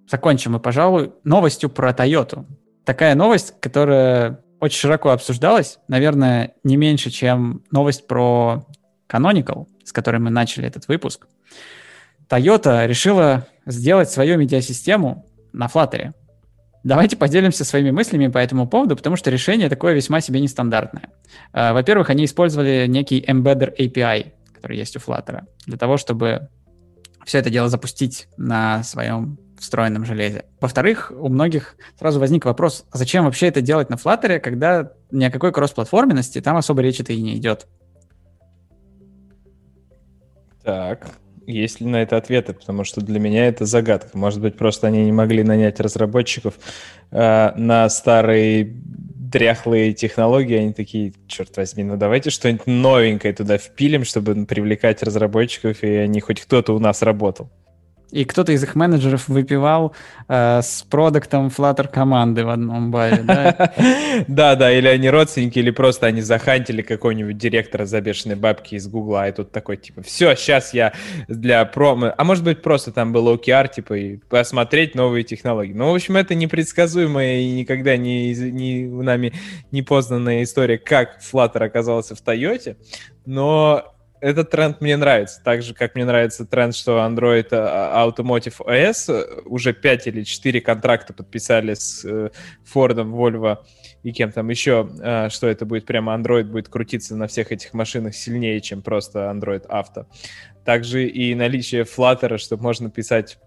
[0.10, 2.46] Закончим мы, пожалуй, новостью про Toyota.
[2.86, 8.66] Такая новость, которая очень широко обсуждалась, наверное, не меньше, чем новость про
[9.08, 11.28] Canonical, с которой мы начали этот выпуск.
[12.28, 16.14] Toyota решила сделать свою медиасистему на Flutter.
[16.84, 21.10] Давайте поделимся своими мыслями по этому поводу, потому что решение такое весьма себе нестандартное.
[21.52, 26.50] А, во-первых, они использовали некий Embedder API, который есть у Flutter, для того, чтобы
[27.26, 30.46] все это дело запустить на своем встроенном железе.
[30.62, 35.26] Во-вторых, у многих сразу возник вопрос, а зачем вообще это делать на Flutter, когда ни
[35.26, 37.68] о какой кроссплатформенности там особо речи-то и не идет.
[40.64, 41.10] Так,
[41.50, 42.54] есть ли на это ответы?
[42.54, 44.18] Потому что для меня это загадка.
[44.18, 46.56] Может быть, просто они не могли нанять разработчиков
[47.12, 48.74] э, на старые
[49.30, 55.84] дряхлые технологии, они такие, черт возьми, ну давайте что-нибудь новенькое туда впилим, чтобы привлекать разработчиков,
[55.84, 57.52] и они хоть кто-то у нас работал.
[58.12, 59.94] И кто-то из их менеджеров выпивал
[60.28, 63.74] э, с продуктом Flutter команды в одном баре, да?
[64.28, 68.88] Да, да, или они родственники, или просто они захантили какого-нибудь директора за бешеные бабки из
[68.88, 70.94] Гугла, и тут такой, типа, все, сейчас я
[71.28, 72.14] для промо...
[72.18, 75.74] А может быть, просто там был OKR, типа, и посмотреть новые технологии.
[75.74, 79.34] Ну, в общем, это непредсказуемая и никогда не, не нами
[79.72, 82.78] не познанная история, как Flutter оказался в Тойоте,
[83.26, 85.42] но этот тренд мне нравится.
[85.44, 90.24] Так же, как мне нравится тренд, что Android а, Automotive OS э, уже 5 или
[90.24, 92.30] 4 контракта подписали с э,
[92.74, 93.58] Ford, Volvo
[94.04, 97.74] и кем там еще, э, что это будет прямо Android будет крутиться на всех этих
[97.74, 100.06] машинах сильнее, чем просто Android Auto.
[100.66, 103.38] Также и наличие Flutter, чтобы можно писать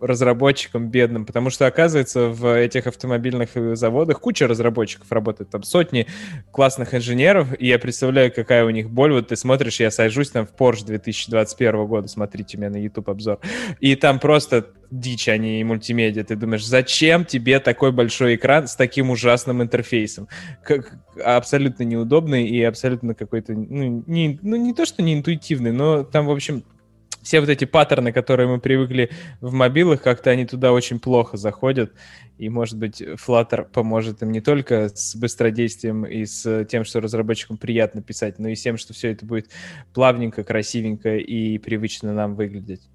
[0.00, 6.06] разработчикам бедным, потому что, оказывается, в этих автомобильных заводах куча разработчиков работает, там сотни
[6.50, 9.12] классных инженеров, и я представляю, какая у них боль.
[9.12, 13.40] Вот ты смотришь, я сажусь там в Porsche 2021 года, смотрите меня на YouTube обзор,
[13.80, 16.24] и там просто дичь, а не мультимедиа.
[16.24, 20.28] Ты думаешь, зачем тебе такой большой экран с таким ужасным интерфейсом?
[20.64, 26.04] Как, абсолютно неудобный и абсолютно какой-то, ну не, ну, не то, что не интуитивный, но
[26.04, 26.64] там, в общем,
[27.28, 29.10] все вот эти паттерны, которые мы привыкли
[29.42, 31.92] в мобилах, как-то они туда очень плохо заходят.
[32.38, 37.58] И, может быть, Flutter поможет им не только с быстродействием и с тем, что разработчикам
[37.58, 39.50] приятно писать, но и с тем, что все это будет
[39.92, 42.88] плавненько, красивенько и привычно нам выглядеть.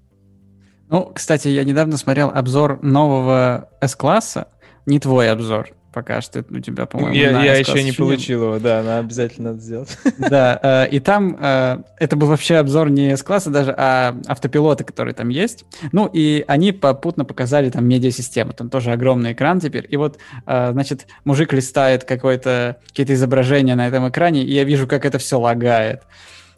[0.88, 4.48] Ну, кстати, я недавно смотрел обзор нового S-класса,
[4.84, 8.82] не твой обзор, пока что у тебя, по-моему, Я, я еще не получил его, да,
[8.82, 9.96] но обязательно надо сделать.
[10.18, 15.14] Да, э, и там э, это был вообще обзор не S-класса даже, а автопилоты, которые
[15.14, 15.64] там есть.
[15.92, 19.86] Ну, и они попутно показали там медиасистему, там тоже огромный экран теперь.
[19.88, 24.88] И вот, э, значит, мужик листает какое-то, какие-то изображения на этом экране, и я вижу,
[24.88, 26.02] как это все лагает.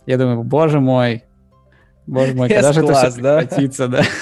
[0.07, 1.25] Я думаю, боже мой,
[2.07, 4.03] Боже мой, когда же это все прекратится, да?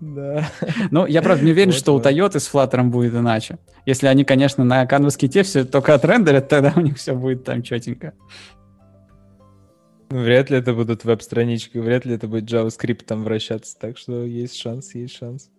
[0.00, 0.50] Да.
[0.90, 3.58] Ну, я, правда, не уверен, что у Toyota с Flutter будет иначе.
[3.86, 7.62] Если они, конечно, на Canvas ките все только отрендерят, тогда у них все будет там
[7.62, 8.14] четенько.
[10.10, 14.24] Ну, вряд ли это будут веб-странички, вряд ли это будет JavaScript там вращаться, так что
[14.24, 15.50] есть шанс, есть шанс.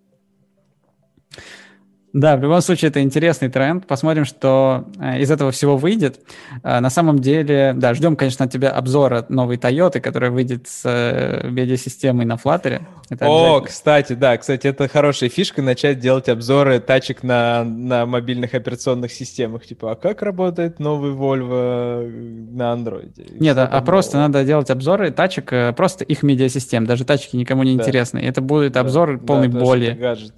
[2.14, 3.88] Да, в любом случае это интересный тренд.
[3.88, 6.20] Посмотрим, что э, из этого всего выйдет.
[6.62, 10.82] Э, на самом деле, да, ждем, конечно, от тебя обзора новой Toyota, которая выйдет с
[10.84, 12.82] э, медиасистемой на Flutter.
[13.10, 18.56] Это О, кстати, да, кстати, это хорошая фишка начать делать обзоры тачек на, на мобильных
[18.56, 19.66] операционных системах.
[19.66, 22.08] Типа, а как работает новый Volvo
[22.52, 23.40] на Android?
[23.40, 26.86] Нет, а, а просто надо делать обзоры тачек, просто их медиасистем.
[26.86, 27.84] Даже тачки никому не да.
[27.84, 28.20] интересны.
[28.20, 29.98] Это будет обзор да, полной да, боли.
[29.98, 30.34] Гаджет.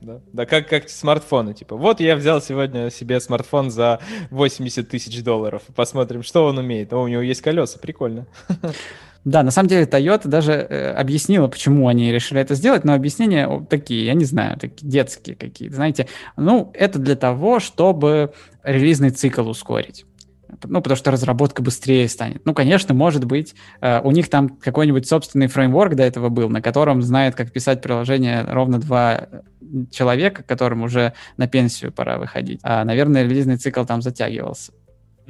[0.00, 3.98] Да, да как, как смартфоны, типа, вот я взял сегодня себе смартфон за
[4.30, 6.92] 80 тысяч долларов, посмотрим, что он умеет.
[6.92, 8.26] О, у него есть колеса, прикольно.
[9.24, 13.66] Да, на самом деле Toyota даже э, объяснила, почему они решили это сделать, но объяснения
[13.68, 16.08] такие, я не знаю, такие детские какие-то, знаете.
[16.36, 20.06] Ну, это для того, чтобы релизный цикл ускорить
[20.64, 22.44] ну, потому что разработка быстрее станет.
[22.44, 26.62] Ну, конечно, может быть, э, у них там какой-нибудь собственный фреймворк до этого был, на
[26.62, 29.28] котором знает, как писать приложение ровно два
[29.90, 32.60] человека, которым уже на пенсию пора выходить.
[32.62, 34.72] А, наверное, релизный цикл там затягивался.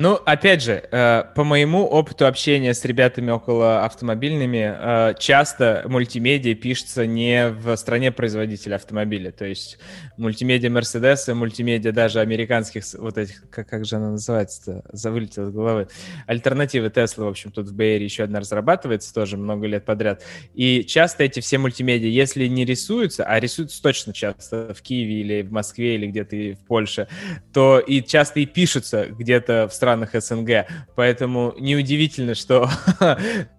[0.01, 4.73] Ну, опять же, э, по моему опыту общения с ребятами около автомобильными,
[5.11, 9.33] э, часто мультимедиа пишется не в стране производителя автомобиля.
[9.33, 9.77] То есть
[10.17, 15.89] мультимедиа Мерседеса, мультимедиа даже американских, вот этих, как, как же она называется-то, завылетела из головы.
[16.29, 20.23] Альтернативы Тесла, в общем, тут в Бэйре еще одна разрабатывается тоже много лет подряд.
[20.55, 25.43] И часто эти все мультимедиа, если не рисуются, а рисуются точно часто в Киеве или
[25.43, 27.09] в Москве или где-то в Польше,
[27.53, 30.67] то и часто и пишутся где-то в странах странах СНГ.
[30.97, 32.69] Поэтому неудивительно, что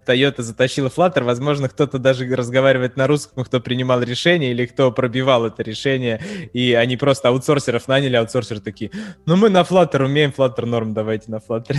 [0.06, 1.24] Toyota затащила Flutter.
[1.24, 6.20] Возможно, кто-то даже разговаривает на русском, кто принимал решение или кто пробивал это решение.
[6.52, 8.92] И они просто аутсорсеров наняли, аутсорсеры такие,
[9.26, 11.76] ну мы на Flutter умеем, Flutter норм, давайте на Flutter.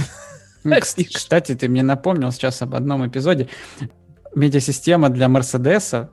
[1.13, 3.47] Кстати, ты мне напомнил сейчас об одном эпизоде.
[4.35, 6.09] Медиасистема для Мерседеса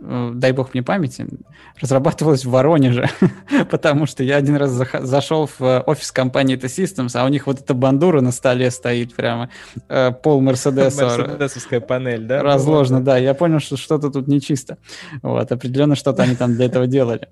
[0.00, 1.26] дай бог мне памяти,
[1.80, 3.08] разрабатывалась в Воронеже,
[3.70, 7.74] потому что я один раз зашел в офис компании T-Systems, а у них вот эта
[7.74, 9.50] бандура на столе стоит прямо,
[9.88, 11.04] э, пол Мерседеса.
[11.04, 12.42] Мерседесовская панель, да?
[12.42, 13.18] Разложена, да.
[13.18, 14.78] Я понял, что что-то тут нечисто.
[15.22, 17.28] Вот, определенно что-то они там для этого делали.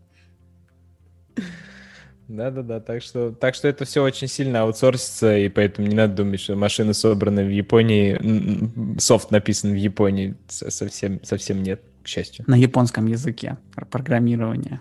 [2.29, 6.41] Да-да-да, так что, так что это все очень сильно аутсорсится, и поэтому не надо думать,
[6.41, 12.45] что машины собраны в Японии, софт написан в Японии, совсем, совсем нет к счастью.
[12.47, 13.59] На японском языке
[13.91, 14.81] программирование.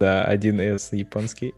[0.00, 1.54] Да, 1С японский.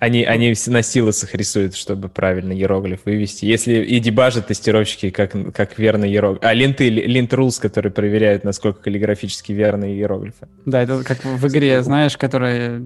[0.00, 3.44] Они, они на силосах рисуют, чтобы правильно иероглиф вывести.
[3.44, 6.42] Если и дебажат тестировщики, как, как верно иероглиф.
[6.42, 10.48] А ленты, лент rules, которые проверяют, насколько каллиграфически верные иероглифы.
[10.64, 12.82] Да, это как в игре, знаешь, которая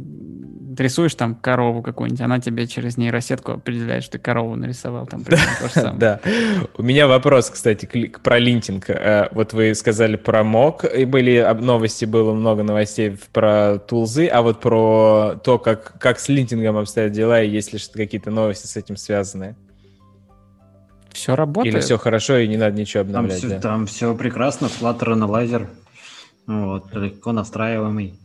[0.81, 5.07] ты рисуешь там корову какую-нибудь, она тебе через нейросетку определяет, что ты корову нарисовал.
[5.07, 5.23] Там
[5.98, 6.20] Да.
[6.78, 7.85] У меня вопрос, кстати,
[8.23, 8.89] про линтинг.
[8.89, 14.40] Э, вот вы сказали про мок, и были новости, было много новостей про тулзы, а
[14.40, 18.74] вот про то, как, как с линтингом обстоят дела, и есть ли какие-то новости с
[18.74, 19.57] этим связанные?
[21.12, 21.74] Все работает.
[21.74, 23.43] Или все хорошо, и не надо ничего обновлять?
[23.43, 25.69] Там, все, там все прекрасно, Flutter аналайзер,
[26.47, 28.19] вот, легко настраиваемый.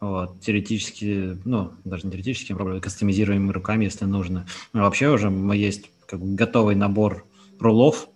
[0.00, 4.46] Вот, теоретически, ну, даже не теоретически, а кастомизируемыми руками, если нужно.
[4.72, 7.24] Но вообще уже есть как бы готовый набор
[7.58, 8.08] рулов,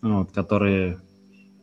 [0.00, 1.00] вот, которые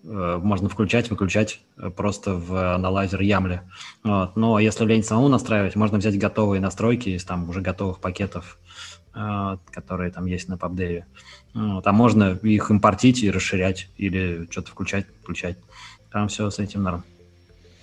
[0.04, 3.62] э, можно включать, выключать э, просто в аналайзер Ямле.
[4.04, 4.36] Вот.
[4.36, 8.60] Но если лень самому настраивать, можно взять готовые настройки из там уже готовых пакетов,
[9.16, 11.04] э, которые там есть на PubDev.
[11.54, 11.88] Вот.
[11.88, 15.58] А можно их импортить и расширять или что-то включать, включать.
[16.12, 17.06] Там все с этим норм.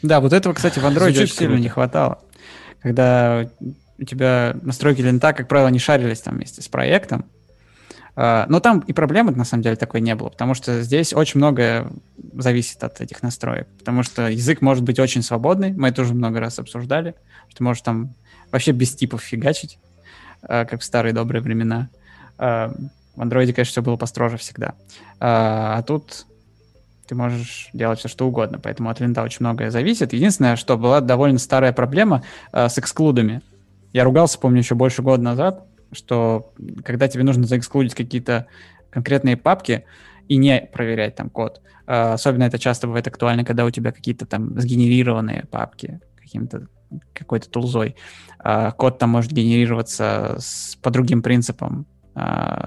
[0.02, 2.20] Да, вот этого, кстати, в Android очень сильно не хватало.
[2.80, 3.48] Когда
[3.98, 7.24] у тебя настройки лента, как правило, не шарились там вместе с проектом.
[8.14, 11.38] А, но там и проблемы, на самом деле, такой не было, потому что здесь очень
[11.38, 11.88] многое
[12.34, 13.66] зависит от этих настроек.
[13.78, 17.14] Потому что язык может быть очень свободный, мы это уже много раз обсуждали,
[17.48, 18.14] что можешь там
[18.50, 19.78] вообще без типов фигачить,
[20.42, 21.90] а, как в старые добрые времена.
[22.38, 22.72] А,
[23.16, 24.74] в андроиде, конечно, все было построже всегда.
[25.18, 26.27] А тут
[27.08, 28.58] ты можешь делать все, что угодно.
[28.62, 30.12] Поэтому от винта очень многое зависит.
[30.12, 32.22] Единственное, что была довольно старая проблема
[32.52, 33.40] э, с эксклудами.
[33.92, 36.52] Я ругался, помню, еще больше года назад, что
[36.84, 38.46] когда тебе нужно заэксклудить какие-то
[38.90, 39.84] конкретные папки
[40.28, 44.26] и не проверять там код, э, особенно это часто бывает актуально, когда у тебя какие-то
[44.26, 46.68] там сгенерированные папки каким-то
[47.14, 47.96] какой-то тулзой.
[48.44, 51.86] Э, код там может генерироваться с, по другим принципам,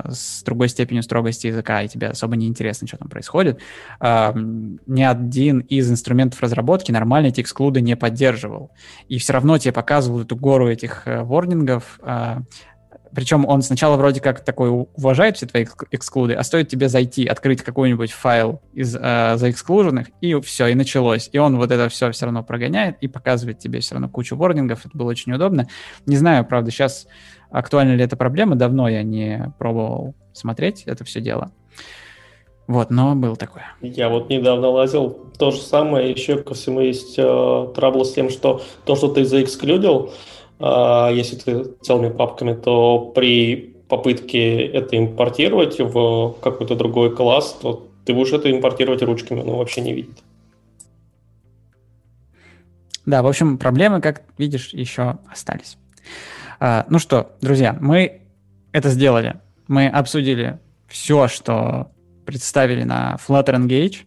[0.10, 3.60] с другой степенью строгости языка, и тебе особо не интересно, что там происходит.
[4.00, 8.72] А, ни один из инструментов разработки нормально эти эксклуды не поддерживал.
[9.08, 12.42] И все равно тебе показывал эту гору этих э, ворнингов, а,
[13.14, 17.62] причем он сначала вроде как такой уважает все твои эксклуды, а стоит тебе зайти, открыть
[17.62, 21.30] какой-нибудь файл из э, заэксклуженных, и все, и началось.
[21.32, 24.86] И он вот это все все равно прогоняет и показывает тебе все равно кучу ворнингов.
[24.86, 25.68] Это было очень удобно.
[26.06, 27.08] Не знаю, правда, сейчас
[27.52, 28.56] актуальна ли эта проблема.
[28.56, 31.52] Давно я не пробовал смотреть это все дело.
[32.68, 33.66] Вот, но был такое.
[33.82, 35.10] Я вот недавно лазил.
[35.38, 39.26] То же самое, еще ко всему есть э, трабл с тем, что то, что ты
[39.26, 40.14] заэксклюдил,
[40.60, 47.88] э, если ты целыми папками, то при попытке это импортировать в какой-то другой класс, то
[48.06, 50.24] ты будешь это импортировать ручками, но вообще не видит.
[53.06, 55.78] Да, в общем, проблемы, как видишь, еще остались.
[56.64, 58.22] А, ну что, друзья, мы
[58.72, 59.38] это сделали.
[59.68, 61.92] Мы обсудили все, что
[62.24, 64.06] представили на Flutter Engage.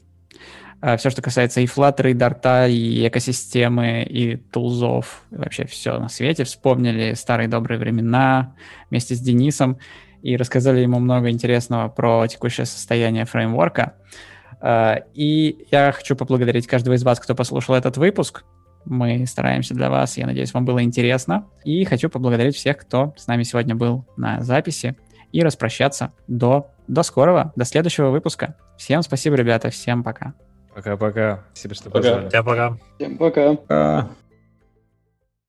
[0.81, 5.99] А, все, что касается и Flutter, и Dart, и экосистемы, и тулзов, и вообще все
[5.99, 6.45] на свете.
[6.45, 8.55] Вспомнили старые добрые времена
[8.89, 9.79] вместе с Денисом
[10.23, 13.95] и рассказали ему много интересного про текущее состояние фреймворка.
[14.61, 18.45] А, и я хочу поблагодарить каждого из вас, кто послушал этот выпуск.
[18.85, 20.17] Мы стараемся для вас.
[20.17, 21.47] Я надеюсь, вам было интересно.
[21.65, 24.97] И хочу поблагодарить всех, кто с нами сегодня был на записи.
[25.33, 28.57] И распрощаться до, до скорого, до следующего выпуска.
[28.77, 29.71] Всем спасибо, ребята.
[29.71, 30.35] Всем пока.
[30.75, 31.45] Пока-пока.
[31.53, 31.99] Спасибо, что Пока.
[31.99, 32.29] позвали.
[32.29, 32.77] Всем пока.
[32.97, 33.57] Всем пока.
[33.69, 34.09] А,